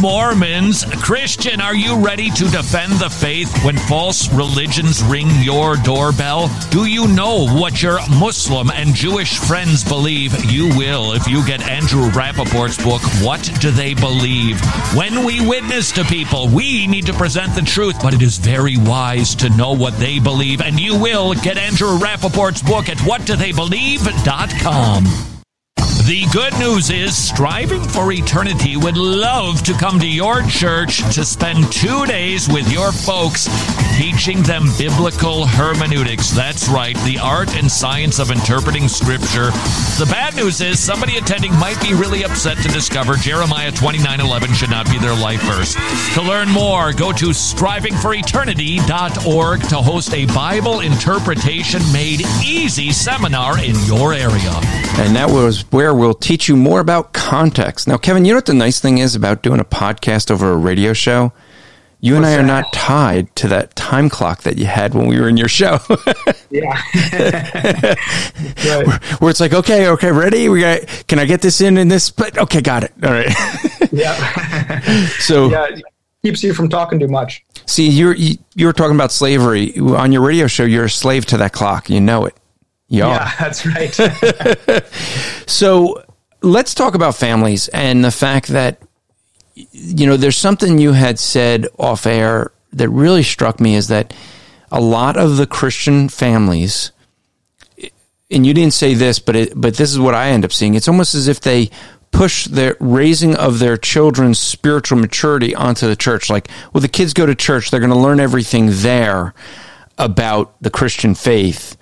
Mormons. 0.00 0.84
Christian, 0.96 1.60
are 1.60 1.76
you 1.76 2.04
ready 2.04 2.30
to 2.30 2.48
defend 2.48 2.94
the 2.94 3.08
faith 3.08 3.56
when 3.64 3.76
false 3.76 4.28
religions 4.32 5.04
ring 5.04 5.28
your 5.40 5.76
doorbell? 5.76 6.50
Do 6.70 6.86
you 6.86 7.06
know 7.06 7.46
what 7.46 7.80
your 7.80 8.00
Muslim 8.18 8.70
and 8.70 8.92
Jewish 8.92 9.38
friends 9.38 9.84
believe? 9.84 10.34
You 10.50 10.76
will 10.76 11.12
if 11.12 11.28
you 11.28 11.46
get 11.46 11.62
Andrew 11.62 12.10
Rappaport's 12.10 12.82
book, 12.82 13.02
What 13.22 13.48
Do 13.60 13.70
They 13.70 13.94
Believe? 13.94 14.60
When 14.96 15.24
we 15.24 15.46
witness 15.46 15.92
to 15.92 16.02
people, 16.02 16.48
we 16.48 16.88
need 16.88 17.06
to 17.06 17.12
present 17.12 17.54
the 17.54 17.62
truth, 17.62 18.02
but 18.02 18.14
it 18.14 18.22
is 18.22 18.36
very 18.36 18.76
wise 18.76 19.36
to 19.36 19.48
know 19.50 19.76
what 19.76 19.96
they 19.98 20.18
believe, 20.18 20.60
and 20.60 20.80
you 20.80 20.98
will 20.98 21.34
get 21.34 21.56
Andrew 21.56 21.96
Rappaport's 21.98 22.62
book 22.62 22.88
at 22.88 22.96
whatdotheybelieve.com. 22.98 25.39
The 26.10 26.26
good 26.32 26.58
news 26.58 26.90
is 26.90 27.16
Striving 27.16 27.84
for 27.84 28.10
Eternity 28.10 28.76
would 28.76 28.96
love 28.96 29.62
to 29.62 29.72
come 29.74 30.00
to 30.00 30.08
your 30.08 30.42
church 30.42 31.04
to 31.14 31.24
spend 31.24 31.70
two 31.70 32.04
days 32.04 32.48
with 32.48 32.68
your 32.72 32.90
folks 32.90 33.48
teaching 33.96 34.42
them 34.42 34.64
biblical 34.76 35.46
hermeneutics. 35.46 36.32
That's 36.32 36.68
right, 36.68 36.96
the 37.04 37.20
art 37.20 37.54
and 37.54 37.70
science 37.70 38.18
of 38.18 38.32
interpreting 38.32 38.88
scripture. 38.88 39.52
The 40.00 40.08
bad 40.10 40.34
news 40.34 40.60
is 40.60 40.80
somebody 40.80 41.16
attending 41.16 41.56
might 41.60 41.80
be 41.80 41.94
really 41.94 42.24
upset 42.24 42.56
to 42.56 42.68
discover 42.68 43.14
Jeremiah 43.14 43.70
29:11 43.70 44.52
should 44.54 44.70
not 44.70 44.90
be 44.90 44.98
their 44.98 45.14
life 45.14 45.42
verse. 45.42 45.76
To 46.14 46.22
learn 46.22 46.48
more, 46.48 46.92
go 46.92 47.12
to 47.12 47.26
strivingforeternity.org 47.26 49.62
to 49.68 49.76
host 49.76 50.12
a 50.12 50.26
Bible 50.26 50.80
interpretation 50.80 51.80
made 51.92 52.26
easy 52.42 52.90
seminar 52.90 53.62
in 53.62 53.76
your 53.84 54.12
area. 54.12 54.60
And 54.98 55.14
that 55.14 55.30
was 55.30 55.64
where 55.70 55.99
we'll 56.00 56.14
teach 56.14 56.48
you 56.48 56.56
more 56.56 56.80
about 56.80 57.12
context. 57.12 57.86
Now, 57.86 57.98
Kevin, 57.98 58.24
you 58.24 58.32
know 58.32 58.38
what 58.38 58.46
the 58.46 58.54
nice 58.54 58.80
thing 58.80 58.98
is 58.98 59.14
about 59.14 59.42
doing 59.42 59.60
a 59.60 59.64
podcast 59.64 60.30
over 60.30 60.50
a 60.50 60.56
radio 60.56 60.92
show? 60.92 61.32
You 62.02 62.16
and 62.16 62.24
I 62.24 62.34
are 62.36 62.42
not 62.42 62.72
tied 62.72 63.34
to 63.36 63.48
that 63.48 63.76
time 63.76 64.08
clock 64.08 64.44
that 64.44 64.56
you 64.56 64.64
had 64.64 64.94
when 64.94 65.06
we 65.06 65.20
were 65.20 65.28
in 65.28 65.36
your 65.36 65.48
show. 65.48 65.78
yeah. 66.50 66.80
where, 68.64 69.00
where, 69.18 69.30
it's 69.30 69.40
like, 69.40 69.52
okay, 69.52 69.86
okay, 69.88 70.10
ready? 70.10 70.48
We 70.48 70.62
got. 70.62 70.80
Can 71.08 71.18
I 71.18 71.26
get 71.26 71.42
this 71.42 71.60
in 71.60 71.76
in 71.76 71.88
this? 71.88 72.10
But 72.10 72.38
okay, 72.38 72.62
got 72.62 72.84
it. 72.84 72.92
All 73.04 73.10
right. 73.10 73.30
yeah. 73.92 74.80
so 75.18 75.50
yeah, 75.50 75.66
keeps 76.22 76.42
you 76.42 76.54
from 76.54 76.70
talking 76.70 76.98
too 76.98 77.08
much. 77.08 77.44
See, 77.66 77.90
you're 77.90 78.14
you, 78.14 78.38
you 78.54 78.64
were 78.64 78.72
talking 78.72 78.94
about 78.94 79.12
slavery 79.12 79.76
on 79.78 80.10
your 80.10 80.22
radio 80.22 80.46
show. 80.46 80.64
You're 80.64 80.84
a 80.84 80.90
slave 80.90 81.26
to 81.26 81.36
that 81.36 81.52
clock. 81.52 81.90
You 81.90 82.00
know 82.00 82.24
it. 82.24 82.34
Yeah, 82.90 83.32
that's 83.38 83.64
right. 83.64 83.94
so 85.46 86.04
let's 86.42 86.74
talk 86.74 86.94
about 86.94 87.14
families 87.14 87.68
and 87.68 88.04
the 88.04 88.10
fact 88.10 88.48
that 88.48 88.82
you 89.54 90.06
know 90.06 90.16
there's 90.16 90.36
something 90.36 90.78
you 90.78 90.92
had 90.92 91.18
said 91.18 91.68
off 91.78 92.06
air 92.06 92.52
that 92.72 92.88
really 92.88 93.22
struck 93.22 93.60
me 93.60 93.74
is 93.74 93.88
that 93.88 94.12
a 94.70 94.80
lot 94.80 95.16
of 95.16 95.36
the 95.36 95.46
Christian 95.46 96.08
families 96.08 96.92
and 98.30 98.46
you 98.46 98.54
didn't 98.54 98.72
say 98.72 98.94
this 98.94 99.18
but 99.18 99.36
it, 99.36 99.52
but 99.54 99.76
this 99.76 99.90
is 99.90 99.98
what 99.98 100.14
I 100.14 100.30
end 100.30 100.44
up 100.44 100.52
seeing. 100.52 100.74
It's 100.74 100.88
almost 100.88 101.14
as 101.14 101.28
if 101.28 101.40
they 101.40 101.70
push 102.10 102.46
the 102.46 102.76
raising 102.80 103.36
of 103.36 103.60
their 103.60 103.76
children's 103.76 104.38
spiritual 104.38 104.98
maturity 104.98 105.54
onto 105.54 105.86
the 105.86 105.96
church. 105.96 106.28
Like 106.28 106.48
well 106.72 106.80
the 106.80 106.88
kids 106.88 107.12
go 107.12 107.26
to 107.26 107.34
church. 107.36 107.70
They're 107.70 107.80
going 107.80 107.92
to 107.92 107.98
learn 107.98 108.18
everything 108.18 108.68
there 108.70 109.34
about 109.98 110.60
the 110.60 110.70
Christian 110.70 111.14
faith 111.14 111.76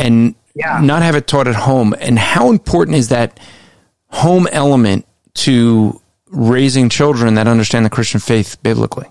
and 0.00 0.34
yeah. 0.54 0.80
not 0.80 1.02
have 1.02 1.14
it 1.14 1.26
taught 1.26 1.46
at 1.46 1.54
home 1.54 1.94
and 2.00 2.18
how 2.18 2.50
important 2.50 2.96
is 2.96 3.08
that 3.08 3.38
home 4.08 4.48
element 4.50 5.06
to 5.34 6.00
raising 6.28 6.88
children 6.88 7.34
that 7.34 7.46
understand 7.46 7.84
the 7.84 7.90
Christian 7.90 8.20
faith 8.20 8.56
biblically? 8.62 9.06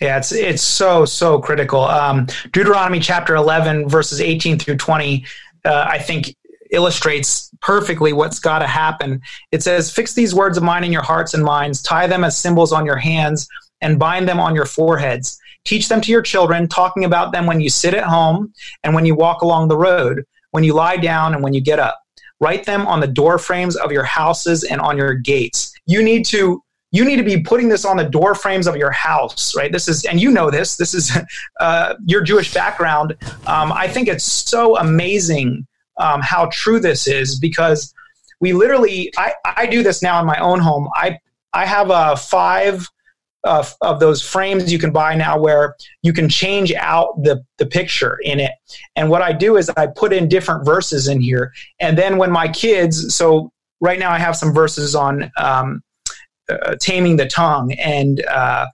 Yeah, 0.00 0.18
it's 0.18 0.30
it's 0.32 0.62
so 0.62 1.06
so 1.06 1.38
critical. 1.38 1.80
Um, 1.80 2.26
Deuteronomy 2.52 3.00
chapter 3.00 3.34
eleven, 3.34 3.88
verses 3.88 4.20
eighteen 4.20 4.58
through 4.58 4.76
twenty, 4.76 5.24
uh, 5.64 5.86
I 5.88 5.98
think 5.98 6.36
illustrates 6.70 7.50
perfectly 7.62 8.12
what's 8.12 8.38
got 8.38 8.58
to 8.58 8.66
happen. 8.66 9.22
It 9.52 9.62
says, 9.62 9.90
"Fix 9.90 10.12
these 10.12 10.34
words 10.34 10.58
of 10.58 10.64
mine 10.64 10.84
in 10.84 10.92
your 10.92 11.02
hearts 11.02 11.32
and 11.32 11.42
minds, 11.42 11.82
tie 11.82 12.06
them 12.06 12.24
as 12.24 12.36
symbols 12.36 12.72
on 12.72 12.84
your 12.84 12.96
hands, 12.96 13.48
and 13.80 13.98
bind 13.98 14.28
them 14.28 14.38
on 14.38 14.54
your 14.54 14.66
foreheads. 14.66 15.38
Teach 15.66 15.88
them 15.88 16.00
to 16.00 16.10
your 16.10 16.22
children, 16.22 16.68
talking 16.68 17.04
about 17.04 17.32
them 17.32 17.46
when 17.46 17.60
you 17.60 17.68
sit 17.68 17.92
at 17.92 18.04
home 18.04 18.52
and 18.82 18.94
when 18.94 19.04
you 19.04 19.14
walk 19.14 19.42
along 19.42 19.68
the 19.68 19.76
road, 19.76 20.24
when 20.52 20.64
you 20.64 20.72
lie 20.72 20.96
down 20.96 21.34
and 21.34 21.42
when 21.42 21.52
you 21.52 21.60
get 21.60 21.78
up." 21.78 22.00
Write 22.38 22.66
them 22.66 22.86
on 22.86 23.00
the 23.00 23.06
door 23.06 23.38
frames 23.38 23.76
of 23.76 23.92
your 23.92 24.04
houses 24.04 24.62
and 24.62 24.80
on 24.80 24.98
your 24.98 25.14
gates. 25.14 25.72
You 25.86 26.02
need 26.02 26.26
to 26.26 26.62
you 26.92 27.04
need 27.04 27.16
to 27.16 27.22
be 27.22 27.40
putting 27.40 27.68
this 27.68 27.84
on 27.84 27.96
the 27.96 28.04
door 28.04 28.34
frames 28.34 28.66
of 28.66 28.76
your 28.76 28.90
house, 28.90 29.54
right? 29.56 29.72
This 29.72 29.88
is, 29.88 30.04
and 30.04 30.20
you 30.20 30.30
know 30.30 30.50
this. 30.50 30.76
This 30.76 30.94
is 30.94 31.16
uh, 31.60 31.94
your 32.06 32.22
Jewish 32.22 32.54
background. 32.54 33.16
Um, 33.46 33.72
I 33.72 33.88
think 33.88 34.08
it's 34.08 34.24
so 34.24 34.78
amazing 34.78 35.66
um, 35.98 36.20
how 36.22 36.48
true 36.52 36.78
this 36.80 37.06
is 37.06 37.38
because 37.38 37.92
we 38.40 38.52
literally. 38.52 39.12
I, 39.16 39.32
I 39.44 39.66
do 39.66 39.82
this 39.82 40.02
now 40.02 40.20
in 40.20 40.26
my 40.26 40.38
own 40.38 40.60
home. 40.60 40.88
I 40.94 41.18
I 41.52 41.66
have 41.66 41.90
a 41.90 42.16
five 42.16 42.88
of, 43.46 43.74
of 43.80 44.00
those 44.00 44.20
frames 44.20 44.72
you 44.72 44.78
can 44.78 44.90
buy 44.90 45.14
now 45.14 45.38
where 45.38 45.76
you 46.02 46.12
can 46.12 46.28
change 46.28 46.72
out 46.74 47.22
the, 47.22 47.42
the 47.58 47.66
picture 47.66 48.18
in 48.22 48.40
it. 48.40 48.52
And 48.96 49.08
what 49.10 49.22
I 49.22 49.32
do 49.32 49.56
is 49.56 49.70
I 49.70 49.86
put 49.86 50.12
in 50.12 50.28
different 50.28 50.64
verses 50.64 51.08
in 51.08 51.20
here. 51.20 51.52
And 51.80 51.96
then 51.96 52.18
when 52.18 52.30
my 52.30 52.48
kids, 52.48 53.14
so 53.14 53.52
right 53.80 53.98
now 53.98 54.10
I 54.10 54.18
have 54.18 54.36
some 54.36 54.52
verses 54.52 54.94
on 54.94 55.30
um, 55.36 55.82
uh, 56.48 56.76
taming 56.80 57.16
the 57.16 57.26
tongue 57.26 57.72
and, 57.72 58.24
uh, 58.26 58.66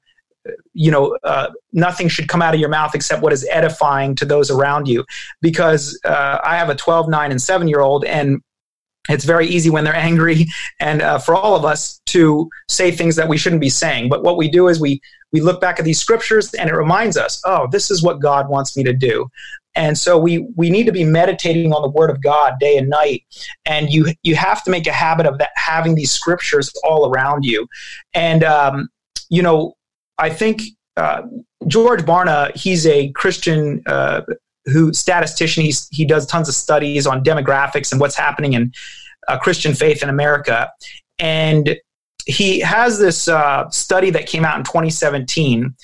you 0.73 0.91
know, 0.91 1.16
uh, 1.23 1.51
nothing 1.73 2.09
should 2.09 2.29
come 2.29 2.43
out 2.43 2.55
of 2.55 2.59
your 2.59 2.68
mouth 2.68 2.95
except 2.95 3.23
what 3.23 3.33
is 3.33 3.47
edifying 3.51 4.14
to 4.16 4.25
those 4.25 4.51
around 4.51 4.89
you. 4.89 5.05
Because 5.41 5.99
uh, 6.05 6.39
I 6.43 6.57
have 6.57 6.68
a 6.68 6.75
12, 6.75 7.09
9, 7.09 7.31
and 7.31 7.41
7 7.41 7.68
year 7.68 7.81
old, 7.81 8.05
and 8.05 8.43
it's 9.09 9.24
very 9.24 9.46
easy 9.46 9.70
when 9.70 9.84
they're 9.84 9.94
angry 9.94 10.46
and 10.80 11.03
uh, 11.03 11.18
for 11.18 11.34
all 11.34 11.57
of 11.57 11.64
us 11.64 12.00
to 12.07 12.48
say 12.68 12.90
things 12.90 13.16
that 13.16 13.28
we 13.28 13.36
shouldn't 13.36 13.61
be 13.61 13.70
saying. 13.70 14.09
But 14.09 14.22
what 14.22 14.36
we 14.36 14.48
do 14.48 14.68
is 14.68 14.80
we 14.80 15.00
we 15.32 15.40
look 15.40 15.61
back 15.61 15.78
at 15.78 15.84
these 15.84 15.98
scriptures 15.98 16.53
and 16.55 16.68
it 16.68 16.74
reminds 16.74 17.16
us 17.16 17.40
oh 17.46 17.66
this 17.72 17.90
is 17.90 18.03
what 18.03 18.20
god 18.20 18.48
wants 18.48 18.76
me 18.76 18.84
to 18.84 18.92
do. 18.92 19.28
And 19.74 19.96
so 19.96 20.18
we 20.18 20.46
we 20.57 20.68
need 20.68 20.84
to 20.86 20.92
be 20.92 21.05
meditating 21.05 21.72
on 21.72 21.82
the 21.82 21.88
word 21.88 22.11
of 22.11 22.22
god 22.22 22.55
day 22.61 22.76
and 22.76 22.88
night. 22.88 23.24
And 23.64 23.90
you 23.90 24.12
you 24.22 24.36
have 24.36 24.62
to 24.64 24.70
make 24.70 24.86
a 24.86 24.92
habit 24.92 25.26
of 25.26 25.38
that 25.38 25.50
having 25.57 25.94
these 25.94 26.12
scriptures 26.12 26.70
all 26.84 27.11
around 27.11 27.44
you. 27.44 27.66
And 28.14 28.44
um, 28.44 28.88
you 29.32 29.42
know 29.42 29.74
i 30.18 30.28
think 30.28 30.62
uh, 30.96 31.22
george 31.66 32.03
barna 32.03 32.55
he's 32.55 32.86
a 32.86 33.11
christian 33.12 33.82
uh, 33.86 34.20
who 34.67 34.93
statistician. 34.93 35.65
He's, 35.65 35.89
he 35.91 36.05
does 36.05 36.27
tons 36.27 36.49
of 36.49 36.55
studies 36.55 37.07
on 37.07 37.25
demographics 37.25 37.93
and 37.93 38.01
what's 38.01 38.17
happening 38.17 38.53
in 38.53 38.73
uh, 39.29 39.39
Christian 39.39 39.75
faith 39.75 40.03
in 40.03 40.09
America. 40.09 40.71
And 41.19 41.77
he 42.27 42.61
has 42.61 42.99
this 42.99 43.29
uh, 43.29 43.69
study 43.71 44.11
that 44.11 44.27
came 44.27 44.45
out 44.45 44.59
in 44.59 44.65
2017, 44.65 45.75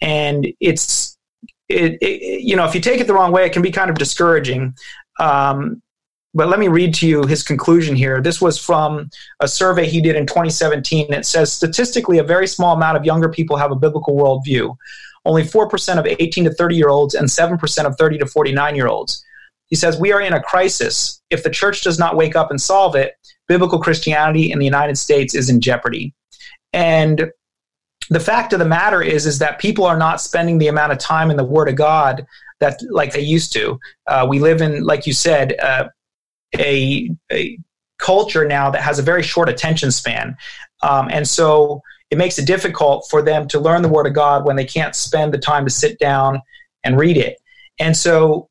and 0.00 0.46
it's 0.60 1.16
it, 1.68 1.98
it, 2.00 2.42
you 2.42 2.54
know 2.54 2.64
if 2.64 2.74
you 2.74 2.80
take 2.80 3.00
it 3.00 3.06
the 3.06 3.14
wrong 3.14 3.32
way, 3.32 3.46
it 3.46 3.52
can 3.52 3.62
be 3.62 3.70
kind 3.70 3.90
of 3.90 3.96
discouraging. 3.96 4.74
Um, 5.18 5.82
but 6.34 6.48
let 6.48 6.58
me 6.58 6.68
read 6.68 6.92
to 6.96 7.08
you 7.08 7.24
his 7.24 7.42
conclusion 7.42 7.96
here. 7.96 8.20
This 8.20 8.42
was 8.42 8.58
from 8.58 9.08
a 9.40 9.48
survey 9.48 9.88
he 9.88 10.02
did 10.02 10.16
in 10.16 10.26
2017. 10.26 11.10
It 11.12 11.24
says 11.24 11.50
statistically, 11.50 12.18
a 12.18 12.22
very 12.22 12.46
small 12.46 12.76
amount 12.76 12.98
of 12.98 13.06
younger 13.06 13.30
people 13.30 13.56
have 13.56 13.72
a 13.72 13.76
biblical 13.76 14.14
worldview 14.14 14.76
only 15.26 15.42
4% 15.42 15.98
of 15.98 16.06
18 16.06 16.44
to 16.44 16.50
30 16.50 16.76
year 16.76 16.88
olds 16.88 17.14
and 17.14 17.28
7% 17.28 17.84
of 17.84 17.96
30 17.96 18.18
to 18.18 18.26
49 18.26 18.76
year 18.76 18.86
olds. 18.86 19.24
He 19.66 19.76
says, 19.76 19.98
We 19.98 20.12
are 20.12 20.20
in 20.20 20.32
a 20.32 20.42
crisis. 20.42 21.20
If 21.30 21.42
the 21.42 21.50
church 21.50 21.82
does 21.82 21.98
not 21.98 22.16
wake 22.16 22.36
up 22.36 22.50
and 22.50 22.60
solve 22.60 22.94
it, 22.94 23.14
biblical 23.48 23.80
Christianity 23.80 24.50
in 24.50 24.58
the 24.58 24.64
United 24.64 24.96
States 24.96 25.34
is 25.34 25.50
in 25.50 25.60
jeopardy. 25.60 26.14
And 26.72 27.30
the 28.10 28.20
fact 28.20 28.52
of 28.52 28.58
the 28.58 28.64
matter 28.64 29.02
is, 29.02 29.26
is 29.26 29.38
that 29.40 29.58
people 29.58 29.84
are 29.84 29.98
not 29.98 30.20
spending 30.20 30.58
the 30.58 30.68
amount 30.68 30.92
of 30.92 30.98
time 30.98 31.30
in 31.30 31.36
the 31.36 31.44
Word 31.44 31.68
of 31.68 31.74
God 31.74 32.24
that 32.60 32.80
like 32.90 33.12
they 33.12 33.20
used 33.20 33.52
to. 33.54 33.78
Uh, 34.06 34.26
we 34.28 34.38
live 34.38 34.62
in, 34.62 34.84
like 34.84 35.06
you 35.06 35.12
said, 35.12 35.58
uh, 35.60 35.88
a, 36.58 37.10
a 37.32 37.58
culture 37.98 38.46
now 38.46 38.70
that 38.70 38.82
has 38.82 38.98
a 38.98 39.02
very 39.02 39.22
short 39.22 39.48
attention 39.48 39.90
span. 39.90 40.36
Um, 40.82 41.08
and 41.10 41.26
so 41.26 41.82
it 42.10 42.18
makes 42.18 42.38
it 42.38 42.46
difficult 42.46 43.06
for 43.10 43.22
them 43.22 43.48
to 43.48 43.60
learn 43.60 43.82
the 43.82 43.88
Word 43.88 44.06
of 44.06 44.14
God 44.14 44.44
when 44.44 44.56
they 44.56 44.64
can't 44.64 44.94
spend 44.94 45.32
the 45.34 45.38
time 45.38 45.64
to 45.64 45.70
sit 45.70 45.98
down 45.98 46.40
and 46.84 46.98
read 46.98 47.16
it. 47.16 47.38
And 47.78 47.96
so 47.96 48.48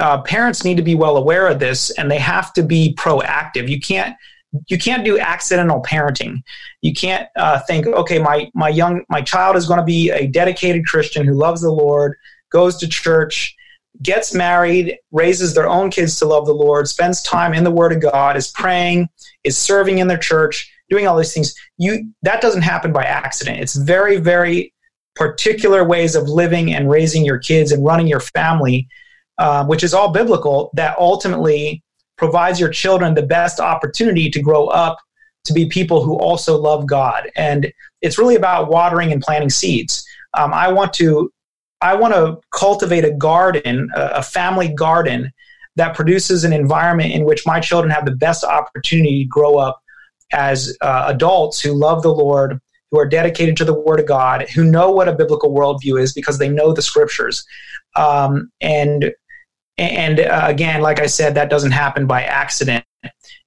uh, 0.00 0.22
parents 0.22 0.64
need 0.64 0.76
to 0.76 0.82
be 0.82 0.94
well 0.94 1.16
aware 1.16 1.48
of 1.48 1.58
this 1.58 1.90
and 1.90 2.10
they 2.10 2.18
have 2.18 2.52
to 2.54 2.62
be 2.62 2.94
proactive. 2.94 3.68
You 3.68 3.80
can't 3.80 4.16
you 4.66 4.78
can't 4.78 5.04
do 5.04 5.16
accidental 5.18 5.80
parenting. 5.80 6.42
You 6.82 6.92
can't 6.92 7.28
uh, 7.36 7.60
think, 7.60 7.86
okay, 7.86 8.18
my 8.18 8.50
my 8.54 8.68
young 8.68 9.04
my 9.08 9.22
child 9.22 9.56
is 9.56 9.66
going 9.66 9.78
to 9.78 9.84
be 9.84 10.10
a 10.10 10.26
dedicated 10.26 10.86
Christian 10.86 11.26
who 11.26 11.34
loves 11.34 11.60
the 11.60 11.70
Lord, 11.70 12.16
goes 12.50 12.76
to 12.78 12.88
church, 12.88 13.54
gets 14.02 14.34
married, 14.34 14.98
raises 15.12 15.54
their 15.54 15.68
own 15.68 15.90
kids 15.90 16.18
to 16.18 16.26
love 16.26 16.46
the 16.46 16.52
Lord, 16.52 16.88
spends 16.88 17.22
time 17.22 17.54
in 17.54 17.64
the 17.64 17.70
Word 17.70 17.92
of 17.92 18.00
God, 18.00 18.36
is 18.36 18.48
praying, 18.48 19.08
is 19.44 19.56
serving 19.56 19.98
in 19.98 20.08
their 20.08 20.18
church, 20.18 20.72
doing 20.90 21.06
all 21.06 21.16
these 21.16 21.32
things. 21.32 21.54
You 21.78 22.12
that 22.22 22.40
doesn't 22.40 22.62
happen 22.62 22.92
by 22.92 23.04
accident. 23.04 23.60
It's 23.60 23.76
very, 23.76 24.18
very 24.18 24.74
particular 25.14 25.84
ways 25.84 26.14
of 26.14 26.28
living 26.28 26.74
and 26.74 26.90
raising 26.90 27.24
your 27.24 27.38
kids 27.38 27.72
and 27.72 27.84
running 27.84 28.06
your 28.06 28.20
family, 28.20 28.88
uh, 29.38 29.64
which 29.64 29.82
is 29.82 29.94
all 29.94 30.12
biblical, 30.12 30.70
that 30.74 30.98
ultimately 30.98 31.82
provides 32.18 32.60
your 32.60 32.68
children 32.68 33.14
the 33.14 33.22
best 33.22 33.60
opportunity 33.60 34.28
to 34.30 34.42
grow 34.42 34.66
up 34.66 34.98
to 35.44 35.52
be 35.52 35.66
people 35.66 36.04
who 36.04 36.18
also 36.18 36.56
love 36.56 36.86
God. 36.86 37.30
And 37.34 37.72
it's 38.02 38.18
really 38.18 38.36
about 38.36 38.68
watering 38.68 39.10
and 39.10 39.22
planting 39.22 39.50
seeds. 39.50 40.06
Um, 40.36 40.52
I 40.52 40.70
want 40.70 40.92
to 40.94 41.32
I 41.80 41.94
want 41.94 42.12
to 42.12 42.38
cultivate 42.52 43.04
a 43.06 43.10
garden, 43.10 43.88
a 43.94 44.22
family 44.22 44.68
garden 44.68 45.32
that 45.76 45.94
produces 45.94 46.44
an 46.44 46.52
environment 46.52 47.12
in 47.12 47.24
which 47.24 47.46
my 47.46 47.58
children 47.58 47.90
have 47.90 48.04
the 48.04 48.16
best 48.16 48.44
opportunity 48.44 49.24
to 49.24 49.28
grow 49.28 49.56
up 49.56 49.80
as 50.32 50.76
uh, 50.80 51.04
adults 51.08 51.60
who 51.60 51.72
love 51.72 52.02
the 52.02 52.12
Lord, 52.12 52.60
who 52.90 52.98
are 52.98 53.06
dedicated 53.06 53.56
to 53.58 53.64
the 53.64 53.74
Word 53.74 54.00
of 54.00 54.06
God, 54.06 54.48
who 54.50 54.64
know 54.64 54.90
what 54.90 55.08
a 55.08 55.14
biblical 55.14 55.52
worldview 55.52 56.00
is 56.00 56.12
because 56.12 56.38
they 56.38 56.48
know 56.48 56.72
the 56.72 56.82
Scriptures. 56.82 57.44
Um, 57.96 58.50
and 58.60 59.12
and 59.78 60.20
uh, 60.20 60.44
again, 60.44 60.82
like 60.82 61.00
I 61.00 61.06
said, 61.06 61.34
that 61.34 61.48
doesn't 61.48 61.70
happen 61.70 62.06
by 62.06 62.22
accident. 62.22 62.84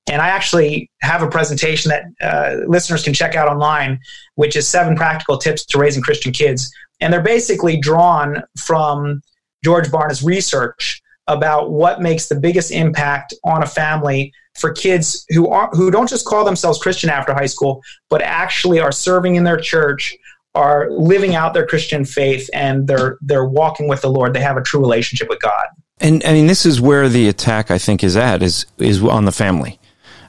And 0.10 0.22
I 0.22 0.30
actually 0.30 0.90
have 1.02 1.22
a 1.22 1.30
presentation 1.30 1.90
that 1.90 2.06
uh, 2.22 2.66
listeners 2.68 3.04
can 3.04 3.14
check 3.14 3.36
out 3.36 3.48
online, 3.48 4.00
which 4.36 4.56
is 4.56 4.68
seven 4.68 4.96
practical 4.96 5.38
tips 5.38 5.64
to 5.68 5.78
raising 5.78 6.02
Christian 6.02 6.34
kids. 6.34 6.74
And 7.00 7.14
they're 7.14 7.22
basically 7.22 7.78
drawn 7.78 8.42
from 8.58 9.22
George 9.64 9.92
Barna's 9.92 10.24
research 10.24 11.02
about 11.28 11.72
what 11.72 12.02
makes 12.02 12.28
the 12.28 12.40
biggest 12.40 12.72
impact 12.72 13.34
on 13.46 13.64
a 13.64 13.68
family 13.68 14.34
for 14.56 14.72
kids 14.72 15.26
who 15.30 15.48
are 15.50 15.70
who 15.72 15.92
don't 15.92 16.10
just 16.10 16.26
call 16.26 16.46
themselves 16.46 16.80
Christian 16.80 17.10
after 17.10 17.34
high 17.34 17.48
school, 17.48 17.82
but 18.10 18.22
actually 18.22 18.80
are 18.80 18.92
serving 18.92 19.36
in 19.36 19.44
their 19.44 19.58
church, 19.58 20.16
are 20.56 20.90
living 20.92 21.36
out 21.36 21.54
their 21.54 21.66
Christian 21.66 22.06
faith, 22.06 22.50
and 22.54 22.88
they're 22.88 23.18
they're 23.22 23.46
walking 23.46 23.88
with 23.88 24.02
the 24.02 24.10
Lord. 24.10 24.34
They 24.34 24.42
have 24.42 24.58
a 24.58 24.62
true 24.62 24.80
relationship 24.80 25.30
with 25.30 25.42
God. 25.42 25.66
And 26.00 26.24
I 26.26 26.34
mean, 26.34 26.48
this 26.48 26.66
is 26.66 26.82
where 26.82 27.10
the 27.10 27.28
attack 27.28 27.72
I 27.72 27.78
think 27.78 28.04
is 28.04 28.16
at 28.16 28.44
is 28.44 28.66
is 28.78 29.02
on 29.02 29.26
the 29.26 29.32
family. 29.32 29.80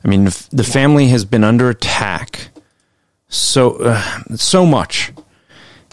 I 0.05 0.09
mean, 0.09 0.25
the 0.25 0.65
family 0.65 1.09
has 1.09 1.25
been 1.25 1.45
under 1.45 1.71
attack 1.71 2.51
so 3.29 3.77
uh, 3.77 4.23
so 4.37 4.65
much. 4.65 5.13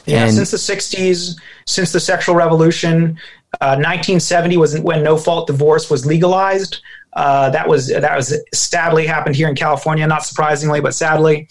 Yeah, 0.06 0.26
and 0.26 0.34
since 0.34 0.52
the 0.52 0.58
'60s, 0.58 1.36
since 1.66 1.92
the 1.92 2.00
sexual 2.00 2.36
revolution, 2.36 3.18
uh, 3.60 3.76
1970 3.78 4.58
was 4.58 4.80
when 4.80 5.04
no 5.04 5.18
fault 5.18 5.48
divorce 5.48 5.90
was 5.90 6.06
legalized. 6.06 6.82
Uh, 7.14 7.50
that 7.50 7.68
was 7.68 7.88
that 7.88 8.16
was 8.16 8.40
sadly 8.54 9.06
happened 9.06 9.36
here 9.36 9.50
in 9.50 9.56
California, 9.56 10.08
not 10.08 10.24
surprisingly, 10.24 10.80
but 10.80 10.94
sadly, 10.94 11.50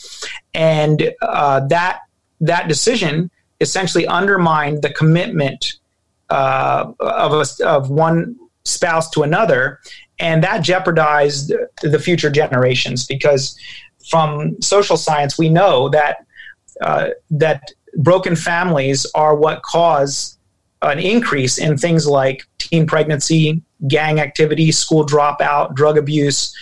and 0.55 1.13
uh, 1.21 1.61
that 1.69 2.01
that 2.41 2.67
decision 2.67 3.31
essentially 3.61 4.07
undermined 4.07 4.81
the 4.81 4.91
commitment 4.91 5.75
uh, 6.31 6.91
of 7.01 7.33
a, 7.33 7.67
of 7.67 7.91
one 7.91 8.37
spouse 8.65 9.11
to 9.11 9.23
another, 9.23 9.81
and 10.19 10.43
that 10.43 10.63
jeopardized 10.63 11.53
the 11.83 11.99
future 11.99 12.31
generations 12.31 13.05
because 13.05 13.59
from 14.09 14.61
social 14.63 14.97
science 14.97 15.37
we 15.37 15.51
know 15.51 15.91
that 15.91 16.25
uh, 16.81 17.09
that 17.31 17.71
broken 17.97 18.35
families 18.35 19.07
are 19.15 19.35
what 19.35 19.63
cause 19.63 20.39
an 20.83 20.99
increase 20.99 21.59
in 21.59 21.76
things 21.76 22.07
like 22.07 22.47
teen 22.59 22.87
pregnancy, 22.87 23.62
gang 23.89 24.20
activity, 24.20 24.72
school 24.72 25.05
dropout, 25.05 25.74
drug 25.74 25.99
abuse. 25.99 26.55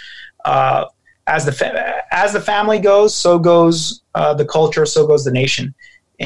Uh, 0.44 0.86
as 1.26 1.44
the 1.44 2.02
as 2.10 2.32
the 2.32 2.40
family 2.40 2.78
goes, 2.78 3.14
so 3.14 3.38
goes 3.38 4.02
uh, 4.14 4.32
the 4.32 4.46
culture, 4.46 4.86
so 4.86 5.06
goes 5.06 5.24
the 5.24 5.30
nation. 5.30 5.74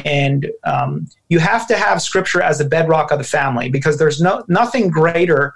And 0.05 0.49
um, 0.63 1.07
you 1.29 1.39
have 1.39 1.67
to 1.67 1.77
have 1.77 2.01
scripture 2.01 2.41
as 2.41 2.57
the 2.57 2.65
bedrock 2.65 3.11
of 3.11 3.17
the 3.17 3.23
family 3.23 3.69
because 3.69 3.97
there's 3.97 4.21
no 4.21 4.43
nothing 4.47 4.89
greater 4.89 5.53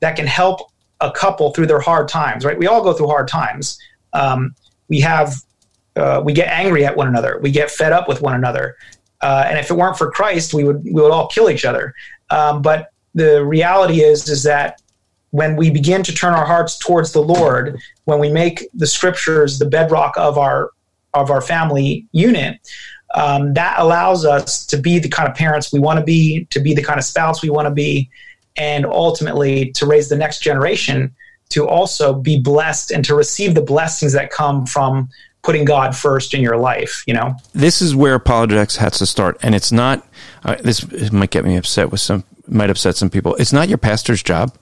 that 0.00 0.16
can 0.16 0.26
help 0.26 0.70
a 1.00 1.10
couple 1.10 1.52
through 1.52 1.66
their 1.66 1.80
hard 1.80 2.08
times, 2.08 2.44
right? 2.44 2.58
We 2.58 2.66
all 2.66 2.82
go 2.82 2.92
through 2.92 3.08
hard 3.08 3.28
times. 3.28 3.78
Um, 4.12 4.54
we 4.88 5.00
have, 5.00 5.34
uh, 5.96 6.22
we 6.24 6.32
get 6.32 6.48
angry 6.48 6.84
at 6.84 6.96
one 6.96 7.08
another. 7.08 7.38
We 7.42 7.50
get 7.50 7.70
fed 7.70 7.92
up 7.92 8.08
with 8.08 8.20
one 8.20 8.34
another. 8.34 8.76
Uh, 9.24 9.46
and 9.48 9.58
if 9.58 9.70
it 9.70 9.74
weren't 9.74 9.96
for 9.96 10.10
Christ, 10.10 10.52
we 10.52 10.64
would 10.64 10.84
we 10.84 11.00
would 11.00 11.10
all 11.10 11.28
kill 11.28 11.48
each 11.48 11.64
other. 11.64 11.94
Um, 12.28 12.60
but 12.60 12.90
the 13.14 13.42
reality 13.42 14.02
is 14.02 14.28
is 14.28 14.42
that 14.42 14.82
when 15.30 15.56
we 15.56 15.70
begin 15.70 16.02
to 16.02 16.12
turn 16.12 16.34
our 16.34 16.44
hearts 16.44 16.78
towards 16.78 17.12
the 17.12 17.22
Lord, 17.22 17.80
when 18.04 18.18
we 18.18 18.30
make 18.30 18.68
the 18.74 18.86
Scriptures 18.86 19.58
the 19.58 19.64
bedrock 19.64 20.14
of 20.18 20.36
our 20.36 20.72
of 21.14 21.30
our 21.30 21.40
family 21.40 22.06
unit, 22.12 22.60
um, 23.14 23.54
that 23.54 23.78
allows 23.78 24.26
us 24.26 24.66
to 24.66 24.76
be 24.76 24.98
the 24.98 25.08
kind 25.08 25.26
of 25.26 25.34
parents 25.34 25.72
we 25.72 25.80
want 25.80 25.98
to 25.98 26.04
be, 26.04 26.46
to 26.50 26.60
be 26.60 26.74
the 26.74 26.82
kind 26.82 26.98
of 26.98 27.04
spouse 27.04 27.42
we 27.42 27.48
want 27.48 27.66
to 27.66 27.74
be, 27.74 28.10
and 28.58 28.84
ultimately 28.84 29.70
to 29.72 29.86
raise 29.86 30.10
the 30.10 30.16
next 30.16 30.40
generation 30.40 31.14
to 31.48 31.66
also 31.66 32.12
be 32.12 32.38
blessed 32.38 32.90
and 32.90 33.04
to 33.06 33.14
receive 33.14 33.54
the 33.54 33.62
blessings 33.62 34.12
that 34.12 34.30
come 34.30 34.66
from 34.66 35.08
putting 35.44 35.64
God 35.64 35.94
first 35.94 36.34
in 36.34 36.40
your 36.40 36.56
life, 36.56 37.04
you 37.06 37.14
know? 37.14 37.36
This 37.52 37.82
is 37.82 37.94
where 37.94 38.14
apologetics 38.14 38.76
has 38.76 38.98
to 38.98 39.06
start. 39.06 39.38
And 39.42 39.54
it's 39.54 39.70
not, 39.70 40.06
uh, 40.42 40.56
this 40.56 41.12
might 41.12 41.30
get 41.30 41.44
me 41.44 41.56
upset 41.56 41.92
with 41.92 42.00
some, 42.00 42.24
might 42.48 42.70
upset 42.70 42.96
some 42.96 43.10
people. 43.10 43.34
It's 43.36 43.52
not 43.52 43.68
your 43.68 43.78
pastor's 43.78 44.22
job 44.22 44.56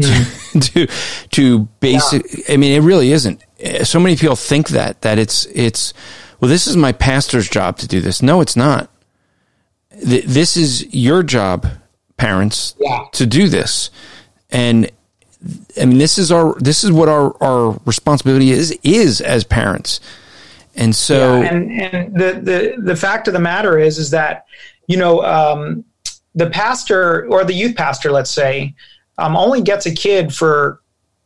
mm-hmm. 0.00 0.58
to, 0.60 0.86
to 1.30 1.58
basic, 1.78 2.24
yeah. 2.32 2.54
I 2.54 2.56
mean, 2.56 2.72
it 2.72 2.84
really 2.84 3.12
isn't. 3.12 3.42
So 3.84 4.00
many 4.00 4.16
people 4.16 4.36
think 4.36 4.70
that, 4.70 5.02
that 5.02 5.18
it's, 5.18 5.46
it's, 5.46 5.94
well, 6.40 6.48
this 6.48 6.66
is 6.66 6.76
my 6.76 6.92
pastor's 6.92 7.48
job 7.48 7.78
to 7.78 7.86
do 7.86 8.00
this. 8.00 8.20
No, 8.20 8.40
it's 8.40 8.56
not. 8.56 8.90
This 9.90 10.56
is 10.56 10.92
your 10.92 11.22
job 11.22 11.66
parents 12.16 12.74
yeah. 12.80 13.04
to 13.12 13.26
do 13.26 13.48
this. 13.48 13.90
And 14.50 14.90
I 15.80 15.86
mean, 15.86 15.98
this 15.98 16.18
is 16.18 16.30
our, 16.30 16.54
this 16.58 16.84
is 16.84 16.92
what 16.92 17.08
our, 17.08 17.34
our 17.42 17.80
responsibility 17.86 18.50
is, 18.50 18.78
is 18.82 19.20
as 19.20 19.44
parents. 19.44 20.00
And 20.76 20.94
so, 20.94 21.40
yeah, 21.40 21.48
and, 21.48 21.72
and 21.72 22.14
the, 22.14 22.32
the, 22.32 22.74
the 22.82 22.96
fact 22.96 23.26
of 23.26 23.34
the 23.34 23.40
matter 23.40 23.78
is, 23.78 23.98
is 23.98 24.10
that, 24.10 24.46
you 24.86 24.96
know, 24.96 25.22
um, 25.24 25.84
the 26.34 26.50
pastor 26.50 27.26
or 27.28 27.44
the 27.44 27.54
youth 27.54 27.74
pastor, 27.76 28.12
let's 28.12 28.30
say, 28.30 28.74
um, 29.18 29.36
only 29.36 29.62
gets 29.62 29.86
a 29.86 29.94
kid 29.94 30.34
for, 30.34 30.80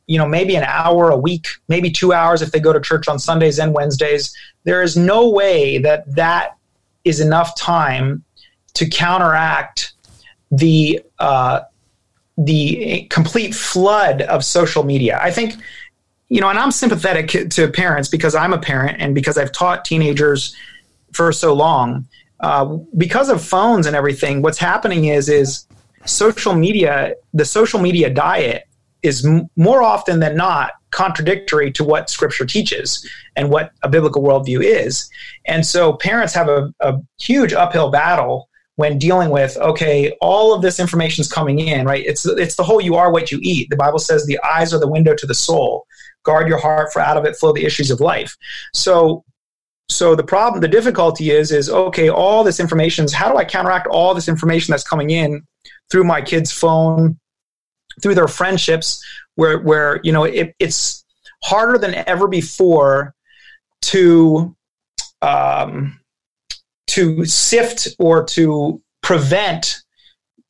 you 0.07 0.19
know, 0.19 0.27
maybe 0.27 0.55
an 0.57 0.65
hour 0.65 1.11
a 1.11 1.17
week, 1.17 1.47
maybe 1.69 1.91
two 1.91 2.13
hours 2.13 2.43
if 2.43 2.53
they 2.53 2.61
go 2.61 2.73
to 2.73 2.81
church 2.81 3.09
on 3.09 3.19
Sundays 3.19 3.59
and 3.59 3.75
Wednesdays. 3.75 4.35
There 4.65 4.83
is 4.83 4.97
no 4.97 5.29
way 5.29 5.79
that 5.79 6.13
that 6.15 6.57
is 7.05 7.21
enough 7.21 7.57
time 7.57 8.25
to 8.75 8.89
counteract 8.89 9.93
the 10.51 11.01
uh, 11.19 11.61
the 12.37 13.07
complete 13.11 13.55
flood 13.55 14.23
of 14.23 14.45
social 14.45 14.83
media. 14.83 15.19
I 15.23 15.31
think, 15.31 15.55
you 16.29 16.41
know, 16.41 16.49
and 16.49 16.59
I'm 16.59 16.71
sympathetic 16.71 17.51
to 17.51 17.69
parents 17.69 18.09
because 18.09 18.35
I'm 18.35 18.53
a 18.53 18.59
parent 18.59 19.01
and 19.01 19.15
because 19.15 19.39
I've 19.39 19.53
taught 19.53 19.85
teenagers 19.85 20.57
for 21.13 21.33
so 21.33 21.55
long. 21.55 22.07
Uh, 22.41 22.79
because 22.97 23.29
of 23.29 23.43
phones 23.43 23.87
and 23.87 23.95
everything, 23.95 24.43
what's 24.43 24.59
happening 24.59 25.07
is 25.07 25.29
is 25.29 25.67
social 26.05 26.55
media. 26.55 27.15
The 27.33 27.45
social 27.45 27.81
media 27.81 28.11
diet 28.11 28.65
is 29.03 29.25
m- 29.25 29.49
more 29.57 29.83
often 29.83 30.19
than 30.19 30.37
not 30.37 30.73
contradictory 30.91 31.71
to 31.73 31.85
what 31.85 32.11
Scripture 32.11 32.47
teaches 32.47 33.09
and 33.37 33.51
what 33.51 33.73
a 33.83 33.89
biblical 33.89 34.23
worldview 34.23 34.63
is. 34.63 35.09
And 35.47 35.65
so 35.65 35.95
parents 35.95 36.35
have 36.35 36.49
a, 36.49 36.73
a 36.81 37.01
huge 37.21 37.53
uphill 37.53 37.91
battle 37.91 38.49
when 38.77 38.99
dealing 38.99 39.31
with 39.31 39.57
okay 39.59 40.17
all 40.21 40.53
of 40.53 40.63
this 40.63 40.81
information 40.81 41.23
is 41.23 41.31
coming 41.31 41.61
in 41.61 41.87
right? 41.87 42.05
It's 42.05 42.27
it's 42.27 42.57
the 42.57 42.65
whole 42.65 42.81
you 42.81 42.97
are 42.97 43.13
what 43.13 43.31
you 43.31 43.39
eat. 43.43 43.71
The 43.71 43.77
bible 43.77 43.99
says 43.99 44.27
the 44.27 44.39
eyes 44.45 44.75
are 44.75 44.81
the 44.81 44.91
window 44.91 45.15
to 45.15 45.27
the 45.27 45.35
soul. 45.35 45.87
Guard 46.25 46.49
your 46.49 46.59
heart 46.59 46.93
for 46.93 47.01
out 47.01 47.17
of 47.17 47.25
it 47.25 47.37
flow 47.37 47.53
the 47.53 47.65
issues 47.65 47.91
of 47.91 48.01
life. 48.01 48.37
So 48.73 49.25
so 49.89 50.15
the 50.15 50.25
problem 50.25 50.61
the 50.61 50.69
difficulty 50.69 51.31
is 51.31 51.53
is 51.53 51.69
okay 51.69 52.09
all 52.09 52.43
this 52.43 52.59
information 52.59 53.05
is 53.05 53.13
how 53.13 53.31
do 53.31 53.37
i 53.37 53.45
counteract 53.45 53.87
all 53.87 54.15
this 54.15 54.29
information 54.29 54.73
that's 54.73 54.83
coming 54.83 55.11
in 55.11 55.43
through 55.91 56.05
my 56.05 56.23
kid's 56.23 56.51
phone 56.51 57.19
through 58.03 58.15
their 58.15 58.29
friendships 58.29 59.05
where 59.35 59.59
where 59.61 60.01
you 60.03 60.11
know 60.11 60.25
it, 60.25 60.55
it's 60.59 61.05
harder 61.43 61.79
than 61.79 61.95
ever 62.07 62.27
before 62.27 63.15
to 63.83 64.57
um, 65.21 66.01
to 66.95 67.25
sift 67.25 67.89
or 67.99 68.25
to 68.25 68.81
prevent 69.03 69.83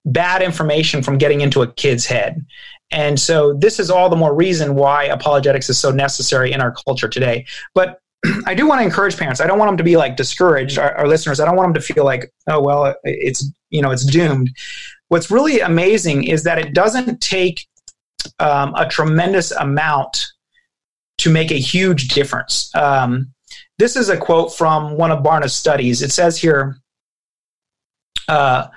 bad 0.05 0.43
information 0.43 1.03
from 1.03 1.17
getting 1.17 1.41
into 1.41 1.63
a 1.63 1.73
kid's 1.73 2.05
head. 2.05 2.45
And 2.91 3.19
so 3.19 3.55
this 3.55 3.81
is 3.81 3.91
all 3.91 4.11
the 4.11 4.17
more 4.17 4.35
reason 4.35 4.75
why 4.75 5.05
apologetics 5.05 5.71
is 5.71 5.79
so 5.79 5.91
necessary 5.91 6.53
in 6.53 6.61
our 6.61 6.73
culture 6.87 7.09
today. 7.09 7.47
But 7.75 7.99
I 8.47 8.55
do 8.55 8.67
want 8.67 8.81
to 8.81 8.85
encourage 8.85 9.17
parents. 9.17 9.41
I 9.41 9.47
don't 9.47 9.59
want 9.59 9.71
them 9.71 9.79
to 9.79 9.85
be 9.85 9.97
like 9.97 10.17
discouraged. 10.17 10.79
Our, 10.79 10.95
our, 10.97 11.09
listeners, 11.09 11.41
I 11.41 11.47
don't 11.47 11.57
want 11.57 11.69
them 11.69 11.83
to 11.83 11.95
feel 11.95 12.05
like, 12.05 12.31
oh 12.47 12.61
well, 12.61 12.95
it's 13.05 13.51
you 13.71 13.81
know, 13.81 13.91
it's 13.91 14.05
doomed. 14.05 14.51
what's 15.09 15.31
really 15.31 15.61
amazing 15.61 16.25
is 16.25 16.45
that 16.45 16.59
it 16.59 16.75
doesn't 16.75 17.21
take 17.21 17.67
um, 18.39 18.75
a 18.77 18.87
tremendous 18.87 19.51
amount 19.51 20.27
to 21.19 21.31
make 21.31 21.51
a 21.51 21.59
huge 21.59 22.09
difference. 22.09 22.71
Um, 22.75 23.34
this 23.79 23.97
is 23.97 24.09
a 24.09 24.17
quote 24.17 24.55
from 24.55 24.97
one 24.97 25.11
of 25.11 25.23
Barna's 25.23 25.55
studies. 25.55 26.03
It 26.03 26.13
says 26.13 26.39
here, 26.39 26.79
uh, 28.29 28.69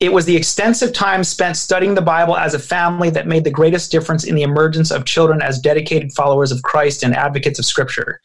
it 0.00 0.12
was 0.12 0.26
the 0.26 0.36
extensive 0.36 0.92
time 0.92 1.24
spent 1.24 1.56
studying 1.56 1.94
the 1.94 2.02
Bible 2.02 2.36
as 2.36 2.52
a 2.52 2.58
family 2.58 3.10
that 3.10 3.26
made 3.26 3.44
the 3.44 3.50
greatest 3.50 3.90
difference 3.92 4.24
in 4.24 4.34
the 4.34 4.42
emergence 4.42 4.90
of 4.90 5.04
children 5.04 5.40
as 5.40 5.60
dedicated 5.60 6.12
followers 6.12 6.52
of 6.52 6.62
Christ 6.62 7.02
and 7.02 7.14
advocates 7.14 7.58
of 7.58 7.64
Scripture. 7.64 8.20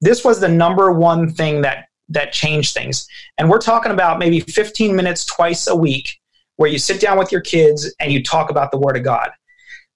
This 0.00 0.24
was 0.24 0.40
the 0.40 0.48
number 0.48 0.92
one 0.92 1.30
thing 1.30 1.62
that 1.62 1.86
that 2.08 2.32
changed 2.32 2.74
things. 2.74 3.06
And 3.38 3.48
we're 3.48 3.58
talking 3.58 3.92
about 3.92 4.18
maybe 4.18 4.40
15 4.40 4.94
minutes 4.94 5.24
twice 5.24 5.66
a 5.66 5.76
week 5.76 6.20
where 6.56 6.68
you 6.68 6.78
sit 6.78 7.00
down 7.00 7.18
with 7.18 7.32
your 7.32 7.40
kids 7.40 7.94
and 8.00 8.12
you 8.12 8.22
talk 8.22 8.50
about 8.50 8.70
the 8.70 8.78
Word 8.78 8.96
of 8.96 9.04
God. 9.04 9.30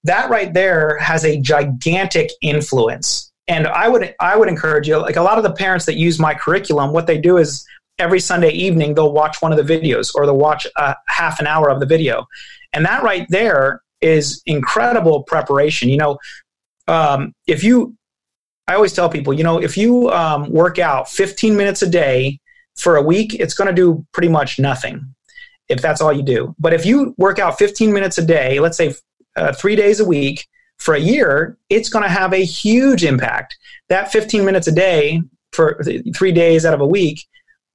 That 0.05 0.29
right 0.29 0.53
there 0.53 0.97
has 0.99 1.25
a 1.25 1.39
gigantic 1.39 2.31
influence. 2.41 3.26
And 3.47 3.67
I 3.67 3.87
would 3.87 4.13
I 4.19 4.35
would 4.35 4.49
encourage 4.49 4.87
you, 4.87 4.97
like 4.97 5.15
a 5.15 5.21
lot 5.21 5.37
of 5.37 5.43
the 5.43 5.53
parents 5.53 5.85
that 5.85 5.95
use 5.95 6.19
my 6.19 6.33
curriculum, 6.33 6.91
what 6.91 7.07
they 7.07 7.17
do 7.17 7.37
is 7.37 7.65
every 7.99 8.19
Sunday 8.19 8.51
evening 8.51 8.93
they'll 8.93 9.13
watch 9.13 9.37
one 9.41 9.51
of 9.51 9.65
the 9.65 9.79
videos 9.79 10.11
or 10.13 10.25
they'll 10.25 10.37
watch 10.37 10.67
a 10.75 10.95
half 11.07 11.39
an 11.39 11.47
hour 11.47 11.69
of 11.69 11.79
the 11.79 11.85
video. 11.85 12.25
And 12.73 12.85
that 12.85 13.03
right 13.03 13.25
there 13.29 13.81
is 14.01 14.41
incredible 14.45 15.23
preparation. 15.23 15.89
You 15.89 15.97
know, 15.97 16.17
um, 16.87 17.33
if 17.47 17.63
you, 17.63 17.95
I 18.67 18.75
always 18.75 18.93
tell 18.93 19.09
people, 19.09 19.33
you 19.33 19.43
know, 19.43 19.61
if 19.61 19.77
you 19.77 20.09
um, 20.11 20.49
work 20.51 20.77
out 20.77 21.09
15 21.09 21.55
minutes 21.55 21.81
a 21.81 21.89
day 21.89 22.39
for 22.75 22.97
a 22.97 23.01
week, 23.01 23.33
it's 23.33 23.53
going 23.53 23.67
to 23.67 23.73
do 23.73 24.05
pretty 24.13 24.29
much 24.29 24.59
nothing 24.59 25.15
if 25.69 25.81
that's 25.81 26.01
all 26.01 26.13
you 26.13 26.23
do. 26.23 26.55
But 26.59 26.73
if 26.73 26.85
you 26.85 27.13
work 27.17 27.39
out 27.39 27.57
15 27.57 27.91
minutes 27.91 28.17
a 28.17 28.25
day, 28.25 28.59
let's 28.59 28.77
say 28.77 28.93
uh, 29.35 29.53
three 29.53 29.75
days 29.75 29.99
a 29.99 30.05
week 30.05 30.47
for 30.77 30.93
a 30.93 30.99
year, 30.99 31.57
it's 31.69 31.89
going 31.89 32.03
to 32.03 32.09
have 32.09 32.33
a 32.33 32.43
huge 32.43 33.03
impact. 33.03 33.57
That 33.89 34.11
15 34.11 34.45
minutes 34.45 34.67
a 34.67 34.71
day 34.71 35.21
for 35.51 35.81
three 36.15 36.31
days 36.31 36.65
out 36.65 36.73
of 36.73 36.81
a 36.81 36.85
week 36.85 37.25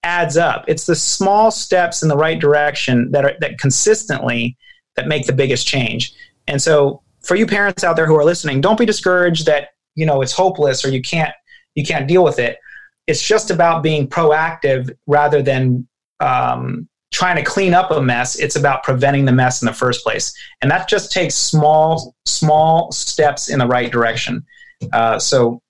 adds 0.02 0.36
up. 0.36 0.64
It's 0.68 0.86
the 0.86 0.94
small 0.94 1.50
steps 1.50 2.02
in 2.02 2.08
the 2.08 2.16
right 2.16 2.38
direction 2.38 3.10
that 3.12 3.24
are 3.24 3.34
that 3.40 3.58
consistently 3.58 4.56
that 4.96 5.08
make 5.08 5.26
the 5.26 5.32
biggest 5.32 5.66
change. 5.66 6.14
And 6.46 6.60
so 6.60 7.02
for 7.22 7.34
you 7.34 7.46
parents 7.46 7.84
out 7.84 7.96
there 7.96 8.06
who 8.06 8.16
are 8.16 8.24
listening, 8.24 8.60
don't 8.60 8.78
be 8.78 8.86
discouraged 8.86 9.46
that, 9.46 9.68
you 9.94 10.04
know, 10.04 10.22
it's 10.22 10.32
hopeless 10.32 10.84
or 10.84 10.90
you 10.90 11.02
can't 11.02 11.32
you 11.74 11.84
can't 11.84 12.08
deal 12.08 12.24
with 12.24 12.38
it. 12.38 12.58
It's 13.06 13.22
just 13.22 13.50
about 13.50 13.82
being 13.82 14.06
proactive 14.06 14.90
rather 15.06 15.42
than 15.42 15.88
um, 16.20 16.88
trying 17.12 17.36
to 17.36 17.42
clean 17.42 17.74
up 17.74 17.90
a 17.90 18.02
mess. 18.02 18.36
It's 18.38 18.56
about 18.56 18.82
preventing 18.82 19.26
the 19.26 19.32
mess 19.32 19.62
in 19.62 19.66
the 19.66 19.72
first 19.72 20.02
place, 20.02 20.34
and 20.60 20.70
that 20.70 20.88
just 20.88 21.12
takes 21.12 21.34
small, 21.34 22.14
small 22.26 22.90
steps 22.90 23.48
in 23.48 23.58
the 23.58 23.66
right 23.66 23.92
direction. 23.92 24.44
Uh, 24.92 25.18
so 25.18 25.62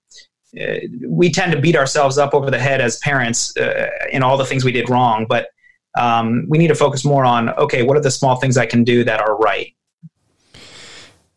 uh, 0.59 0.75
we 1.07 1.31
tend 1.31 1.51
to 1.51 1.59
beat 1.59 1.75
ourselves 1.75 2.17
up 2.17 2.33
over 2.33 2.49
the 2.49 2.59
head 2.59 2.81
as 2.81 2.97
parents 2.97 3.55
uh, 3.57 3.89
in 4.11 4.23
all 4.23 4.37
the 4.37 4.45
things 4.45 4.63
we 4.63 4.71
did 4.71 4.89
wrong, 4.89 5.25
but 5.27 5.49
um, 5.95 6.45
we 6.49 6.57
need 6.57 6.69
to 6.69 6.75
focus 6.75 7.05
more 7.05 7.25
on 7.25 7.49
okay, 7.51 7.83
what 7.83 7.97
are 7.97 8.01
the 8.01 8.11
small 8.11 8.37
things 8.37 8.57
I 8.57 8.65
can 8.65 8.83
do 8.83 9.03
that 9.03 9.21
are 9.21 9.37
right? 9.37 9.75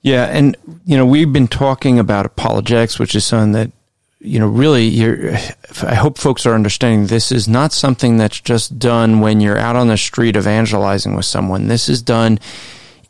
Yeah, 0.00 0.26
and 0.26 0.56
you 0.84 0.96
know 0.96 1.04
we've 1.04 1.32
been 1.32 1.48
talking 1.48 1.98
about 1.98 2.26
apologetics, 2.26 2.98
which 2.98 3.14
is 3.14 3.24
something 3.24 3.52
that 3.52 3.72
you 4.26 4.38
know 4.40 4.48
really 4.48 4.84
you're. 4.84 5.34
I 5.82 5.94
hope 5.94 6.18
folks 6.18 6.46
are 6.46 6.54
understanding 6.54 7.06
this 7.06 7.30
is 7.30 7.48
not 7.48 7.72
something 7.72 8.16
that's 8.16 8.40
just 8.40 8.78
done 8.78 9.20
when 9.20 9.40
you're 9.40 9.58
out 9.58 9.76
on 9.76 9.88
the 9.88 9.96
street 9.96 10.36
evangelizing 10.36 11.14
with 11.14 11.24
someone. 11.24 11.68
This 11.68 11.88
is 11.88 12.02
done 12.02 12.38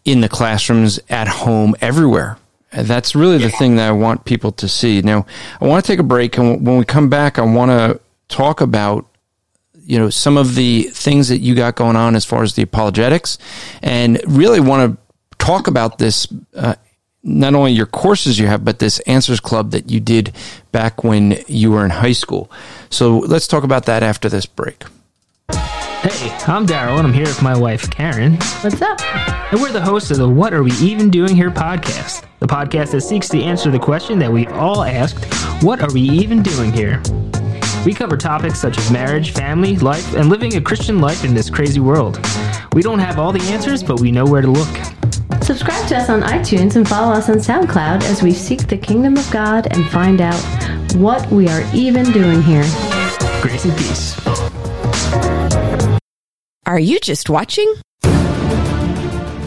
in 0.05 0.21
the 0.21 0.29
classrooms, 0.29 1.01
at 1.09 1.27
home, 1.27 1.75
everywhere. 1.81 2.39
That's 2.73 3.15
really 3.15 3.39
the 3.39 3.51
thing 3.51 3.77
that 3.77 3.89
I 3.89 3.93
want 3.93 4.25
people 4.25 4.53
to 4.53 4.69
see. 4.69 5.01
Now, 5.01 5.27
I 5.61 5.67
want 5.67 5.85
to 5.85 5.93
take 5.93 5.99
a 5.99 6.05
break, 6.05 6.37
and 6.37 6.67
when 6.67 6.77
we 6.77 6.85
come 6.85 7.09
back, 7.09 7.39
I 7.39 7.43
want 7.43 7.71
to 7.71 8.01
talk 8.29 8.61
about 8.61 9.07
you 9.87 9.99
know 9.99 10.11
some 10.11 10.37
of 10.37 10.55
the 10.55 10.83
things 10.85 11.29
that 11.29 11.39
you 11.39 11.55
got 11.55 11.77
going 11.77 11.97
on 11.97 12.15
as 12.15 12.25
far 12.25 12.43
as 12.43 12.55
the 12.55 12.63
apologetics, 12.63 13.39
and 13.83 14.21
really 14.27 14.61
want 14.61 14.93
to 14.93 15.37
talk 15.39 15.67
about 15.67 15.99
this. 15.99 16.27
Uh, 16.55 16.75
not 17.27 17.55
only 17.55 17.73
your 17.73 17.87
courses 17.87 18.39
you 18.39 18.47
have, 18.47 18.65
but 18.65 18.79
this 18.79 19.01
Answers 19.01 19.41
Club 19.41 19.73
that 19.73 19.91
you 19.91 19.99
did 19.99 20.33
back 20.71 21.03
when 21.03 21.39
you 21.49 21.73
were 21.73 21.85
in 21.85 21.91
high 21.91 22.13
school. 22.13 22.51
So 22.89 23.19
let's 23.19 23.49
talk 23.49 23.65
about 23.65 23.87
that 23.87 24.03
after 24.03 24.29
this 24.29 24.47
break. 24.47 24.85
Hey, 25.51 26.31
I'm 26.47 26.67
Daryl, 26.67 26.99
and 26.99 27.07
I'm 27.07 27.13
here 27.13 27.25
with 27.25 27.43
my 27.43 27.57
wife, 27.57 27.91
Karen. 27.91 28.35
What's 28.61 28.81
up? 28.81 29.01
And 29.53 29.61
we're 29.61 29.73
the 29.73 29.81
hosts 29.81 30.13
of 30.13 30.19
the 30.19 30.29
What 30.29 30.55
Are 30.55 30.63
We 30.63 30.71
Even 30.75 31.11
Doing 31.11 31.35
Here 31.35 31.51
podcast, 31.51 32.25
the 32.39 32.47
podcast 32.47 32.93
that 32.93 33.01
seeks 33.01 33.29
to 33.31 33.43
answer 33.43 33.73
the 33.73 33.79
question 33.79 34.21
that 34.21 34.31
we've 34.31 34.53
all 34.53 34.85
asked 34.85 35.25
What 35.65 35.81
are 35.83 35.93
we 35.93 36.03
even 36.03 36.43
doing 36.43 36.73
here? 36.73 37.03
We 37.85 37.93
cover 37.93 38.17
topics 38.17 38.61
such 38.61 38.79
as 38.79 38.91
marriage, 38.91 39.33
family, 39.33 39.77
life, 39.77 40.15
and 40.15 40.29
living 40.29 40.57
a 40.57 40.61
Christian 40.61 41.01
life 41.01 41.25
in 41.25 41.35
this 41.35 41.51
crazy 41.51 41.81
world. 41.81 42.21
We 42.73 42.83
don't 42.83 43.01
have 43.01 43.19
all 43.19 43.33
the 43.33 43.43
answers, 43.53 43.83
but 43.83 44.01
we 44.01 44.13
know 44.13 44.27
where 44.27 44.43
to 44.43 44.49
look. 44.49 44.69
Subscribe 45.47 45.87
to 45.87 45.97
us 45.97 46.11
on 46.11 46.23
iTunes 46.23 46.75
and 46.75 46.89
follow 46.89 47.13
us 47.13 47.29
on 47.29 47.37
SoundCloud 47.37 48.03
as 48.11 48.21
we 48.21 48.33
seek 48.33 48.67
the 48.67 48.77
kingdom 48.77 49.17
of 49.17 49.31
God 49.31 49.69
and 49.73 49.89
find 49.91 50.21
out 50.21 50.35
what 50.97 51.25
we 51.31 51.47
are 51.47 51.63
even 51.73 52.11
doing 52.11 52.43
here. 52.43 52.65
Grace 53.41 53.65
and 53.65 53.79
peace. 53.79 54.27
Are 56.67 56.81
you 56.81 56.99
just 56.99 57.31
watching? 57.31 57.73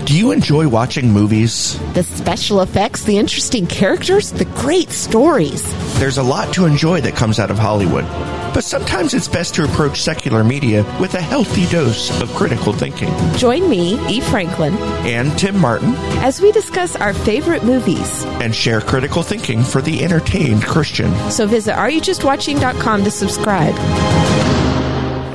Do 0.10 0.18
you 0.18 0.32
enjoy 0.32 0.68
watching 0.68 1.12
movies? 1.12 1.78
The 1.94 2.02
special 2.02 2.62
effects, 2.62 3.04
the 3.04 3.20
interesting 3.20 3.68
characters, 3.68 4.32
the 4.32 4.46
great 4.46 4.90
stories. 4.90 5.62
There's 6.00 6.18
a 6.18 6.24
lot 6.24 6.52
to 6.56 6.66
enjoy 6.66 7.02
that 7.02 7.16
comes 7.16 7.38
out 7.38 7.52
of 7.52 7.60
Hollywood. 7.60 8.06
But 8.52 8.64
sometimes 8.64 9.14
it's 9.14 9.28
best 9.28 9.54
to 9.54 9.66
approach 9.66 10.02
secular 10.02 10.44
media 10.44 10.84
with 11.00 11.14
a 11.14 11.22
healthy 11.22 11.68
dose 11.68 12.10
of 12.24 12.34
critical 12.34 12.74
thinking. 12.74 13.14
Join 13.36 13.70
me, 13.70 14.00
E. 14.10 14.20
Franklin, 14.20 14.74
and 15.06 15.38
Tim 15.38 15.56
Martin 15.60 15.94
as 16.24 16.42
we 16.42 16.52
discuss 16.54 16.96
our 16.96 17.14
favorite 17.14 17.64
movies 17.64 18.26
and 18.42 18.56
share 18.56 18.82
critical 18.82 19.22
thinking 19.22 19.62
for 19.62 19.80
the 19.80 20.04
entertained 20.04 20.64
Christian. 20.64 21.14
So 21.30 21.46
visit 21.46 21.76
areyoujustwatching.com 21.76 23.04
to 23.04 23.12
subscribe 23.12 23.76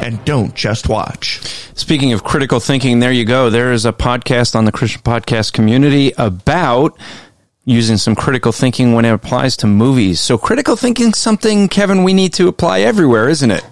and 0.04 0.22
don't 0.26 0.54
just 0.54 0.86
watch. 0.86 1.40
Speaking 1.74 2.12
of 2.12 2.22
critical 2.22 2.60
thinking, 2.60 3.00
there 3.00 3.10
you 3.10 3.24
go. 3.24 3.48
There 3.48 3.72
is 3.72 3.86
a 3.86 3.92
podcast 3.92 4.54
on 4.54 4.66
the 4.66 4.72
Christian 4.72 5.00
podcast 5.00 5.54
community 5.54 6.12
about 6.18 6.98
using 7.64 7.96
some 7.96 8.14
critical 8.14 8.52
thinking 8.52 8.92
when 8.92 9.06
it 9.06 9.14
applies 9.14 9.56
to 9.56 9.66
movies. 9.66 10.20
So 10.20 10.36
critical 10.36 10.76
thinking 10.76 11.14
something, 11.14 11.68
Kevin, 11.68 12.04
we 12.04 12.12
need 12.12 12.34
to 12.34 12.48
apply 12.48 12.80
everywhere, 12.80 13.30
isn't 13.30 13.50
it? 13.50 13.64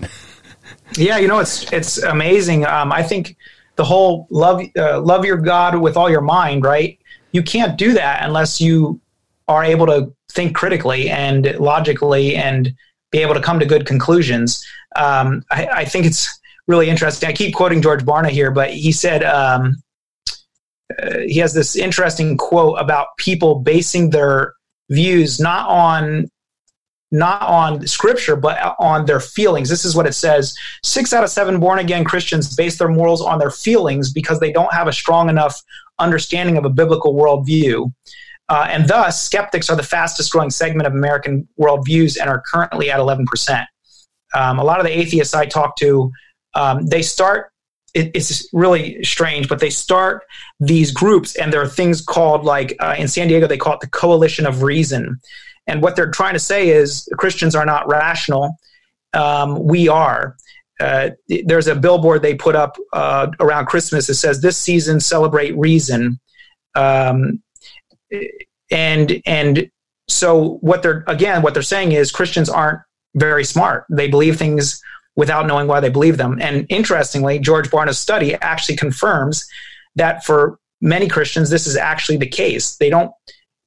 Yeah, 0.96 1.18
you 1.18 1.28
know, 1.28 1.38
it's 1.38 1.70
it's 1.70 2.02
amazing. 2.02 2.64
Um, 2.64 2.92
I 2.92 3.02
think 3.02 3.36
the 3.76 3.84
whole 3.84 4.26
love 4.30 4.62
uh, 4.78 5.02
love 5.02 5.26
your 5.26 5.36
God 5.36 5.78
with 5.78 5.98
all 5.98 6.08
your 6.08 6.22
mind, 6.22 6.64
right? 6.64 6.98
You 7.32 7.42
can't 7.42 7.76
do 7.76 7.92
that 7.92 8.24
unless 8.24 8.58
you 8.58 9.00
are 9.48 9.64
able 9.64 9.84
to 9.86 10.14
think 10.30 10.56
critically 10.56 11.10
and 11.10 11.58
logically 11.58 12.36
and 12.36 12.74
be 13.10 13.18
able 13.18 13.34
to 13.34 13.40
come 13.40 13.60
to 13.60 13.66
good 13.66 13.86
conclusions. 13.86 14.64
Um, 14.96 15.44
I, 15.50 15.66
I, 15.66 15.84
think 15.84 16.06
it's 16.06 16.28
really 16.66 16.88
interesting. 16.88 17.28
I 17.28 17.32
keep 17.32 17.54
quoting 17.54 17.82
George 17.82 18.04
Barna 18.04 18.28
here, 18.28 18.50
but 18.50 18.70
he 18.70 18.92
said 18.92 19.24
um, 19.24 19.82
uh, 21.02 21.18
he 21.26 21.38
has 21.38 21.54
this 21.54 21.76
interesting 21.76 22.36
quote 22.36 22.78
about 22.78 23.08
people 23.18 23.56
basing 23.56 24.10
their 24.10 24.54
views 24.90 25.40
not 25.40 25.68
on 25.68 26.28
not 27.10 27.40
on 27.42 27.86
scripture 27.86 28.36
but 28.36 28.74
on 28.78 29.06
their 29.06 29.20
feelings 29.20 29.68
this 29.68 29.84
is 29.84 29.94
what 29.94 30.06
it 30.06 30.12
says 30.12 30.54
six 30.82 31.12
out 31.12 31.22
of 31.22 31.30
seven 31.30 31.60
born 31.60 31.78
again 31.78 32.04
christians 32.04 32.54
base 32.56 32.78
their 32.78 32.88
morals 32.88 33.22
on 33.22 33.38
their 33.38 33.50
feelings 33.50 34.12
because 34.12 34.40
they 34.40 34.52
don't 34.52 34.72
have 34.74 34.88
a 34.88 34.92
strong 34.92 35.30
enough 35.30 35.62
understanding 35.98 36.58
of 36.58 36.64
a 36.64 36.70
biblical 36.70 37.14
worldview 37.14 37.90
uh, 38.52 38.66
and 38.68 38.86
thus, 38.86 39.22
skeptics 39.22 39.70
are 39.70 39.76
the 39.76 39.82
fastest 39.82 40.30
growing 40.30 40.50
segment 40.50 40.86
of 40.86 40.92
American 40.92 41.48
worldviews 41.58 42.20
and 42.20 42.28
are 42.28 42.42
currently 42.52 42.90
at 42.90 42.98
11%. 42.98 43.64
Um, 44.34 44.58
a 44.58 44.64
lot 44.64 44.80
of 44.80 44.86
the 44.86 44.96
atheists 44.96 45.34
I 45.34 45.46
talk 45.46 45.76
to, 45.76 46.10
um, 46.54 46.86
they 46.86 47.02
start, 47.02 47.50
it, 47.94 48.10
it's 48.14 48.48
really 48.52 49.02
strange, 49.04 49.48
but 49.48 49.58
they 49.60 49.70
start 49.70 50.24
these 50.60 50.90
groups, 50.90 51.36
and 51.36 51.52
there 51.52 51.60
are 51.60 51.68
things 51.68 52.00
called, 52.00 52.44
like 52.44 52.76
uh, 52.80 52.94
in 52.98 53.08
San 53.08 53.28
Diego, 53.28 53.46
they 53.46 53.58
call 53.58 53.74
it 53.74 53.80
the 53.80 53.88
Coalition 53.88 54.46
of 54.46 54.62
Reason. 54.62 55.20
And 55.66 55.82
what 55.82 55.94
they're 55.96 56.10
trying 56.10 56.32
to 56.34 56.40
say 56.40 56.70
is 56.70 57.08
Christians 57.18 57.54
are 57.54 57.66
not 57.66 57.86
rational. 57.88 58.56
Um, 59.14 59.62
we 59.62 59.88
are. 59.88 60.36
Uh, 60.80 61.10
there's 61.44 61.68
a 61.68 61.76
billboard 61.76 62.22
they 62.22 62.34
put 62.34 62.56
up 62.56 62.76
uh, 62.92 63.28
around 63.38 63.66
Christmas 63.66 64.06
that 64.08 64.14
says, 64.14 64.40
This 64.40 64.58
season, 64.58 64.98
celebrate 64.98 65.56
reason. 65.56 66.18
Um, 66.74 67.42
and 68.70 69.22
and 69.26 69.70
so 70.08 70.58
what 70.60 70.82
they're 70.82 71.04
again 71.06 71.42
what 71.42 71.54
they're 71.54 71.62
saying 71.62 71.92
is 71.92 72.10
Christians 72.10 72.48
aren't 72.48 72.80
very 73.14 73.44
smart. 73.44 73.84
They 73.90 74.08
believe 74.08 74.36
things 74.36 74.80
without 75.16 75.46
knowing 75.46 75.68
why 75.68 75.80
they 75.80 75.90
believe 75.90 76.16
them. 76.16 76.38
And 76.40 76.66
interestingly, 76.68 77.38
George 77.38 77.70
Barna's 77.70 77.98
study 77.98 78.34
actually 78.36 78.76
confirms 78.76 79.46
that 79.96 80.24
for 80.24 80.58
many 80.80 81.08
Christians, 81.08 81.50
this 81.50 81.66
is 81.66 81.76
actually 81.76 82.16
the 82.16 82.26
case. 82.26 82.76
They 82.76 82.90
don't 82.90 83.12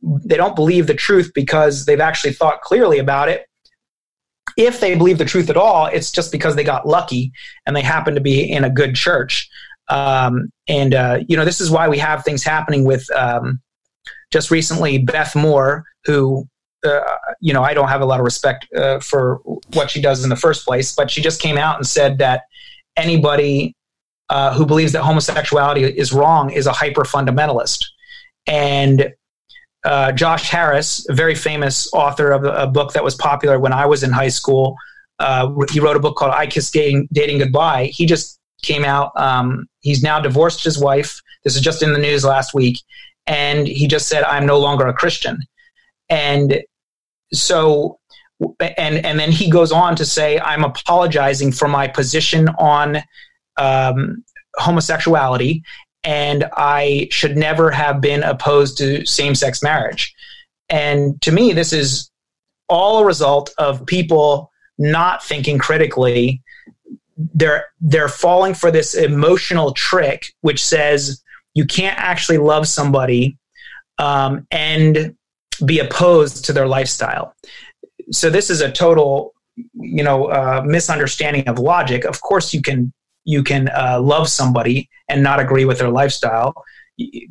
they 0.01 0.37
don't 0.37 0.55
believe 0.55 0.85
the 0.85 0.93
truth 0.93 1.31
because 1.33 1.85
they've 1.85 1.99
actually 1.99 2.33
thought 2.33 2.61
clearly 2.61 2.99
about 2.99 3.29
it. 3.29 3.47
If 4.55 4.79
they 4.79 4.95
believe 4.95 5.17
the 5.17 5.25
truth 5.25 5.49
at 5.49 5.57
all, 5.57 5.87
it's 5.87 6.11
just 6.11 6.31
because 6.31 6.55
they 6.55 6.63
got 6.63 6.87
lucky 6.87 7.31
and 7.65 7.75
they 7.75 7.81
happen 7.81 8.13
to 8.13 8.21
be 8.21 8.51
in 8.51 8.63
a 8.63 8.69
good 8.69 8.95
church. 8.95 9.49
Um, 9.89 10.51
and 10.67 10.93
uh, 10.93 11.19
you 11.27 11.35
know, 11.35 11.45
this 11.45 11.61
is 11.61 11.71
why 11.71 11.87
we 11.87 11.97
have 11.97 12.23
things 12.23 12.43
happening 12.43 12.83
with 12.83 13.09
um, 13.11 13.61
just 14.31 14.51
recently 14.51 14.99
Beth 14.99 15.35
Moore, 15.35 15.85
who 16.05 16.47
uh, 16.85 16.99
you 17.41 17.53
know 17.53 17.63
I 17.63 17.73
don't 17.73 17.87
have 17.87 18.01
a 18.01 18.05
lot 18.05 18.19
of 18.19 18.23
respect 18.23 18.67
uh, 18.75 18.99
for 18.99 19.41
what 19.73 19.89
she 19.91 20.01
does 20.01 20.23
in 20.23 20.29
the 20.29 20.35
first 20.35 20.65
place, 20.65 20.93
but 20.93 21.09
she 21.11 21.21
just 21.21 21.41
came 21.41 21.57
out 21.57 21.77
and 21.77 21.87
said 21.87 22.17
that 22.19 22.43
anybody 22.95 23.75
uh, 24.29 24.53
who 24.53 24.65
believes 24.65 24.91
that 24.93 25.03
homosexuality 25.03 25.83
is 25.83 26.11
wrong 26.11 26.49
is 26.49 26.67
a 26.67 26.71
hyper 26.71 27.03
fundamentalist. 27.03 27.85
And 28.47 29.13
uh, 29.83 30.11
Josh 30.11 30.49
Harris, 30.49 31.07
a 31.09 31.13
very 31.13 31.35
famous 31.35 31.91
author 31.93 32.31
of 32.31 32.43
a, 32.43 32.67
book 32.67 32.93
that 32.93 33.03
was 33.03 33.13
popular 33.15 33.59
when 33.59 33.71
I 33.71 33.85
was 33.85 34.01
in 34.03 34.11
high 34.11 34.29
school, 34.29 34.75
uh, 35.19 35.53
he 35.71 35.79
wrote 35.79 35.95
a 35.95 35.99
book 35.99 36.17
called 36.17 36.33
"I 36.33 36.47
Kiss 36.47 36.71
Dating, 36.71 37.07
Dating 37.13 37.37
Goodbye." 37.37 37.85
He 37.93 38.05
just 38.05 38.39
came 38.63 38.83
out. 38.83 39.11
Um, 39.15 39.67
he's 39.81 40.01
now 40.01 40.19
divorced 40.19 40.63
his 40.63 40.79
wife. 40.79 41.21
This 41.43 41.55
is 41.55 41.61
just 41.61 41.83
in 41.83 41.93
the 41.93 41.99
news 41.99 42.25
last 42.25 42.53
week, 42.53 42.79
and 43.27 43.67
he 43.67 43.87
just 43.87 44.09
said, 44.09 44.23
"I'm 44.23 44.45
no 44.45 44.57
longer 44.59 44.87
a 44.87 44.93
Christian." 44.93 45.37
And 46.09 46.61
so, 47.37 47.99
and 48.59 49.05
and 49.05 49.19
then 49.19 49.31
he 49.31 49.49
goes 49.49 49.71
on 49.71 49.95
to 49.97 50.05
say, 50.05 50.39
"I'm 50.39 50.63
apologizing 50.63 51.51
for 51.51 51.67
my 51.67 51.87
position 51.87 52.49
on." 52.59 52.97
Um, 53.57 54.23
homosexuality 54.57 55.61
and 56.05 56.45
I 56.55 57.07
should 57.11 57.35
never 57.35 57.71
have 57.71 57.99
been 57.99 58.23
opposed 58.23 58.77
to 58.77 59.05
same 59.05 59.33
sex 59.33 59.63
marriage. 59.63 60.13
And 60.69 61.19
to 61.23 61.31
me, 61.31 61.51
this 61.51 61.73
is 61.73 62.09
all 62.69 62.99
a 62.99 63.05
result 63.05 63.51
of 63.57 63.85
people 63.85 64.51
not 64.77 65.23
thinking 65.23 65.57
critically. 65.57 66.41
They're 67.17 67.65
they're 67.81 68.07
falling 68.07 68.53
for 68.53 68.71
this 68.71 68.93
emotional 68.93 69.71
trick, 69.71 70.33
which 70.41 70.63
says 70.63 71.23
you 71.55 71.65
can't 71.65 71.97
actually 71.97 72.37
love 72.37 72.67
somebody 72.67 73.37
um, 73.97 74.45
and 74.51 75.15
be 75.63 75.79
opposed 75.79 76.45
to 76.45 76.53
their 76.53 76.67
lifestyle. 76.67 77.33
So 78.11 78.29
this 78.29 78.49
is 78.49 78.61
a 78.61 78.71
total, 78.71 79.33
you 79.73 80.03
know, 80.03 80.25
uh, 80.25 80.61
misunderstanding 80.65 81.47
of 81.47 81.59
logic. 81.59 82.05
Of 82.05 82.21
course, 82.21 82.53
you 82.53 82.61
can 82.61 82.93
you 83.25 83.43
can 83.43 83.69
uh, 83.69 83.99
love 84.01 84.29
somebody 84.29 84.89
and 85.09 85.23
not 85.23 85.39
agree 85.39 85.65
with 85.65 85.79
their 85.79 85.89
lifestyle. 85.89 86.53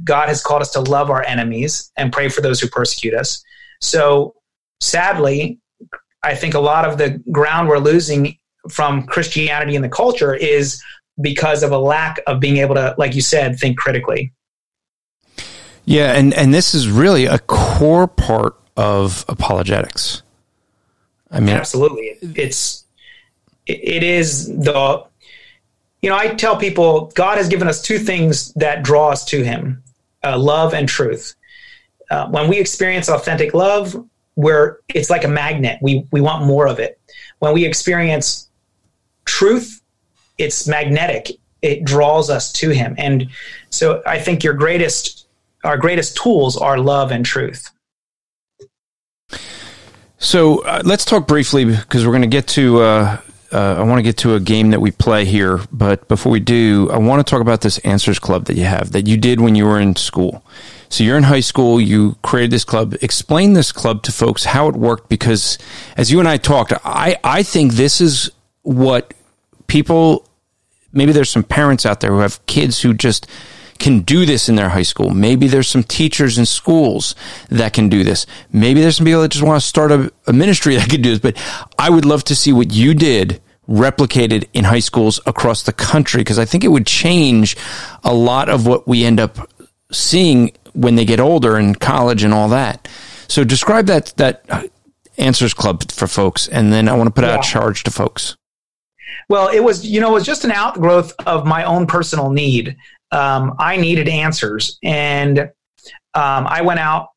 God 0.03 0.29
has 0.29 0.43
called 0.43 0.61
us 0.61 0.73
to 0.73 0.81
love 0.81 1.09
our 1.09 1.23
enemies 1.23 1.91
and 1.97 2.13
pray 2.13 2.29
for 2.29 2.41
those 2.41 2.61
who 2.61 2.69
persecute 2.69 3.15
us. 3.15 3.43
So, 3.81 4.35
sadly, 4.81 5.61
I 6.23 6.35
think 6.35 6.55
a 6.55 6.61
lot 6.61 6.85
of 6.85 6.99
the 6.99 7.23
ground 7.31 7.69
we're 7.69 7.79
losing 7.79 8.37
from 8.71 9.07
Christianity 9.07 9.77
in 9.77 9.83
the 9.83 9.89
culture 9.89 10.35
is 10.35 10.83
because 11.21 11.63
of 11.63 11.71
a 11.71 11.79
lack 11.79 12.21
of 12.27 12.41
being 12.41 12.57
able 12.59 12.75
to, 12.75 12.95
like 12.99 13.15
you 13.15 13.21
said, 13.21 13.59
think 13.59 13.79
critically. 13.79 14.33
Yeah, 15.85 16.13
and, 16.13 16.33
and 16.33 16.55
this 16.55 16.75
is 16.75 16.89
really 16.89 17.27
a 17.27 17.39
core 17.39 18.07
part 18.07 18.57
of 18.77 19.25
apologetics. 19.29 20.23
I 21.31 21.41
mean, 21.41 21.51
absolutely, 21.51 22.17
it's 22.37 22.85
it 23.67 24.03
is 24.03 24.47
the 24.47 25.05
you 26.05 26.11
know, 26.11 26.17
I 26.17 26.35
tell 26.35 26.59
people 26.59 27.11
God 27.15 27.39
has 27.39 27.49
given 27.49 27.67
us 27.67 27.81
two 27.81 27.99
things 27.99 28.53
that 28.55 28.83
draw 28.83 29.09
us 29.09 29.25
to 29.25 29.43
Him 29.43 29.83
uh, 30.23 30.39
love 30.39 30.75
and 30.75 30.87
truth. 30.87 31.35
Uh, 32.11 32.29
when 32.29 32.51
we 32.51 32.59
experience 32.59 33.09
authentic 33.09 33.55
love, 33.55 33.97
where 34.35 34.81
it's 34.93 35.09
like 35.09 35.25
a 35.25 35.29
magnet, 35.29 35.79
we, 35.81 36.07
we 36.13 36.21
want 36.21 36.45
more 36.45 36.67
of 36.67 36.79
it. 36.79 37.01
When 37.39 37.55
we 37.55 37.65
experience 37.65 38.51
truth, 39.25 39.81
it's 40.37 40.69
magnetic, 40.69 41.31
it 41.63 41.85
draws 41.85 42.29
us 42.29 42.53
to 42.53 42.69
Him. 42.69 42.95
And 42.99 43.31
so 43.71 44.03
I 44.07 44.19
think 44.19 44.45
your 44.45 44.53
greatest, 44.53 45.24
our 45.65 45.79
greatest 45.79 46.17
tools 46.17 46.57
are 46.57 46.79
love 46.79 47.11
and 47.11 47.25
truth. 47.25 47.71
So 50.19 50.65
uh, 50.65 50.83
let's 50.85 51.05
talk 51.05 51.27
briefly 51.27 51.65
because 51.65 52.07
we're 52.07 52.13
going 52.13 52.23
to 52.23 52.29
get 52.29 52.47
to 52.49 52.81
uh, 52.81 53.21
uh, 53.55 53.77
I 53.79 53.83
want 53.83 53.99
to 53.99 54.03
get 54.03 54.17
to 54.19 54.35
a 54.35 54.41
game 54.41 54.71
that 54.71 54.81
we 54.81 54.91
play 54.91 55.25
here, 55.25 55.61
but 55.71 56.09
before 56.09 56.33
we 56.33 56.41
do, 56.41 56.91
I 56.91 56.99
want 56.99 57.25
to 57.25 57.31
talk 57.31 57.41
about 57.41 57.61
this 57.61 57.79
Answers 57.79 58.19
Club 58.19 58.47
that 58.47 58.57
you 58.57 58.65
have 58.65 58.91
that 58.93 59.07
you 59.07 59.17
did 59.17 59.41
when 59.41 59.55
you 59.55 59.65
were 59.65 59.79
in 59.79 59.95
school. 59.95 60.45
So 60.89 61.05
you're 61.05 61.17
in 61.17 61.23
high 61.23 61.41
school, 61.41 61.81
you 61.81 62.17
created 62.23 62.51
this 62.51 62.65
club. 62.65 62.95
Explain 63.01 63.53
this 63.53 63.71
club 63.71 64.03
to 64.05 64.13
folks 64.13 64.45
how 64.45 64.69
it 64.69 64.75
worked 64.75 65.09
because 65.09 65.57
as 65.97 66.11
you 66.11 66.19
and 66.19 66.29
I 66.29 66.37
talked, 66.37 66.73
I, 66.85 67.17
I 67.23 67.43
think 67.45 67.75
this 67.75 68.01
is 68.01 68.31
what 68.63 69.15
people 69.67 70.29
maybe 70.93 71.13
there's 71.13 71.31
some 71.31 71.43
parents 71.45 71.87
out 71.87 72.01
there 72.01 72.11
who 72.11 72.21
have 72.21 72.45
kids 72.47 72.81
who 72.81 72.93
just 72.95 73.29
can 73.85 74.01
do 74.01 74.25
this 74.25 74.49
in 74.49 74.55
their 74.55 74.71
high 74.71 74.83
school. 74.83 75.11
Maybe 75.11 75.47
there's 75.47 75.69
some 75.69 75.83
teachers 75.83 76.39
in 76.39 76.47
schools 76.47 77.15
that 77.51 77.75
can 77.75 77.91
do 77.91 78.03
this. 78.03 78.25
Maybe 78.51 78.81
there's 78.81 78.97
some 78.97 79.05
people 79.05 79.21
that 79.21 79.31
just 79.31 79.45
want 79.45 79.61
to 79.61 79.67
start 79.67 79.93
a, 79.93 80.11
a 80.27 80.33
ministry 80.33 80.75
that 80.77 80.89
could 80.89 81.03
do 81.03 81.11
this. 81.11 81.19
But 81.19 81.37
I 81.79 81.91
would 81.91 82.07
love 82.07 82.25
to 82.25 82.35
see 82.35 82.51
what 82.51 82.73
you 82.73 82.95
did 82.95 83.43
replicated 83.69 84.49
in 84.55 84.65
high 84.65 84.81
schools 84.81 85.21
across 85.27 85.65
the 85.65 85.73
country 85.73 86.23
because 86.23 86.39
I 86.39 86.47
think 86.47 86.65
it 86.65 86.69
would 86.69 86.87
change 86.87 87.59
a 88.03 88.15
lot 88.15 88.49
of 88.49 88.67
what 88.67 88.89
we 88.89 89.05
end 89.05 89.21
up 89.21 89.51
seeing 89.93 90.53
when 90.73 90.95
they 90.95 91.05
get 91.05 91.21
older 91.21 91.59
in 91.59 91.75
college 91.75 92.23
and 92.23 92.33
all 92.33 92.49
that. 92.49 92.89
So 93.29 93.45
describe 93.45 93.87
that 93.87 94.15
that 94.17 94.45
uh, 94.49 94.63
answers 95.19 95.53
club 95.53 95.93
for 95.93 96.07
folks 96.07 96.49
and 96.49 96.73
then 96.73 96.89
I 96.89 96.95
want 96.95 97.09
to 97.09 97.13
put 97.13 97.25
yeah. 97.25 97.35
out 97.35 97.45
a 97.45 97.49
charge 97.49 97.85
to 97.85 97.91
folks. 97.91 98.37
Well, 99.29 99.49
it 99.49 99.61
was 99.61 99.87
you 99.87 100.01
know 100.01 100.11
it 100.11 100.15
was 100.15 100.27
just 100.27 100.45
an 100.45 100.53
outgrowth 100.53 101.13
of 101.27 101.47
my 101.47 101.65
own 101.65 101.87
personal 101.87 102.31
need. 102.31 102.77
Um, 103.15 103.55
I 103.59 103.77
needed 103.77 104.09
answers 104.09 104.79
and 104.83 105.39
um, 105.39 106.47
I 106.47 106.63
went 106.63 106.81
out 106.81 107.09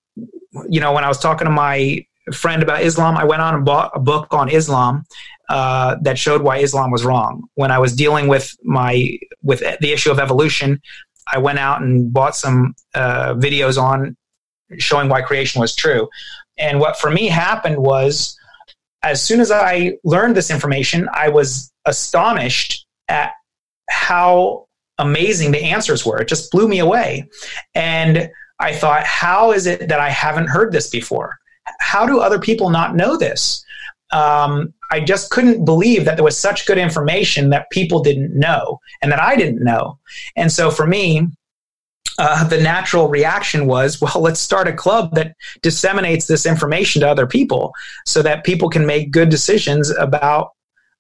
you 0.70 0.80
know 0.80 0.94
when 0.94 1.04
I 1.04 1.08
was 1.08 1.20
talking 1.20 1.46
to 1.46 1.52
my 1.52 2.06
friend 2.34 2.62
about 2.62 2.82
Islam, 2.82 3.18
I 3.18 3.24
went 3.24 3.42
on 3.42 3.56
and 3.56 3.66
bought 3.66 3.92
a 3.94 4.00
book 4.00 4.34
on 4.34 4.50
Islam 4.50 5.06
uh, 5.50 5.96
that 6.02 6.18
showed 6.18 6.42
why 6.42 6.58
Islam 6.58 6.92
was 6.92 7.06
wrong. 7.06 7.48
When 7.56 7.72
I 7.72 7.80
was 7.80 7.94
dealing 7.96 8.28
with 8.28 8.56
my 8.64 9.18
with 9.42 9.60
the 9.60 9.94
issue 9.94 10.12
of 10.12 10.20
evolution, 10.20 10.82
I 11.32 11.38
went 11.38 11.60
out 11.60 11.82
and 11.82 12.12
bought 12.12 12.36
some 12.36 12.76
uh, 12.94 13.34
videos 13.36 13.82
on 13.82 14.16
showing 14.78 15.10
why 15.10 15.22
creation 15.22 15.62
was 15.62 15.76
true. 15.76 16.08
And 16.58 16.80
what 16.80 16.98
for 16.98 17.10
me 17.10 17.28
happened 17.28 17.78
was, 17.78 18.38
as 19.04 19.22
soon 19.22 19.40
as 19.40 19.52
I 19.52 19.94
learned 20.04 20.36
this 20.36 20.52
information, 20.52 21.08
I 21.14 21.30
was 21.30 21.72
astonished 21.86 22.86
at 23.08 23.32
how 23.90 24.67
amazing 25.00 25.52
the 25.52 25.64
answers 25.64 26.06
were. 26.06 26.22
It 26.22 26.28
just 26.28 26.52
blew 26.52 26.68
me 26.68 26.80
away. 26.80 27.30
And 27.76 28.30
I 28.60 28.74
thought, 28.74 29.04
how 29.04 29.52
is 29.52 29.68
it 29.68 29.88
that 29.90 30.00
I 30.00 30.10
haven't 30.10 30.48
heard 30.48 30.72
this 30.72 30.90
before? 30.90 31.38
How 31.80 32.06
do 32.06 32.20
other 32.20 32.40
people 32.40 32.70
not 32.70 32.96
know 32.96 33.18
this? 33.18 33.64
um, 34.12 34.74
I 34.92 35.02
just 35.02 35.32
couldn't 35.32 35.66
believe 35.66 36.06
that 36.06 36.16
there 36.16 36.24
was 36.24 36.38
such 36.38 36.66
good 36.66 36.78
information 36.78 37.50
that 37.50 37.70
people 37.72 38.02
didn't 38.02 38.38
know 38.38 38.80
and 39.02 39.12
that 39.12 39.22
I 39.22 39.36
didn't 39.36 39.64
know. 39.64 40.00
And 40.36 40.52
so 40.52 40.72
for 40.72 40.88
me, 40.88 41.28
uh, 42.20 42.46
the 42.46 42.60
natural 42.60 43.10
reaction 43.10 43.68
was, 43.68 44.02
well, 44.02 44.22
let's 44.22 44.40
start 44.40 44.68
a 44.68 44.74
club 44.74 45.14
that 45.16 45.36
disseminates 45.62 46.28
this 46.28 46.46
information 46.46 47.02
to 47.02 47.10
other 47.10 47.28
people 47.28 47.74
so 48.06 48.22
that 48.22 48.46
people 48.46 48.70
can 48.70 48.86
make 48.86 49.12
good 49.12 49.30
decisions 49.30 49.90
about 49.90 50.52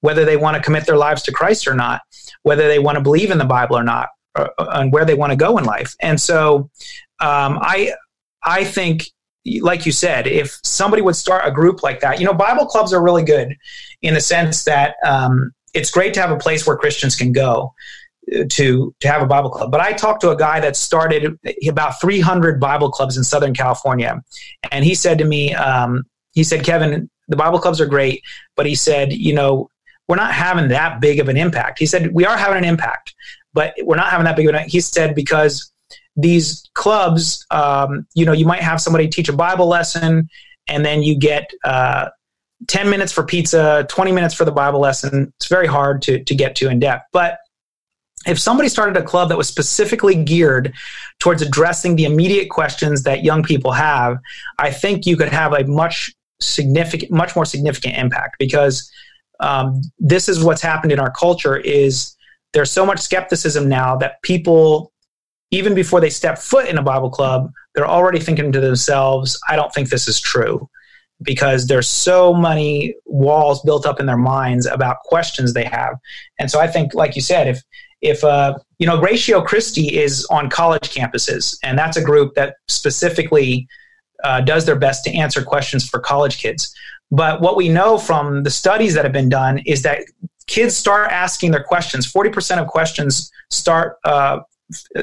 whether 0.01 0.25
they 0.25 0.37
want 0.37 0.55
to 0.55 0.63
commit 0.63 0.85
their 0.85 0.97
lives 0.97 1.23
to 1.23 1.31
Christ 1.31 1.67
or 1.67 1.73
not, 1.73 2.01
whether 2.43 2.67
they 2.67 2.79
want 2.79 2.97
to 2.97 3.03
believe 3.03 3.31
in 3.31 3.37
the 3.37 3.45
Bible 3.45 3.77
or 3.77 3.83
not, 3.83 4.09
or, 4.37 4.51
and 4.57 4.91
where 4.91 5.05
they 5.05 5.15
want 5.15 5.31
to 5.31 5.37
go 5.37 5.57
in 5.57 5.63
life. 5.63 5.95
And 6.01 6.19
so 6.19 6.69
um, 7.19 7.59
I, 7.61 7.93
I 8.43 8.63
think 8.63 9.03
like 9.61 9.85
you 9.85 9.91
said, 9.91 10.27
if 10.27 10.59
somebody 10.63 11.01
would 11.01 11.15
start 11.15 11.47
a 11.47 11.51
group 11.51 11.83
like 11.83 12.01
that, 12.01 12.19
you 12.19 12.25
know, 12.25 12.33
Bible 12.33 12.65
clubs 12.65 12.93
are 12.93 13.01
really 13.01 13.23
good 13.23 13.55
in 14.01 14.13
the 14.13 14.21
sense 14.21 14.65
that 14.65 14.95
um, 15.05 15.51
it's 15.73 15.91
great 15.91 16.13
to 16.15 16.21
have 16.21 16.31
a 16.31 16.37
place 16.37 16.67
where 16.67 16.75
Christians 16.75 17.15
can 17.15 17.31
go 17.31 17.73
uh, 18.35 18.43
to 18.49 18.93
to 18.99 19.07
have 19.07 19.21
a 19.21 19.25
Bible 19.25 19.49
club. 19.49 19.71
But 19.71 19.81
I 19.81 19.93
talked 19.93 20.21
to 20.21 20.31
a 20.31 20.37
guy 20.37 20.59
that 20.59 20.75
started 20.75 21.37
about 21.67 22.01
300 22.01 22.59
Bible 22.59 22.91
clubs 22.91 23.17
in 23.17 23.23
Southern 23.23 23.53
California, 23.53 24.21
and 24.71 24.83
he 24.83 24.95
said 24.95 25.17
to 25.19 25.25
me, 25.25 25.53
um, 25.53 26.03
he 26.33 26.43
said, 26.43 26.63
Kevin, 26.63 27.09
the 27.27 27.35
Bible 27.37 27.59
clubs 27.59 27.81
are 27.81 27.85
great, 27.85 28.21
but 28.55 28.65
he 28.65 28.75
said, 28.75 29.13
you 29.13 29.33
know, 29.33 29.69
we're 30.07 30.15
not 30.15 30.33
having 30.33 30.69
that 30.69 31.01
big 31.01 31.19
of 31.19 31.29
an 31.29 31.37
impact. 31.37 31.79
He 31.79 31.85
said 31.85 32.13
we 32.13 32.25
are 32.25 32.37
having 32.37 32.57
an 32.57 32.63
impact, 32.63 33.13
but 33.53 33.73
we're 33.83 33.95
not 33.95 34.09
having 34.09 34.25
that 34.25 34.35
big 34.35 34.45
of 34.45 34.49
an. 34.49 34.55
Impact. 34.55 34.71
He 34.71 34.79
said 34.79 35.15
because 35.15 35.71
these 36.15 36.67
clubs, 36.73 37.45
um, 37.51 38.07
you 38.15 38.25
know, 38.25 38.33
you 38.33 38.45
might 38.45 38.61
have 38.61 38.81
somebody 38.81 39.07
teach 39.07 39.29
a 39.29 39.33
Bible 39.33 39.67
lesson, 39.67 40.29
and 40.67 40.85
then 40.85 41.03
you 41.03 41.17
get 41.17 41.49
uh, 41.63 42.09
10 42.67 42.89
minutes 42.89 43.11
for 43.11 43.23
pizza, 43.23 43.85
20 43.89 44.11
minutes 44.11 44.33
for 44.33 44.45
the 44.45 44.51
Bible 44.51 44.79
lesson. 44.79 45.31
It's 45.37 45.47
very 45.47 45.67
hard 45.67 46.01
to, 46.03 46.23
to 46.23 46.35
get 46.35 46.55
to 46.57 46.69
in 46.69 46.79
depth. 46.79 47.05
But 47.13 47.37
if 48.25 48.39
somebody 48.39 48.67
started 48.67 48.97
a 48.97 49.03
club 49.03 49.29
that 49.29 49.37
was 49.37 49.47
specifically 49.47 50.15
geared 50.15 50.73
towards 51.19 51.41
addressing 51.41 51.95
the 51.95 52.05
immediate 52.05 52.49
questions 52.49 53.03
that 53.03 53.23
young 53.23 53.43
people 53.43 53.71
have, 53.71 54.17
I 54.57 54.71
think 54.71 55.05
you 55.05 55.15
could 55.15 55.29
have 55.29 55.53
a 55.53 55.65
much 55.65 56.13
significant, 56.41 57.11
much 57.11 57.35
more 57.35 57.45
significant 57.45 57.95
impact 57.95 58.37
because 58.39 58.91
um, 59.39 59.81
this 59.99 60.27
is 60.27 60.43
what's 60.43 60.61
happened 60.61 60.91
in 60.91 60.99
our 60.99 61.11
culture 61.11 61.57
is 61.57 62.15
there's 62.53 62.71
so 62.71 62.85
much 62.85 62.99
skepticism 62.99 63.69
now 63.69 63.95
that 63.95 64.21
people 64.21 64.91
even 65.51 65.73
before 65.73 66.01
they 66.01 66.09
step 66.09 66.37
foot 66.37 66.67
in 66.67 66.77
a 66.77 66.81
bible 66.81 67.09
club 67.09 67.51
they're 67.75 67.87
already 67.87 68.19
thinking 68.19 68.51
to 68.51 68.59
themselves 68.59 69.39
i 69.49 69.55
don't 69.55 69.73
think 69.73 69.89
this 69.89 70.07
is 70.07 70.19
true. 70.19 70.69
Because 71.23 71.65
there's 71.65 71.89
so 71.89 72.31
many 72.31 72.93
walls 73.07 73.63
built 73.63 73.87
up 73.87 73.99
in 73.99 74.05
their 74.05 74.17
minds 74.17 74.67
about 74.67 74.97
questions 74.99 75.51
they 75.51 75.63
have. 75.63 75.95
And 76.37 76.51
so 76.51 76.59
i 76.59 76.67
think 76.67 76.93
like 76.93 77.15
you 77.15 77.23
said 77.23 77.47
if 77.47 77.63
if 78.01 78.23
uh, 78.23 78.55
you 78.77 78.85
know 78.85 79.01
ratio 79.01 79.41
christi 79.41 79.97
is 79.97 80.25
on 80.29 80.49
college 80.49 80.93
campuses 80.93 81.57
and 81.63 81.77
that's 81.77 81.97
a 81.97 82.03
group 82.03 82.35
that 82.35 82.55
specifically 82.67 83.67
uh, 84.23 84.41
does 84.41 84.65
their 84.65 84.75
best 84.75 85.03
to 85.03 85.11
answer 85.15 85.43
questions 85.43 85.87
for 85.87 85.99
college 85.99 86.37
kids 86.39 86.73
but 87.11 87.41
what 87.41 87.55
we 87.55 87.69
know 87.69 87.97
from 87.97 88.43
the 88.43 88.49
studies 88.49 88.93
that 88.93 89.05
have 89.05 89.13
been 89.13 89.29
done 89.29 89.59
is 89.59 89.81
that 89.83 90.03
kids 90.47 90.75
start 90.75 91.11
asking 91.11 91.51
their 91.51 91.63
questions 91.63 92.11
40% 92.11 92.61
of 92.61 92.67
questions 92.67 93.31
start 93.49 93.97
uh, 94.03 94.39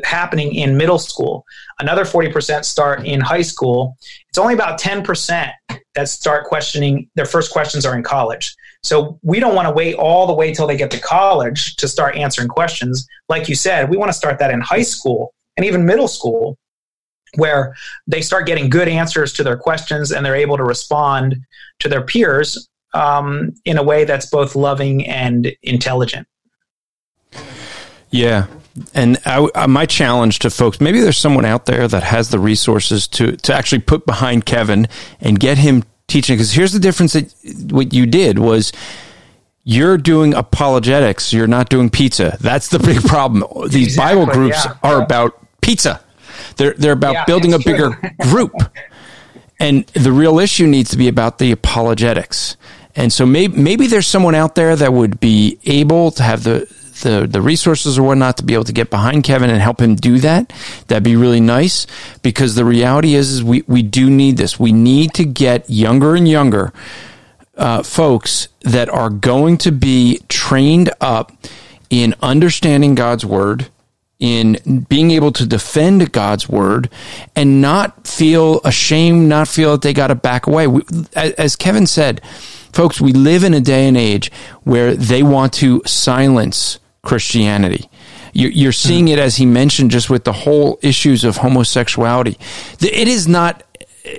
happening 0.04 0.54
in 0.54 0.76
middle 0.76 0.98
school. 0.98 1.44
Another 1.78 2.04
40% 2.04 2.64
start 2.64 3.06
in 3.06 3.20
high 3.20 3.42
school. 3.42 3.96
It's 4.28 4.38
only 4.38 4.54
about 4.54 4.78
10% 4.78 5.50
that 5.94 6.08
start 6.08 6.44
questioning, 6.44 7.08
their 7.14 7.24
first 7.24 7.50
questions 7.50 7.86
are 7.86 7.96
in 7.96 8.02
college. 8.02 8.54
So 8.82 9.18
we 9.22 9.40
don't 9.40 9.54
want 9.54 9.66
to 9.66 9.72
wait 9.72 9.94
all 9.94 10.26
the 10.26 10.34
way 10.34 10.52
till 10.52 10.66
they 10.66 10.76
get 10.76 10.90
to 10.90 11.00
college 11.00 11.76
to 11.76 11.88
start 11.88 12.16
answering 12.16 12.48
questions. 12.48 13.06
Like 13.30 13.48
you 13.48 13.54
said, 13.54 13.88
we 13.88 13.96
want 13.96 14.10
to 14.10 14.16
start 14.16 14.38
that 14.40 14.50
in 14.50 14.60
high 14.60 14.82
school 14.82 15.32
and 15.56 15.64
even 15.64 15.86
middle 15.86 16.08
school 16.08 16.58
where 17.36 17.74
they 18.06 18.20
start 18.20 18.46
getting 18.46 18.68
good 18.68 18.88
answers 18.88 19.32
to 19.34 19.42
their 19.42 19.56
questions 19.56 20.12
and 20.12 20.24
they're 20.24 20.36
able 20.36 20.56
to 20.56 20.64
respond 20.64 21.36
to 21.80 21.88
their 21.88 22.02
peers 22.02 22.68
um, 22.94 23.54
in 23.64 23.76
a 23.78 23.82
way 23.82 24.04
that's 24.04 24.26
both 24.26 24.54
loving 24.54 25.06
and 25.06 25.52
intelligent. 25.62 26.26
Yeah, 28.10 28.46
and 28.94 29.18
I, 29.24 29.38
uh, 29.54 29.66
my 29.66 29.86
challenge 29.86 30.40
to 30.40 30.50
folks, 30.50 30.80
maybe 30.80 31.00
there's 31.00 31.18
someone 31.18 31.44
out 31.44 31.66
there 31.66 31.86
that 31.88 32.02
has 32.02 32.30
the 32.30 32.38
resources 32.38 33.06
to 33.08 33.36
to 33.38 33.54
actually 33.54 33.80
put 33.80 34.06
behind 34.06 34.46
Kevin 34.46 34.88
and 35.20 35.38
get 35.38 35.58
him 35.58 35.84
teaching. 36.06 36.36
Because 36.36 36.52
here's 36.52 36.72
the 36.72 36.78
difference: 36.78 37.12
that 37.14 37.32
what 37.70 37.92
you 37.92 38.06
did 38.06 38.38
was 38.38 38.72
you're 39.64 39.96
doing 39.96 40.34
apologetics. 40.34 41.32
You're 41.32 41.46
not 41.46 41.70
doing 41.70 41.90
pizza. 41.90 42.36
That's 42.40 42.68
the 42.68 42.78
big 42.78 43.02
problem. 43.02 43.44
These 43.68 43.94
exactly, 43.94 44.20
Bible 44.20 44.32
groups 44.32 44.64
yeah, 44.64 44.74
are 44.82 45.02
about 45.02 45.38
pizza. 45.60 46.00
They're 46.56 46.74
they're 46.74 46.92
about 46.92 47.14
yeah, 47.14 47.24
building 47.24 47.54
a 47.54 47.58
bigger 47.58 47.90
group. 48.22 48.54
And 49.60 49.86
the 49.88 50.12
real 50.12 50.38
issue 50.38 50.66
needs 50.66 50.90
to 50.90 50.96
be 50.96 51.08
about 51.08 51.38
the 51.38 51.52
apologetics. 51.52 52.56
And 52.96 53.12
so 53.12 53.26
maybe 53.26 53.60
maybe 53.60 53.86
there's 53.86 54.06
someone 54.06 54.34
out 54.34 54.54
there 54.54 54.74
that 54.76 54.92
would 54.92 55.20
be 55.20 55.58
able 55.64 56.10
to 56.12 56.22
have 56.22 56.44
the 56.44 56.68
the 57.02 57.26
the 57.26 57.40
resources 57.40 57.98
or 57.98 58.02
whatnot 58.02 58.36
to 58.38 58.44
be 58.44 58.54
able 58.54 58.64
to 58.64 58.72
get 58.72 58.90
behind 58.90 59.24
Kevin 59.24 59.50
and 59.50 59.60
help 59.60 59.80
him 59.80 59.96
do 59.96 60.18
that, 60.20 60.52
that'd 60.88 61.02
be 61.02 61.16
really 61.16 61.40
nice. 61.40 61.86
Because 62.22 62.54
the 62.54 62.64
reality 62.64 63.14
is, 63.14 63.30
is 63.30 63.44
we 63.44 63.62
we 63.66 63.82
do 63.82 64.10
need 64.10 64.36
this. 64.36 64.58
We 64.58 64.72
need 64.72 65.14
to 65.14 65.24
get 65.24 65.68
younger 65.68 66.14
and 66.14 66.28
younger 66.28 66.72
uh, 67.56 67.82
folks 67.82 68.48
that 68.62 68.88
are 68.88 69.10
going 69.10 69.58
to 69.58 69.72
be 69.72 70.20
trained 70.28 70.90
up 71.00 71.32
in 71.90 72.14
understanding 72.22 72.94
God's 72.94 73.24
word 73.24 73.68
in 74.20 74.86
being 74.88 75.10
able 75.10 75.32
to 75.32 75.46
defend 75.46 76.12
God's 76.12 76.48
word 76.48 76.88
and 77.34 77.60
not 77.60 78.06
feel 78.06 78.60
ashamed, 78.64 79.28
not 79.28 79.48
feel 79.48 79.72
that 79.72 79.82
they 79.82 79.92
got 79.92 80.06
to 80.08 80.14
back 80.14 80.46
away. 80.46 80.66
We, 80.66 80.82
as 81.14 81.56
Kevin 81.56 81.86
said, 81.86 82.24
folks, 82.72 83.00
we 83.00 83.12
live 83.12 83.44
in 83.44 83.54
a 83.54 83.60
day 83.60 83.86
and 83.88 83.96
age 83.96 84.30
where 84.62 84.94
they 84.94 85.22
want 85.22 85.52
to 85.54 85.82
silence 85.84 86.78
Christianity. 87.02 87.90
You're 88.32 88.72
seeing 88.72 89.08
it, 89.08 89.18
as 89.20 89.36
he 89.36 89.46
mentioned, 89.46 89.92
just 89.92 90.10
with 90.10 90.24
the 90.24 90.32
whole 90.32 90.78
issues 90.82 91.22
of 91.22 91.36
homosexuality. 91.36 92.36
It 92.80 93.06
is 93.06 93.28
not, 93.28 93.62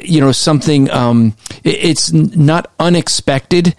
you 0.02 0.22
know, 0.22 0.32
something, 0.32 0.90
um, 0.90 1.36
it's 1.66 2.14
not 2.14 2.72
unexpected 2.80 3.76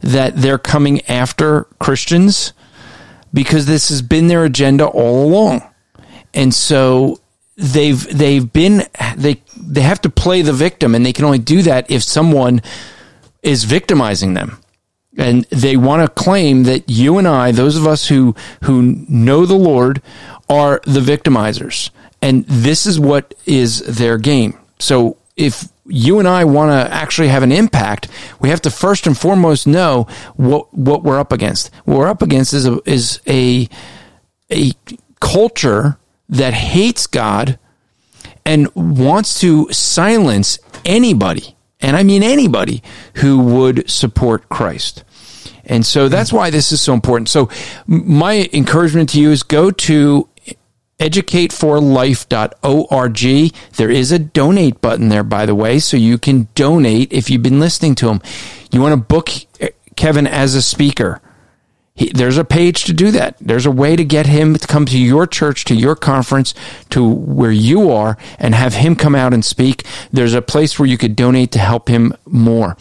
that 0.00 0.36
they're 0.36 0.58
coming 0.58 1.04
after 1.06 1.64
Christians 1.80 2.52
because 3.32 3.66
this 3.66 3.88
has 3.88 4.02
been 4.02 4.26
their 4.26 4.44
agenda 4.44 4.86
all 4.86 5.26
along. 5.26 5.62
And 6.34 6.54
so 6.54 7.20
they've 7.56 8.02
they've 8.16 8.52
been 8.52 8.84
they 9.16 9.42
they 9.56 9.82
have 9.82 10.00
to 10.02 10.10
play 10.10 10.42
the 10.42 10.52
victim 10.52 10.94
and 10.94 11.04
they 11.04 11.12
can 11.12 11.24
only 11.24 11.38
do 11.38 11.62
that 11.62 11.90
if 11.90 12.02
someone 12.02 12.62
is 13.42 13.64
victimizing 13.64 14.34
them 14.34 14.58
and 15.16 15.44
they 15.50 15.76
want 15.76 16.02
to 16.02 16.22
claim 16.22 16.64
that 16.64 16.88
you 16.88 17.18
and 17.18 17.26
I, 17.26 17.52
those 17.52 17.76
of 17.76 17.86
us 17.86 18.08
who 18.08 18.34
who 18.64 19.04
know 19.08 19.46
the 19.46 19.54
Lord, 19.54 20.02
are 20.48 20.80
the 20.84 21.00
victimizers, 21.00 21.90
and 22.22 22.44
this 22.46 22.86
is 22.86 22.98
what 22.98 23.34
is 23.46 23.80
their 23.80 24.18
game. 24.18 24.58
So 24.78 25.16
if 25.36 25.68
you 25.90 26.18
and 26.18 26.28
I 26.28 26.44
want 26.44 26.70
to 26.70 26.94
actually 26.94 27.28
have 27.28 27.42
an 27.42 27.52
impact, 27.52 28.08
we 28.40 28.48
have 28.48 28.60
to 28.62 28.70
first 28.70 29.06
and 29.06 29.16
foremost 29.16 29.66
know 29.66 30.06
what 30.36 30.72
what 30.72 31.02
we're 31.02 31.18
up 31.18 31.32
against. 31.32 31.72
What 31.84 31.98
we're 31.98 32.08
up 32.08 32.22
against 32.22 32.52
is 32.52 32.66
a 32.66 32.80
is 32.86 33.20
a 33.26 33.68
a 34.50 34.72
culture 35.20 35.98
that 36.28 36.54
hates 36.54 37.06
God 37.06 37.58
and 38.44 38.74
wants 38.74 39.40
to 39.40 39.70
silence 39.72 40.58
anybody, 40.84 41.56
and 41.80 41.96
I 41.96 42.02
mean 42.02 42.22
anybody, 42.22 42.82
who 43.16 43.38
would 43.40 43.88
support 43.90 44.48
Christ. 44.48 45.04
And 45.64 45.86
so 45.86 46.08
that's 46.08 46.32
why 46.32 46.50
this 46.50 46.72
is 46.72 46.80
so 46.80 46.94
important. 46.94 47.28
So 47.28 47.48
my 47.86 48.48
encouragement 48.52 49.10
to 49.10 49.20
you 49.20 49.30
is 49.30 49.44
go 49.44 49.70
to 49.70 50.28
educateforlife.org. 51.00 53.54
There 53.76 53.90
is 53.90 54.12
a 54.12 54.18
donate 54.18 54.80
button 54.80 55.08
there, 55.08 55.24
by 55.24 55.46
the 55.46 55.54
way, 55.54 55.78
so 55.78 55.96
you 55.96 56.18
can 56.18 56.48
donate 56.54 57.10
if 57.12 57.30
you've 57.30 57.42
been 57.42 57.58
listening 57.58 57.94
to 57.96 58.10
him. 58.10 58.20
You 58.70 58.82
want 58.82 58.92
to 58.92 58.98
book 58.98 59.30
eh, 59.60 59.70
Kevin 59.96 60.26
as 60.26 60.54
a 60.54 60.60
speaker. 60.62 61.22
He, 61.94 62.10
there's 62.10 62.38
a 62.38 62.44
page 62.44 62.84
to 62.84 62.92
do 62.92 63.10
that. 63.10 63.36
There's 63.40 63.66
a 63.66 63.70
way 63.70 63.96
to 63.96 64.04
get 64.04 64.26
him 64.26 64.56
to 64.56 64.66
come 64.66 64.86
to 64.86 64.98
your 64.98 65.26
church, 65.26 65.64
to 65.64 65.74
your 65.74 65.96
conference, 65.96 66.54
to 66.90 67.06
where 67.06 67.50
you 67.50 67.90
are, 67.90 68.16
and 68.38 68.54
have 68.54 68.74
him 68.74 68.94
come 68.94 69.14
out 69.14 69.34
and 69.34 69.44
speak. 69.44 69.84
There's 70.12 70.34
a 70.34 70.42
place 70.42 70.78
where 70.78 70.86
you 70.86 70.98
could 70.98 71.16
donate 71.16 71.50
to 71.52 71.58
help 71.58 71.88
him 71.88 72.14
more. 72.26 72.76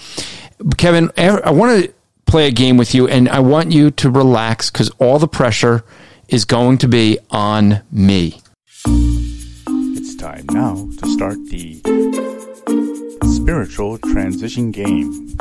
Kevin, 0.77 1.11
eh, 1.17 1.39
I 1.43 1.51
want 1.51 1.83
to 1.83 1.93
play 2.25 2.47
a 2.47 2.51
game 2.51 2.77
with 2.77 2.93
you, 2.93 3.07
and 3.07 3.29
I 3.29 3.39
want 3.39 3.71
you 3.71 3.91
to 3.91 4.09
relax 4.09 4.69
because 4.69 4.89
all 4.99 5.19
the 5.19 5.27
pressure 5.27 5.83
is 6.29 6.45
going 6.45 6.77
to 6.79 6.87
be 6.87 7.19
on 7.29 7.81
me. 7.91 8.41
It's 8.85 10.15
time 10.15 10.45
now 10.51 10.87
to 10.99 11.07
start 11.11 11.37
the 11.47 11.81
spiritual 13.35 13.97
transition 13.97 14.71
game. 14.71 15.35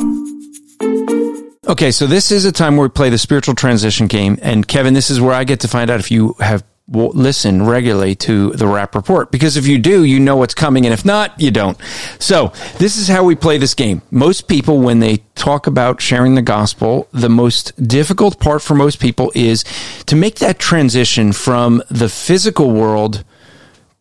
Okay, 1.69 1.91
so 1.91 2.07
this 2.07 2.33
is 2.33 2.47
a 2.47 2.53
time 2.53 2.77
where 2.77 2.87
we 2.87 2.91
play 2.91 3.11
the 3.11 3.19
spiritual 3.19 3.55
transition 3.55 4.07
game. 4.07 4.39
And 4.41 4.67
Kevin, 4.67 4.95
this 4.95 5.11
is 5.11 5.21
where 5.21 5.35
I 5.35 5.45
get 5.45 5.61
to 5.61 5.69
find 5.69 5.91
out 5.91 6.01
if 6.01 6.11
you 6.11 6.35
have 6.41 6.65
listen 6.89 7.67
regularly 7.67 8.15
to 8.15 8.51
the 8.53 8.67
rap 8.67 8.95
report 8.95 9.31
because 9.31 9.57
if 9.57 9.67
you 9.67 9.79
do, 9.79 10.05
you 10.05 10.19
know 10.19 10.37
what's 10.37 10.55
coming. 10.55 10.87
And 10.87 10.93
if 10.93 11.05
not, 11.05 11.39
you 11.41 11.51
don't. 11.51 11.79
So 12.19 12.53
this 12.79 12.97
is 12.97 13.09
how 13.09 13.25
we 13.25 13.35
play 13.35 13.59
this 13.59 13.75
game. 13.75 14.03
Most 14.11 14.49
people, 14.49 14.81
when 14.81 15.01
they 15.01 15.19
talk 15.35 15.67
about 15.67 16.01
sharing 16.01 16.35
the 16.35 16.43
gospel, 16.43 17.09
the 17.13 17.29
most 17.29 17.87
difficult 17.87 18.41
part 18.41 18.63
for 18.63 18.75
most 18.75 19.01
people 19.01 19.31
is 19.35 19.65
to 20.07 20.17
make 20.17 20.37
that 20.37 20.59
transition 20.59 21.33
from 21.33 21.83
the 21.91 22.09
physical 22.09 22.71
world 22.71 23.25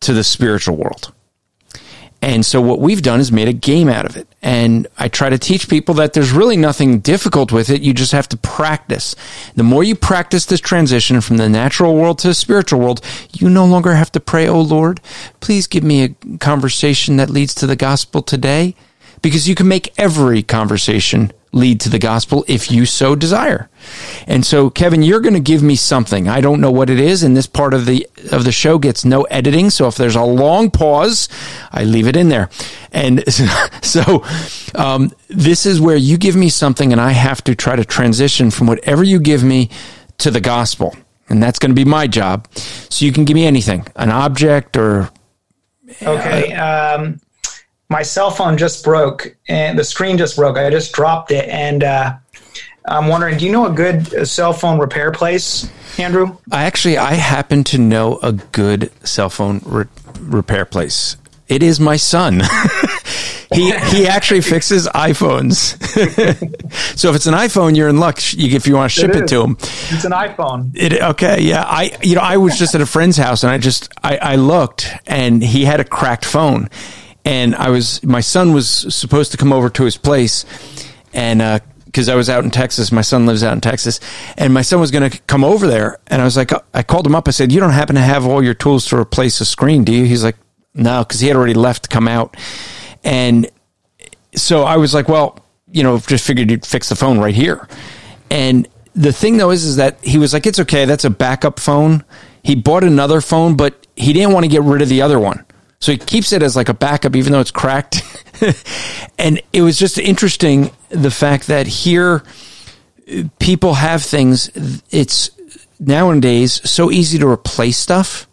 to 0.00 0.12
the 0.12 0.24
spiritual 0.24 0.76
world. 0.76 1.12
And 2.22 2.44
so 2.44 2.60
what 2.60 2.80
we've 2.80 3.02
done 3.02 3.20
is 3.20 3.30
made 3.30 3.48
a 3.48 3.52
game 3.52 3.88
out 3.88 4.06
of 4.06 4.16
it. 4.16 4.27
And 4.40 4.86
I 4.96 5.08
try 5.08 5.30
to 5.30 5.38
teach 5.38 5.68
people 5.68 5.94
that 5.96 6.12
there's 6.12 6.30
really 6.30 6.56
nothing 6.56 7.00
difficult 7.00 7.50
with 7.50 7.70
it. 7.70 7.82
You 7.82 7.92
just 7.92 8.12
have 8.12 8.28
to 8.28 8.36
practice. 8.36 9.16
The 9.56 9.64
more 9.64 9.82
you 9.82 9.96
practice 9.96 10.46
this 10.46 10.60
transition 10.60 11.20
from 11.20 11.38
the 11.38 11.48
natural 11.48 11.96
world 11.96 12.20
to 12.20 12.28
the 12.28 12.34
spiritual 12.34 12.78
world, 12.78 13.00
you 13.32 13.50
no 13.50 13.66
longer 13.66 13.94
have 13.94 14.12
to 14.12 14.20
pray, 14.20 14.46
Oh 14.46 14.60
Lord, 14.60 15.00
please 15.40 15.66
give 15.66 15.82
me 15.82 16.04
a 16.04 16.36
conversation 16.38 17.16
that 17.16 17.30
leads 17.30 17.54
to 17.56 17.66
the 17.66 17.76
gospel 17.76 18.22
today. 18.22 18.74
Because 19.20 19.48
you 19.48 19.56
can 19.56 19.66
make 19.66 19.92
every 19.98 20.44
conversation 20.44 21.32
lead 21.52 21.80
to 21.80 21.88
the 21.88 21.98
gospel 21.98 22.44
if 22.46 22.70
you 22.70 22.84
so 22.86 23.14
desire. 23.14 23.68
And 24.26 24.44
so 24.44 24.70
Kevin, 24.70 25.02
you're 25.02 25.20
going 25.20 25.34
to 25.34 25.40
give 25.40 25.62
me 25.62 25.76
something. 25.76 26.28
I 26.28 26.40
don't 26.40 26.60
know 26.60 26.70
what 26.70 26.90
it 26.90 27.00
is 27.00 27.22
and 27.22 27.36
this 27.36 27.46
part 27.46 27.74
of 27.74 27.86
the 27.86 28.06
of 28.32 28.44
the 28.44 28.52
show 28.52 28.78
gets 28.78 29.04
no 29.04 29.22
editing, 29.24 29.70
so 29.70 29.86
if 29.86 29.96
there's 29.96 30.16
a 30.16 30.22
long 30.22 30.70
pause, 30.70 31.28
I 31.70 31.84
leave 31.84 32.06
it 32.06 32.16
in 32.16 32.28
there. 32.28 32.50
And 32.92 33.24
so 33.82 34.24
um, 34.74 35.12
this 35.28 35.66
is 35.66 35.80
where 35.80 35.96
you 35.96 36.18
give 36.18 36.36
me 36.36 36.48
something 36.48 36.92
and 36.92 37.00
I 37.00 37.12
have 37.12 37.42
to 37.44 37.54
try 37.54 37.76
to 37.76 37.84
transition 37.84 38.50
from 38.50 38.66
whatever 38.66 39.02
you 39.02 39.18
give 39.20 39.42
me 39.42 39.70
to 40.18 40.30
the 40.30 40.40
gospel. 40.40 40.96
and 41.28 41.42
that's 41.42 41.58
going 41.58 41.70
to 41.70 41.74
be 41.74 41.84
my 41.84 42.06
job. 42.06 42.48
So 42.54 43.04
you 43.04 43.12
can 43.12 43.24
give 43.24 43.34
me 43.34 43.46
anything, 43.46 43.86
an 43.96 44.10
object 44.10 44.76
or. 44.76 45.10
Okay. 46.02 46.52
Um, 46.52 47.20
my 47.88 48.02
cell 48.02 48.30
phone 48.30 48.58
just 48.58 48.84
broke, 48.84 49.34
and 49.48 49.78
the 49.78 49.84
screen 49.84 50.18
just 50.18 50.36
broke. 50.36 50.56
I 50.56 50.70
just 50.70 50.92
dropped 50.92 51.30
it, 51.30 51.48
and 51.48 51.82
uh, 51.82 52.16
I'm 52.86 53.08
wondering, 53.08 53.38
do 53.38 53.46
you 53.46 53.52
know 53.52 53.66
a 53.66 53.72
good 53.72 54.14
uh, 54.14 54.24
cell 54.24 54.52
phone 54.52 54.78
repair 54.78 55.10
place, 55.10 55.70
Andrew? 55.98 56.36
I 56.52 56.64
actually, 56.64 56.98
I 56.98 57.14
happen 57.14 57.64
to 57.64 57.78
know 57.78 58.18
a 58.22 58.32
good 58.32 58.90
cell 59.06 59.30
phone 59.30 59.60
re- 59.64 59.86
repair 60.20 60.64
place. 60.64 61.16
It 61.48 61.62
is 61.62 61.80
my 61.80 61.96
son. 61.96 62.40
he 63.54 63.72
he 63.72 64.06
actually 64.06 64.42
fixes 64.42 64.86
iPhones. 64.88 65.78
so 66.98 67.08
if 67.08 67.16
it's 67.16 67.26
an 67.26 67.32
iPhone, 67.32 67.74
you're 67.74 67.88
in 67.88 67.96
luck. 67.96 68.18
If 68.34 68.66
you 68.66 68.74
want 68.74 68.92
to 68.92 69.00
ship 69.00 69.10
it, 69.10 69.22
it 69.22 69.28
to 69.28 69.44
him, 69.44 69.56
it's 69.88 70.04
an 70.04 70.12
iPhone. 70.12 70.72
It 70.74 71.00
okay, 71.00 71.40
yeah. 71.40 71.64
I 71.66 71.96
you 72.02 72.16
know 72.16 72.20
I 72.20 72.36
was 72.36 72.58
just 72.58 72.74
at 72.74 72.82
a 72.82 72.86
friend's 72.86 73.16
house 73.16 73.44
and 73.44 73.50
I 73.50 73.56
just 73.56 73.90
I, 74.02 74.18
I 74.18 74.36
looked 74.36 74.94
and 75.06 75.42
he 75.42 75.64
had 75.64 75.80
a 75.80 75.84
cracked 75.84 76.26
phone, 76.26 76.68
and 77.24 77.54
I 77.54 77.70
was 77.70 78.02
my 78.04 78.20
son 78.20 78.52
was 78.52 78.68
supposed 78.68 79.32
to 79.32 79.36
come 79.36 79.52
over 79.52 79.68
to 79.70 79.84
his 79.84 79.96
place, 79.96 80.44
and 81.12 81.42
uh, 81.42 81.60
because 81.88 82.08
I 82.08 82.14
was 82.14 82.28
out 82.28 82.44
in 82.44 82.50
Texas. 82.50 82.92
My 82.92 83.00
son 83.00 83.26
lives 83.26 83.42
out 83.42 83.54
in 83.54 83.60
Texas, 83.60 83.98
and 84.36 84.52
my 84.52 84.62
son 84.62 84.78
was 84.78 84.90
going 84.90 85.10
to 85.10 85.18
come 85.22 85.42
over 85.42 85.66
there. 85.66 85.98
And 86.06 86.20
I 86.20 86.24
was 86.24 86.36
like, 86.36 86.52
I 86.74 86.82
called 86.82 87.06
him 87.06 87.14
up. 87.14 87.26
I 87.28 87.30
said, 87.30 87.50
"You 87.50 87.60
don't 87.60 87.70
happen 87.70 87.96
to 87.96 88.02
have 88.02 88.26
all 88.26 88.42
your 88.42 88.54
tools 88.54 88.86
to 88.86 88.96
replace 88.96 89.40
a 89.40 89.44
screen, 89.44 89.84
do 89.84 89.92
you?" 89.92 90.04
He's 90.04 90.22
like, 90.22 90.36
"No," 90.74 91.02
because 91.02 91.20
he 91.20 91.28
had 91.28 91.36
already 91.36 91.54
left 91.54 91.84
to 91.84 91.88
come 91.88 92.06
out. 92.06 92.36
And 93.04 93.50
so 94.34 94.62
I 94.62 94.76
was 94.76 94.92
like, 94.94 95.08
"Well, 95.08 95.38
you 95.72 95.82
know, 95.82 95.98
just 95.98 96.26
figured 96.26 96.50
you'd 96.50 96.66
fix 96.66 96.88
the 96.88 96.96
phone 96.96 97.18
right 97.18 97.34
here." 97.34 97.66
And 98.30 98.68
the 98.94 99.12
thing 99.12 99.38
though 99.38 99.50
is, 99.50 99.64
is 99.64 99.76
that 99.76 99.98
he 100.04 100.18
was 100.18 100.32
like, 100.32 100.46
"It's 100.46 100.60
okay. 100.60 100.84
That's 100.84 101.04
a 101.04 101.10
backup 101.10 101.58
phone." 101.58 102.04
He 102.42 102.54
bought 102.54 102.84
another 102.84 103.20
phone, 103.20 103.56
but 103.56 103.86
he 103.96 104.12
didn't 104.12 104.32
want 104.32 104.44
to 104.44 104.48
get 104.48 104.62
rid 104.62 104.82
of 104.82 104.88
the 104.88 105.02
other 105.02 105.18
one. 105.18 105.44
So 105.80 105.92
he 105.92 105.98
keeps 105.98 106.32
it 106.32 106.42
as 106.42 106.56
like 106.56 106.68
a 106.68 106.74
backup, 106.74 107.14
even 107.14 107.32
though 107.32 107.40
it's 107.40 107.50
cracked. 107.50 108.02
and 109.18 109.40
it 109.52 109.62
was 109.62 109.78
just 109.78 109.98
interesting 109.98 110.70
the 110.88 111.10
fact 111.10 111.46
that 111.46 111.66
here 111.66 112.24
people 113.38 113.74
have 113.74 114.02
things. 114.02 114.50
It's 114.90 115.30
nowadays 115.78 116.60
so 116.68 116.90
easy 116.90 117.18
to 117.18 117.28
replace 117.28 117.76
stuff. 117.76 118.26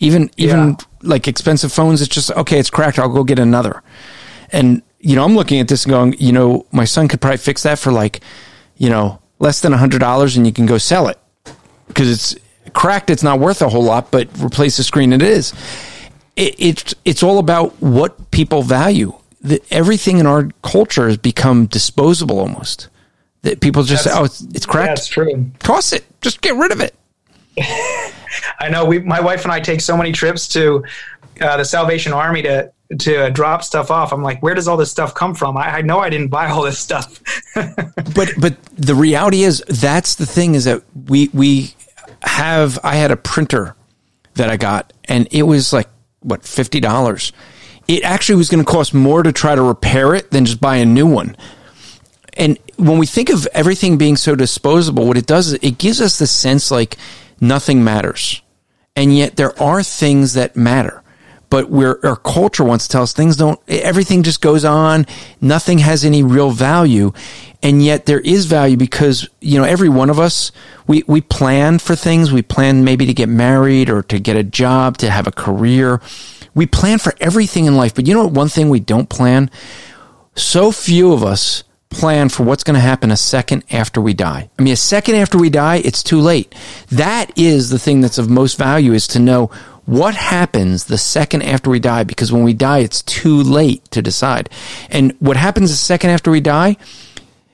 Even 0.00 0.30
even 0.36 0.70
yeah. 0.70 0.76
like 1.02 1.28
expensive 1.28 1.72
phones, 1.72 2.02
it's 2.02 2.14
just 2.14 2.30
okay. 2.32 2.58
It's 2.58 2.70
cracked. 2.70 2.98
I'll 2.98 3.08
go 3.08 3.24
get 3.24 3.38
another. 3.38 3.82
And 4.52 4.82
you 4.98 5.16
know, 5.16 5.24
I'm 5.24 5.34
looking 5.34 5.60
at 5.60 5.68
this 5.68 5.84
and 5.84 5.90
going, 5.90 6.14
you 6.18 6.32
know, 6.32 6.66
my 6.72 6.84
son 6.84 7.08
could 7.08 7.22
probably 7.22 7.38
fix 7.38 7.62
that 7.62 7.78
for 7.78 7.90
like, 7.90 8.20
you 8.76 8.90
know, 8.90 9.20
less 9.38 9.60
than 9.60 9.72
a 9.72 9.78
hundred 9.78 10.00
dollars, 10.00 10.36
and 10.36 10.46
you 10.46 10.52
can 10.52 10.66
go 10.66 10.76
sell 10.76 11.08
it 11.08 11.18
because 11.88 12.10
it's 12.10 12.36
cracked. 12.74 13.08
It's 13.08 13.22
not 13.22 13.40
worth 13.40 13.62
a 13.62 13.68
whole 13.68 13.84
lot, 13.84 14.10
but 14.10 14.28
replace 14.42 14.76
the 14.76 14.84
screen, 14.84 15.14
it 15.14 15.22
is 15.22 15.54
it, 16.36 16.54
it's 16.58 16.94
it's 17.04 17.22
all 17.22 17.38
about 17.38 17.80
what 17.82 18.30
people 18.30 18.62
value. 18.62 19.12
The, 19.42 19.62
everything 19.70 20.18
in 20.18 20.26
our 20.26 20.50
culture 20.62 21.08
has 21.08 21.16
become 21.16 21.66
disposable 21.66 22.38
almost. 22.38 22.88
That 23.42 23.60
people 23.60 23.82
just 23.84 24.04
that's, 24.04 24.14
say, 24.14 24.20
"Oh, 24.20 24.24
it's, 24.24 24.40
it's 24.54 24.66
cracked." 24.66 24.88
That's 24.88 25.06
true. 25.06 25.50
Toss 25.60 25.92
it. 25.92 26.04
Just 26.20 26.42
get 26.42 26.56
rid 26.56 26.72
of 26.72 26.80
it. 26.80 26.94
I 28.60 28.68
know. 28.70 28.84
We, 28.84 28.98
my 29.00 29.20
wife 29.20 29.44
and 29.44 29.52
I, 29.52 29.60
take 29.60 29.80
so 29.80 29.96
many 29.96 30.12
trips 30.12 30.46
to 30.48 30.84
uh, 31.40 31.56
the 31.56 31.64
Salvation 31.64 32.12
Army 32.12 32.42
to 32.42 32.70
to 32.98 33.26
uh, 33.26 33.28
drop 33.30 33.62
stuff 33.62 33.90
off. 33.90 34.12
I'm 34.12 34.22
like, 34.22 34.42
where 34.42 34.54
does 34.54 34.68
all 34.68 34.76
this 34.76 34.90
stuff 34.90 35.14
come 35.14 35.34
from? 35.34 35.56
I, 35.56 35.76
I 35.76 35.82
know 35.82 36.00
I 36.00 36.10
didn't 36.10 36.28
buy 36.28 36.48
all 36.50 36.62
this 36.62 36.78
stuff. 36.78 37.20
but 37.54 38.32
but 38.38 38.62
the 38.76 38.94
reality 38.94 39.42
is, 39.42 39.62
that's 39.68 40.16
the 40.16 40.26
thing 40.26 40.54
is 40.54 40.64
that 40.64 40.82
we 41.06 41.30
we 41.32 41.74
have. 42.22 42.78
I 42.84 42.96
had 42.96 43.10
a 43.10 43.16
printer 43.16 43.74
that 44.34 44.50
I 44.50 44.56
got, 44.56 44.92
and 45.06 45.28
it 45.30 45.44
was 45.44 45.72
like 45.72 45.88
what 46.20 46.44
fifty 46.44 46.80
dollars. 46.80 47.32
It 47.88 48.04
actually 48.04 48.36
was 48.36 48.48
going 48.48 48.64
to 48.64 48.70
cost 48.70 48.94
more 48.94 49.22
to 49.22 49.32
try 49.32 49.54
to 49.54 49.62
repair 49.62 50.14
it 50.14 50.30
than 50.30 50.44
just 50.44 50.60
buy 50.60 50.76
a 50.76 50.84
new 50.84 51.06
one. 51.06 51.36
And 52.34 52.58
when 52.76 52.98
we 52.98 53.06
think 53.06 53.30
of 53.30 53.48
everything 53.52 53.98
being 53.98 54.16
so 54.16 54.34
disposable, 54.34 55.06
what 55.06 55.16
it 55.16 55.26
does 55.26 55.48
is 55.48 55.58
it 55.62 55.78
gives 55.78 56.00
us 56.00 56.18
the 56.18 56.26
sense 56.26 56.70
like 56.70 56.96
nothing 57.40 57.82
matters, 57.82 58.42
and 58.94 59.16
yet 59.16 59.36
there 59.36 59.60
are 59.60 59.82
things 59.82 60.34
that 60.34 60.56
matter. 60.56 60.99
But 61.50 61.70
our 62.04 62.16
culture 62.16 62.62
wants 62.62 62.86
to 62.86 62.92
tell 62.92 63.02
us 63.02 63.12
things 63.12 63.36
don't, 63.36 63.60
everything 63.68 64.22
just 64.22 64.40
goes 64.40 64.64
on. 64.64 65.04
Nothing 65.40 65.78
has 65.78 66.04
any 66.04 66.22
real 66.22 66.52
value. 66.52 67.12
And 67.60 67.84
yet 67.84 68.06
there 68.06 68.20
is 68.20 68.46
value 68.46 68.76
because, 68.76 69.28
you 69.40 69.58
know, 69.58 69.64
every 69.64 69.88
one 69.88 70.10
of 70.10 70.20
us, 70.20 70.52
we, 70.86 71.02
we 71.08 71.20
plan 71.20 71.80
for 71.80 71.96
things. 71.96 72.32
We 72.32 72.42
plan 72.42 72.84
maybe 72.84 73.04
to 73.06 73.12
get 73.12 73.28
married 73.28 73.90
or 73.90 74.02
to 74.04 74.20
get 74.20 74.36
a 74.36 74.44
job, 74.44 74.98
to 74.98 75.10
have 75.10 75.26
a 75.26 75.32
career. 75.32 76.00
We 76.54 76.66
plan 76.66 76.98
for 76.98 77.14
everything 77.20 77.66
in 77.66 77.76
life. 77.76 77.94
But 77.94 78.06
you 78.06 78.14
know 78.14 78.24
what? 78.24 78.32
One 78.32 78.48
thing 78.48 78.68
we 78.68 78.80
don't 78.80 79.08
plan? 79.08 79.50
So 80.36 80.70
few 80.70 81.12
of 81.12 81.24
us 81.24 81.64
plan 81.90 82.28
for 82.28 82.44
what's 82.44 82.62
going 82.62 82.74
to 82.74 82.80
happen 82.80 83.10
a 83.10 83.16
second 83.16 83.64
after 83.72 84.00
we 84.00 84.14
die. 84.14 84.48
I 84.58 84.62
mean, 84.62 84.72
a 84.72 84.76
second 84.76 85.16
after 85.16 85.36
we 85.36 85.50
die, 85.50 85.76
it's 85.84 86.04
too 86.04 86.20
late. 86.20 86.54
That 86.90 87.36
is 87.36 87.70
the 87.70 87.78
thing 87.80 88.00
that's 88.00 88.18
of 88.18 88.30
most 88.30 88.56
value 88.56 88.92
is 88.92 89.08
to 89.08 89.18
know 89.18 89.50
what 89.90 90.14
happens 90.14 90.84
the 90.84 90.96
second 90.96 91.42
after 91.42 91.68
we 91.68 91.80
die 91.80 92.04
because 92.04 92.30
when 92.30 92.44
we 92.44 92.54
die, 92.54 92.78
it's 92.78 93.02
too 93.02 93.42
late 93.42 93.84
to 93.90 94.00
decide. 94.00 94.48
And 94.88 95.16
what 95.18 95.36
happens 95.36 95.70
the 95.70 95.76
second 95.76 96.10
after 96.10 96.30
we 96.30 96.40
die? 96.40 96.76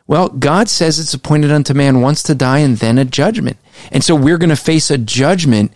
Well, 0.07 0.29
God 0.29 0.69
says 0.69 0.99
it's 0.99 1.15
appointed 1.15 1.51
unto 1.51 1.73
man 1.73 2.03
once 2.03 2.23
to 2.25 2.35
die 2.35 2.59
and 2.59 2.77
then 2.77 2.99
a 2.99 3.07
judgment. 3.07 3.57
And 3.91 4.05
so 4.05 4.15
we're 4.15 4.37
going 4.37 4.51
to 4.51 4.57
face 4.57 4.91
a 4.91 4.99
judgment 4.99 5.73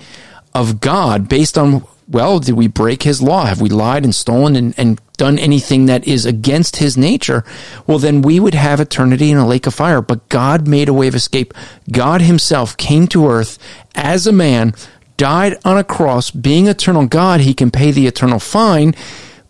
of 0.54 0.80
God 0.80 1.30
based 1.30 1.56
on, 1.56 1.82
well, 2.06 2.38
did 2.40 2.56
we 2.56 2.66
break 2.66 3.04
his 3.04 3.22
law? 3.22 3.46
Have 3.46 3.62
we 3.62 3.70
lied 3.70 4.04
and 4.04 4.14
stolen 4.14 4.54
and, 4.54 4.74
and 4.76 5.00
done 5.16 5.38
anything 5.38 5.86
that 5.86 6.06
is 6.06 6.26
against 6.26 6.76
his 6.76 6.94
nature? 6.94 7.42
Well, 7.86 7.98
then 7.98 8.20
we 8.20 8.38
would 8.38 8.52
have 8.52 8.80
eternity 8.80 9.30
in 9.30 9.38
a 9.38 9.46
lake 9.46 9.66
of 9.66 9.72
fire. 9.72 10.02
But 10.02 10.28
God 10.28 10.68
made 10.68 10.90
a 10.90 10.94
way 10.94 11.08
of 11.08 11.14
escape. 11.14 11.54
God 11.90 12.20
himself 12.20 12.76
came 12.76 13.06
to 13.08 13.28
earth 13.28 13.58
as 13.94 14.26
a 14.26 14.32
man, 14.32 14.74
died 15.20 15.58
on 15.66 15.76
a 15.76 15.84
cross, 15.84 16.30
being 16.30 16.66
eternal 16.66 17.06
God, 17.06 17.40
he 17.40 17.52
can 17.52 17.70
pay 17.70 17.90
the 17.90 18.06
eternal 18.06 18.38
fine. 18.38 18.94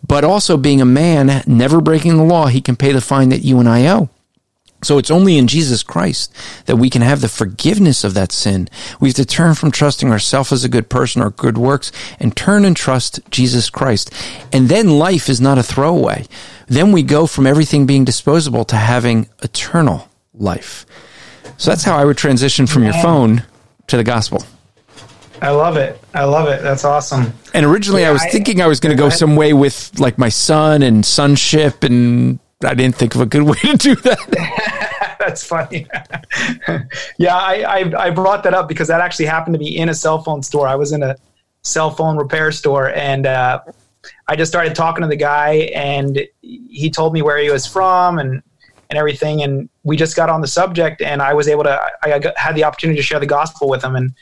But 0.05 0.25
also 0.25 0.57
being 0.57 0.81
a 0.81 0.85
man, 0.85 1.43
never 1.47 1.79
breaking 1.79 2.17
the 2.17 2.25
law, 2.25 2.47
he 2.47 2.59
can 2.59 2.75
pay 2.75 2.91
the 2.91 2.99
fine 2.99 3.29
that 3.29 3.45
you 3.45 3.57
and 3.57 3.69
I 3.69 3.87
owe. 3.87 4.09
So 4.83 4.97
it's 4.97 5.11
only 5.11 5.37
in 5.37 5.47
Jesus 5.47 5.81
Christ 5.81 6.35
that 6.65 6.75
we 6.75 6.89
can 6.89 7.01
have 7.03 7.21
the 7.21 7.29
forgiveness 7.29 8.03
of 8.03 8.15
that 8.15 8.33
sin. 8.33 8.67
We 8.99 9.07
have 9.09 9.15
to 9.15 9.25
turn 9.25 9.53
from 9.55 9.71
trusting 9.71 10.11
ourselves 10.11 10.51
as 10.51 10.65
a 10.65 10.69
good 10.69 10.89
person 10.89 11.21
or 11.21 11.29
good 11.29 11.57
works 11.57 11.93
and 12.19 12.35
turn 12.35 12.65
and 12.65 12.75
trust 12.75 13.21
Jesus 13.29 13.69
Christ. 13.69 14.11
And 14.51 14.67
then 14.67 14.99
life 14.99 15.29
is 15.29 15.39
not 15.39 15.57
a 15.57 15.63
throwaway. 15.63 16.25
Then 16.67 16.91
we 16.91 17.03
go 17.03 17.27
from 17.27 17.47
everything 17.47 17.85
being 17.85 18.03
disposable 18.03 18.65
to 18.65 18.75
having 18.75 19.29
eternal 19.41 20.09
life. 20.33 20.85
So 21.55 21.71
that's 21.71 21.83
how 21.83 21.95
I 21.95 22.03
would 22.03 22.17
transition 22.17 22.67
from 22.67 22.83
your 22.83 22.93
phone 22.93 23.43
to 23.87 23.95
the 23.95 24.03
gospel. 24.03 24.43
I 25.41 25.49
love 25.49 25.75
it. 25.75 25.99
I 26.13 26.23
love 26.25 26.47
it. 26.49 26.61
That's 26.61 26.85
awesome. 26.85 27.33
And 27.53 27.65
originally 27.65 28.03
yeah, 28.03 28.09
I 28.09 28.11
was 28.11 28.21
I, 28.21 28.29
thinking 28.29 28.61
I 28.61 28.67
was 28.67 28.79
going 28.79 28.95
to 28.95 29.01
go 29.01 29.09
some 29.09 29.35
way 29.35 29.53
with 29.53 29.99
like 29.99 30.17
my 30.17 30.29
son 30.29 30.83
and 30.83 31.05
sonship 31.05 31.83
and 31.83 32.39
I 32.63 32.75
didn't 32.75 32.95
think 32.95 33.15
of 33.15 33.21
a 33.21 33.25
good 33.25 33.41
way 33.43 33.57
to 33.57 33.77
do 33.77 33.95
that. 33.95 35.17
That's 35.19 35.43
funny. 35.43 35.87
yeah, 37.17 37.35
I, 37.35 37.61
I, 37.61 38.07
I 38.07 38.09
brought 38.11 38.43
that 38.43 38.53
up 38.53 38.67
because 38.67 38.87
that 38.87 39.01
actually 39.01 39.25
happened 39.25 39.53
to 39.55 39.59
be 39.59 39.77
in 39.77 39.89
a 39.89 39.93
cell 39.93 40.21
phone 40.21 40.43
store. 40.43 40.67
I 40.67 40.75
was 40.75 40.91
in 40.91 41.03
a 41.03 41.15
cell 41.63 41.91
phone 41.91 42.17
repair 42.17 42.51
store, 42.51 42.89
and 42.95 43.25
uh, 43.25 43.61
I 44.27 44.35
just 44.35 44.51
started 44.51 44.75
talking 44.75 45.03
to 45.03 45.07
the 45.07 45.15
guy, 45.15 45.69
and 45.75 46.19
he 46.41 46.89
told 46.89 47.13
me 47.13 47.21
where 47.21 47.37
he 47.37 47.49
was 47.49 47.67
from 47.67 48.19
and 48.19 48.41
and 48.89 48.97
everything, 48.97 49.41
and 49.41 49.69
we 49.83 49.95
just 49.95 50.17
got 50.17 50.29
on 50.29 50.41
the 50.41 50.47
subject, 50.47 51.01
and 51.01 51.21
I 51.21 51.33
was 51.33 51.47
able 51.47 51.63
to. 51.63 51.79
I 52.03 52.33
had 52.35 52.55
the 52.55 52.63
opportunity 52.63 52.97
to 52.97 53.03
share 53.03 53.19
the 53.19 53.25
gospel 53.25 53.69
with 53.69 53.83
him, 53.83 53.95
and 53.95 54.13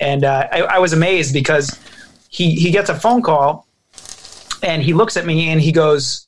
and 0.00 0.24
uh, 0.24 0.48
I, 0.50 0.60
I 0.62 0.78
was 0.78 0.92
amazed 0.92 1.32
because 1.32 1.78
he 2.28 2.54
he 2.54 2.70
gets 2.70 2.90
a 2.90 2.94
phone 2.94 3.22
call, 3.22 3.66
and 4.62 4.82
he 4.82 4.92
looks 4.92 5.16
at 5.16 5.26
me 5.26 5.48
and 5.50 5.60
he 5.60 5.72
goes 5.72 6.26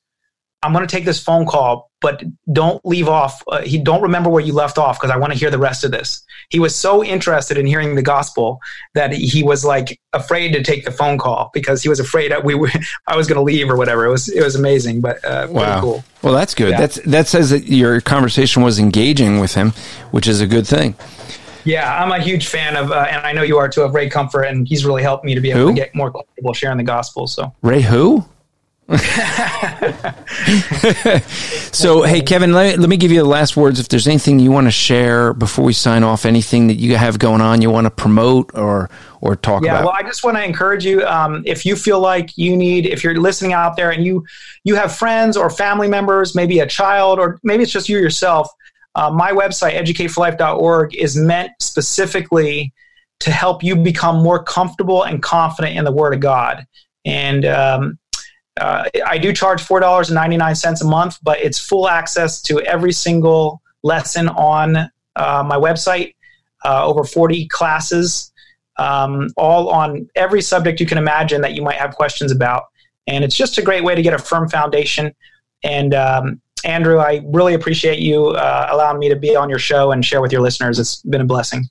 I'm 0.63 0.73
going 0.73 0.87
to 0.87 0.91
take 0.91 1.05
this 1.05 1.23
phone 1.23 1.47
call, 1.47 1.91
but 2.01 2.23
don't 2.53 2.85
leave 2.85 3.09
off. 3.09 3.45
Uh, 3.47 3.63
he 3.63 3.79
don't 3.79 4.03
remember 4.03 4.29
where 4.29 4.43
you 4.43 4.53
left 4.53 4.77
off 4.77 4.99
because 4.99 5.11
I 5.11 5.17
want 5.17 5.33
to 5.33 5.39
hear 5.39 5.51
the 5.51 5.59
rest 5.59 5.85
of 5.85 5.93
this. 5.93 6.25
He 6.49 6.59
was 6.59 6.75
so 6.75 7.05
interested 7.05 7.59
in 7.59 7.67
hearing 7.67 7.95
the 7.95 8.03
gospel 8.03 8.59
that 8.95 9.13
he 9.13 9.45
was 9.45 9.65
like 9.65 10.01
afraid 10.13 10.53
to 10.55 10.63
take 10.65 10.85
the 10.85 10.91
phone 10.91 11.17
call 11.17 11.51
because 11.55 11.83
he 11.83 11.89
was 11.89 12.01
afraid 12.01 12.33
that 12.33 12.45
we 12.45 12.57
were, 12.57 12.71
I 13.07 13.17
was 13.17 13.29
going 13.29 13.37
to 13.37 13.43
leave 13.43 13.71
or 13.71 13.77
whatever. 13.77 14.05
It 14.05 14.11
was 14.11 14.29
it 14.29 14.43
was 14.43 14.57
amazing, 14.57 15.01
but 15.01 15.25
uh, 15.25 15.47
wow. 15.49 15.81
cool. 15.81 16.05
Well, 16.23 16.35
that's 16.35 16.55
good. 16.55 16.71
Yeah. 16.71 16.79
That's 16.79 17.01
that 17.03 17.29
says 17.29 17.51
that 17.51 17.67
your 17.67 18.01
conversation 18.01 18.63
was 18.63 18.81
engaging 18.81 19.39
with 19.39 19.55
him, 19.55 19.71
which 20.11 20.27
is 20.27 20.41
a 20.41 20.47
good 20.47 20.67
thing. 20.67 20.97
Yeah, 21.65 22.03
I'm 22.03 22.13
a 22.13 22.21
huge 22.23 22.47
fan 22.47 22.77
of, 22.77 22.91
uh, 22.91 23.07
and 23.11 23.27
I 23.27 23.33
know 23.33 23.43
you 23.43 23.59
are 23.59 23.69
too, 23.69 23.83
of 23.83 23.95
Ray 23.95 24.09
Comfort, 24.09 24.43
and 24.43 24.67
he's 24.67 24.85
really 24.85 25.03
helped 25.03 25.25
me 25.25 25.35
to 25.35 25.41
be 25.41 25.51
able 25.51 25.61
who? 25.61 25.69
to 25.69 25.75
get 25.75 25.95
more 25.95 26.11
comfortable 26.11 26.53
sharing 26.55 26.79
the 26.79 26.85
gospel. 26.85 27.27
So 27.27 27.53
Ray, 27.63 27.83
who? 27.83 28.25
so, 31.73 32.03
hey, 32.05 32.23
Kevin, 32.23 32.55
let, 32.55 32.79
let, 32.79 32.89
me 32.89 32.97
give 32.97 33.13
you 33.13 33.19
the 33.19 33.29
last 33.29 33.55
words. 33.55 33.79
If 33.79 33.89
there's 33.89 34.09
anything 34.09 34.39
you 34.39 34.51
want 34.51 34.67
to 34.67 34.71
share 34.71 35.35
before 35.35 35.63
we 35.63 35.75
sign 35.75 36.03
off, 36.03 36.25
anything 36.25 36.69
that 36.69 36.77
you 36.77 36.97
have 36.97 37.19
going 37.19 37.43
on 37.43 37.61
you 37.61 37.69
want 37.69 37.85
to 37.85 37.91
promote 37.91 38.51
or 38.55 38.89
or 39.21 39.37
talk 39.37 39.61
about. 39.61 39.67
yeah, 39.67 39.75
about. 39.81 39.85
well, 39.89 39.95
I 39.95 40.03
just 40.05 40.25
want 40.25 40.39
to 40.39 40.45
encourage 40.45 40.87
you. 40.87 41.05
Um, 41.07 41.43
if 41.45 41.67
you 41.67 41.77
feel 41.77 42.01
like 42.01 42.39
you 42.39 42.57
need, 42.57 42.87
if 42.87 43.05
you're 43.05 43.21
listening 43.21 43.53
out 43.53 43.77
there 43.77 43.91
and 43.91 44.07
you 44.07 44.25
you 44.65 44.75
have 44.77 44.97
friends 44.97 45.37
or 45.37 45.51
family 45.51 45.89
members, 45.89 46.35
maybe 46.35 46.61
a 46.61 46.67
child, 46.67 47.19
or 47.19 47.39
maybe 47.43 47.65
it's 47.65 47.73
just 47.73 47.91
you 47.91 47.99
yourself. 47.99 48.49
Uh, 48.99 49.13
my 49.13 49.31
website, 49.31 49.79
educateforlife.org, 49.81 50.97
is 50.97 51.17
meant 51.17 51.53
specifically 51.61 52.73
to 53.21 53.31
help 53.31 53.63
you 53.63 53.77
become 53.77 54.21
more 54.21 54.43
comfortable 54.43 55.05
and 55.05 55.23
confident 55.23 55.77
in 55.77 55.85
the 55.85 55.93
Word 55.93 56.15
of 56.15 56.19
God. 56.21 56.67
And 57.05 57.45
um, 57.45 57.99
uh, 58.61 58.89
I 59.07 59.19
do 59.19 59.33
charge 59.33 59.63
four 59.63 59.79
dollars 59.79 60.09
and 60.09 60.17
ninety 60.17 60.37
nine 60.37 60.57
cents 60.57 60.83
a 60.83 60.85
month, 60.85 61.17
but 61.23 61.39
it's 61.39 61.61
full 61.61 61.89
access 61.89 62.43
to 62.43 62.61
every 62.63 62.91
single 62.91 63.63
lesson 63.85 64.29
on 64.31 64.91
uh, 65.15 65.45
my 65.47 65.57
website. 65.57 66.17
Uh, 66.65 66.85
over 66.85 67.05
forty 67.05 67.47
classes, 67.47 68.33
um, 68.79 69.29
all 69.37 69.69
on 69.69 70.11
every 70.17 70.43
subject 70.43 70.81
you 70.81 70.87
can 70.87 70.99
imagine 70.99 71.41
that 71.43 71.55
you 71.55 71.63
might 71.63 71.77
have 71.77 71.95
questions 71.95 72.33
about, 72.33 72.65
and 73.07 73.23
it's 73.23 73.37
just 73.37 73.59
a 73.59 73.63
great 73.63 73.85
way 73.85 73.95
to 73.95 74.03
get 74.03 74.13
a 74.13 74.19
firm 74.19 74.49
foundation. 74.49 75.15
And 75.63 75.95
um, 75.95 76.41
Andrew, 76.65 76.99
I 76.99 77.23
really 77.27 77.55
appreciate 77.55 77.99
you 77.99 78.29
uh, 78.29 78.69
allowing 78.71 78.99
me 78.99 79.09
to 79.09 79.17
be 79.17 79.37
on 79.37 79.49
your 79.49 79.59
show 79.59 79.93
and 79.93 80.05
share 80.05 80.21
with 80.21 80.33
your 80.33 80.43
listeners. 80.43 80.79
It's 80.79 81.03
been 81.03 81.21
a 81.21 81.25
blessing. 81.25 81.69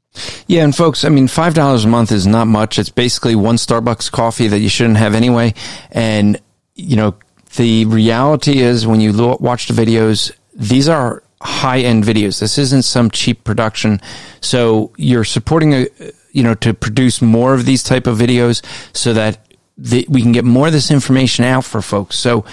Yeah, 0.47 0.63
and 0.63 0.75
folks, 0.75 1.03
I 1.05 1.09
mean, 1.09 1.27
five 1.27 1.53
dollars 1.53 1.85
a 1.85 1.88
month 1.88 2.11
is 2.11 2.25
not 2.25 2.47
much. 2.47 2.79
It's 2.79 2.89
basically 2.89 3.35
one 3.35 3.55
Starbucks 3.55 4.11
coffee 4.11 4.47
that 4.47 4.59
you 4.59 4.69
shouldn't 4.69 4.97
have 4.97 5.13
anyway, 5.13 5.53
and 5.91 6.39
you 6.75 6.95
know, 6.95 7.15
the 7.55 7.85
reality 7.85 8.59
is 8.59 8.85
when 8.85 9.01
you 9.01 9.38
watch 9.39 9.67
the 9.67 9.73
videos, 9.73 10.31
these 10.53 10.88
are 10.88 11.23
high 11.41 11.79
end 11.79 12.03
videos. 12.03 12.39
This 12.39 12.57
isn't 12.57 12.83
some 12.83 13.11
cheap 13.11 13.43
production. 13.43 14.01
So 14.41 14.91
you're 14.97 15.23
supporting 15.23 15.73
a, 15.73 15.88
you 16.31 16.43
know, 16.43 16.55
to 16.55 16.73
produce 16.73 17.21
more 17.21 17.53
of 17.53 17.65
these 17.65 17.83
type 17.83 18.07
of 18.07 18.17
videos 18.17 18.63
so 18.95 19.13
that 19.13 19.39
the, 19.77 20.05
we 20.09 20.21
can 20.21 20.31
get 20.31 20.45
more 20.45 20.67
of 20.67 20.73
this 20.73 20.91
information 20.91 21.45
out 21.45 21.63
for 21.63 21.81
folks. 21.81 22.17
So 22.17 22.45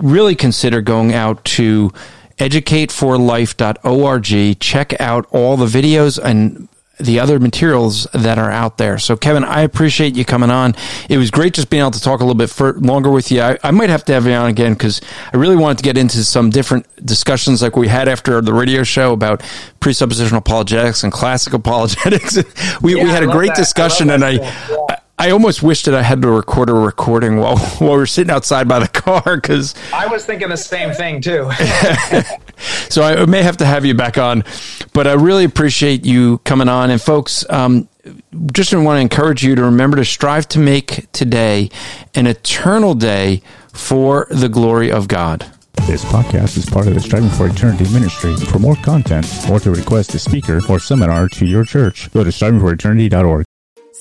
really 0.00 0.34
consider 0.34 0.80
going 0.80 1.14
out 1.14 1.44
to 1.44 1.92
educateforlife.org. 2.38 4.60
Check 4.60 5.00
out 5.00 5.26
all 5.30 5.56
the 5.56 5.66
videos 5.66 6.18
and 6.22 6.68
the 7.00 7.18
other 7.18 7.40
materials 7.40 8.06
that 8.14 8.38
are 8.38 8.50
out 8.50 8.78
there. 8.78 8.98
So, 8.98 9.16
Kevin, 9.16 9.44
I 9.44 9.62
appreciate 9.62 10.14
you 10.14 10.24
coming 10.24 10.50
on. 10.50 10.74
It 11.08 11.18
was 11.18 11.30
great 11.30 11.54
just 11.54 11.68
being 11.68 11.80
able 11.80 11.90
to 11.92 12.00
talk 12.00 12.20
a 12.20 12.24
little 12.24 12.36
bit 12.36 12.50
for, 12.50 12.74
longer 12.74 13.10
with 13.10 13.32
you. 13.32 13.40
I, 13.40 13.58
I 13.64 13.70
might 13.72 13.90
have 13.90 14.04
to 14.04 14.12
have 14.12 14.26
you 14.26 14.32
on 14.32 14.48
again 14.48 14.74
because 14.74 15.00
I 15.32 15.36
really 15.36 15.56
wanted 15.56 15.78
to 15.78 15.84
get 15.84 15.98
into 15.98 16.22
some 16.22 16.50
different 16.50 16.86
discussions 17.04 17.62
like 17.62 17.76
we 17.76 17.88
had 17.88 18.08
after 18.08 18.40
the 18.40 18.52
radio 18.52 18.84
show 18.84 19.12
about 19.12 19.40
presuppositional 19.80 20.38
apologetics 20.38 21.02
and 21.02 21.12
classic 21.12 21.52
apologetics. 21.62 22.36
we, 22.80 22.96
yeah, 22.96 23.02
we 23.02 23.10
had 23.10 23.24
a 23.24 23.28
great 23.28 23.48
that. 23.48 23.56
discussion, 23.56 24.10
I 24.10 24.14
and 24.14 24.24
I. 24.24 25.00
I 25.18 25.30
almost 25.30 25.62
wished 25.62 25.84
that 25.84 25.94
I 25.94 26.02
had 26.02 26.22
to 26.22 26.28
record 26.28 26.68
a 26.68 26.74
recording 26.74 27.36
while 27.36 27.56
while 27.78 27.96
we 27.96 28.02
are 28.02 28.06
sitting 28.06 28.30
outside 28.30 28.68
by 28.68 28.80
the 28.80 28.88
car 28.88 29.36
because 29.36 29.74
I 29.92 30.06
was 30.06 30.24
thinking 30.24 30.48
the 30.48 30.56
same 30.56 30.92
thing 30.92 31.20
too. 31.20 31.50
so 32.88 33.02
I 33.02 33.24
may 33.26 33.42
have 33.42 33.56
to 33.58 33.66
have 33.66 33.84
you 33.84 33.94
back 33.94 34.18
on, 34.18 34.44
but 34.92 35.06
I 35.06 35.12
really 35.12 35.44
appreciate 35.44 36.04
you 36.04 36.38
coming 36.38 36.68
on. 36.68 36.90
And 36.90 37.00
folks, 37.00 37.48
um, 37.48 37.88
just 38.52 38.74
want 38.74 38.96
to 38.96 39.00
encourage 39.00 39.44
you 39.44 39.54
to 39.54 39.62
remember 39.62 39.96
to 39.96 40.04
strive 40.04 40.48
to 40.48 40.58
make 40.58 41.10
today 41.12 41.70
an 42.14 42.26
eternal 42.26 42.94
day 42.94 43.42
for 43.72 44.26
the 44.30 44.48
glory 44.48 44.90
of 44.90 45.08
God. 45.08 45.46
This 45.86 46.04
podcast 46.04 46.56
is 46.56 46.66
part 46.66 46.86
of 46.86 46.94
the 46.94 47.00
Striving 47.00 47.30
for 47.30 47.46
Eternity 47.46 47.84
ministry. 47.92 48.36
For 48.36 48.58
more 48.58 48.76
content 48.76 49.26
or 49.50 49.60
to 49.60 49.70
request 49.70 50.14
a 50.14 50.18
speaker 50.18 50.60
or 50.68 50.78
seminar 50.78 51.28
to 51.30 51.44
your 51.44 51.64
church, 51.64 52.10
go 52.12 52.24
to 52.24 52.30
strivingforeternity.org. 52.30 53.44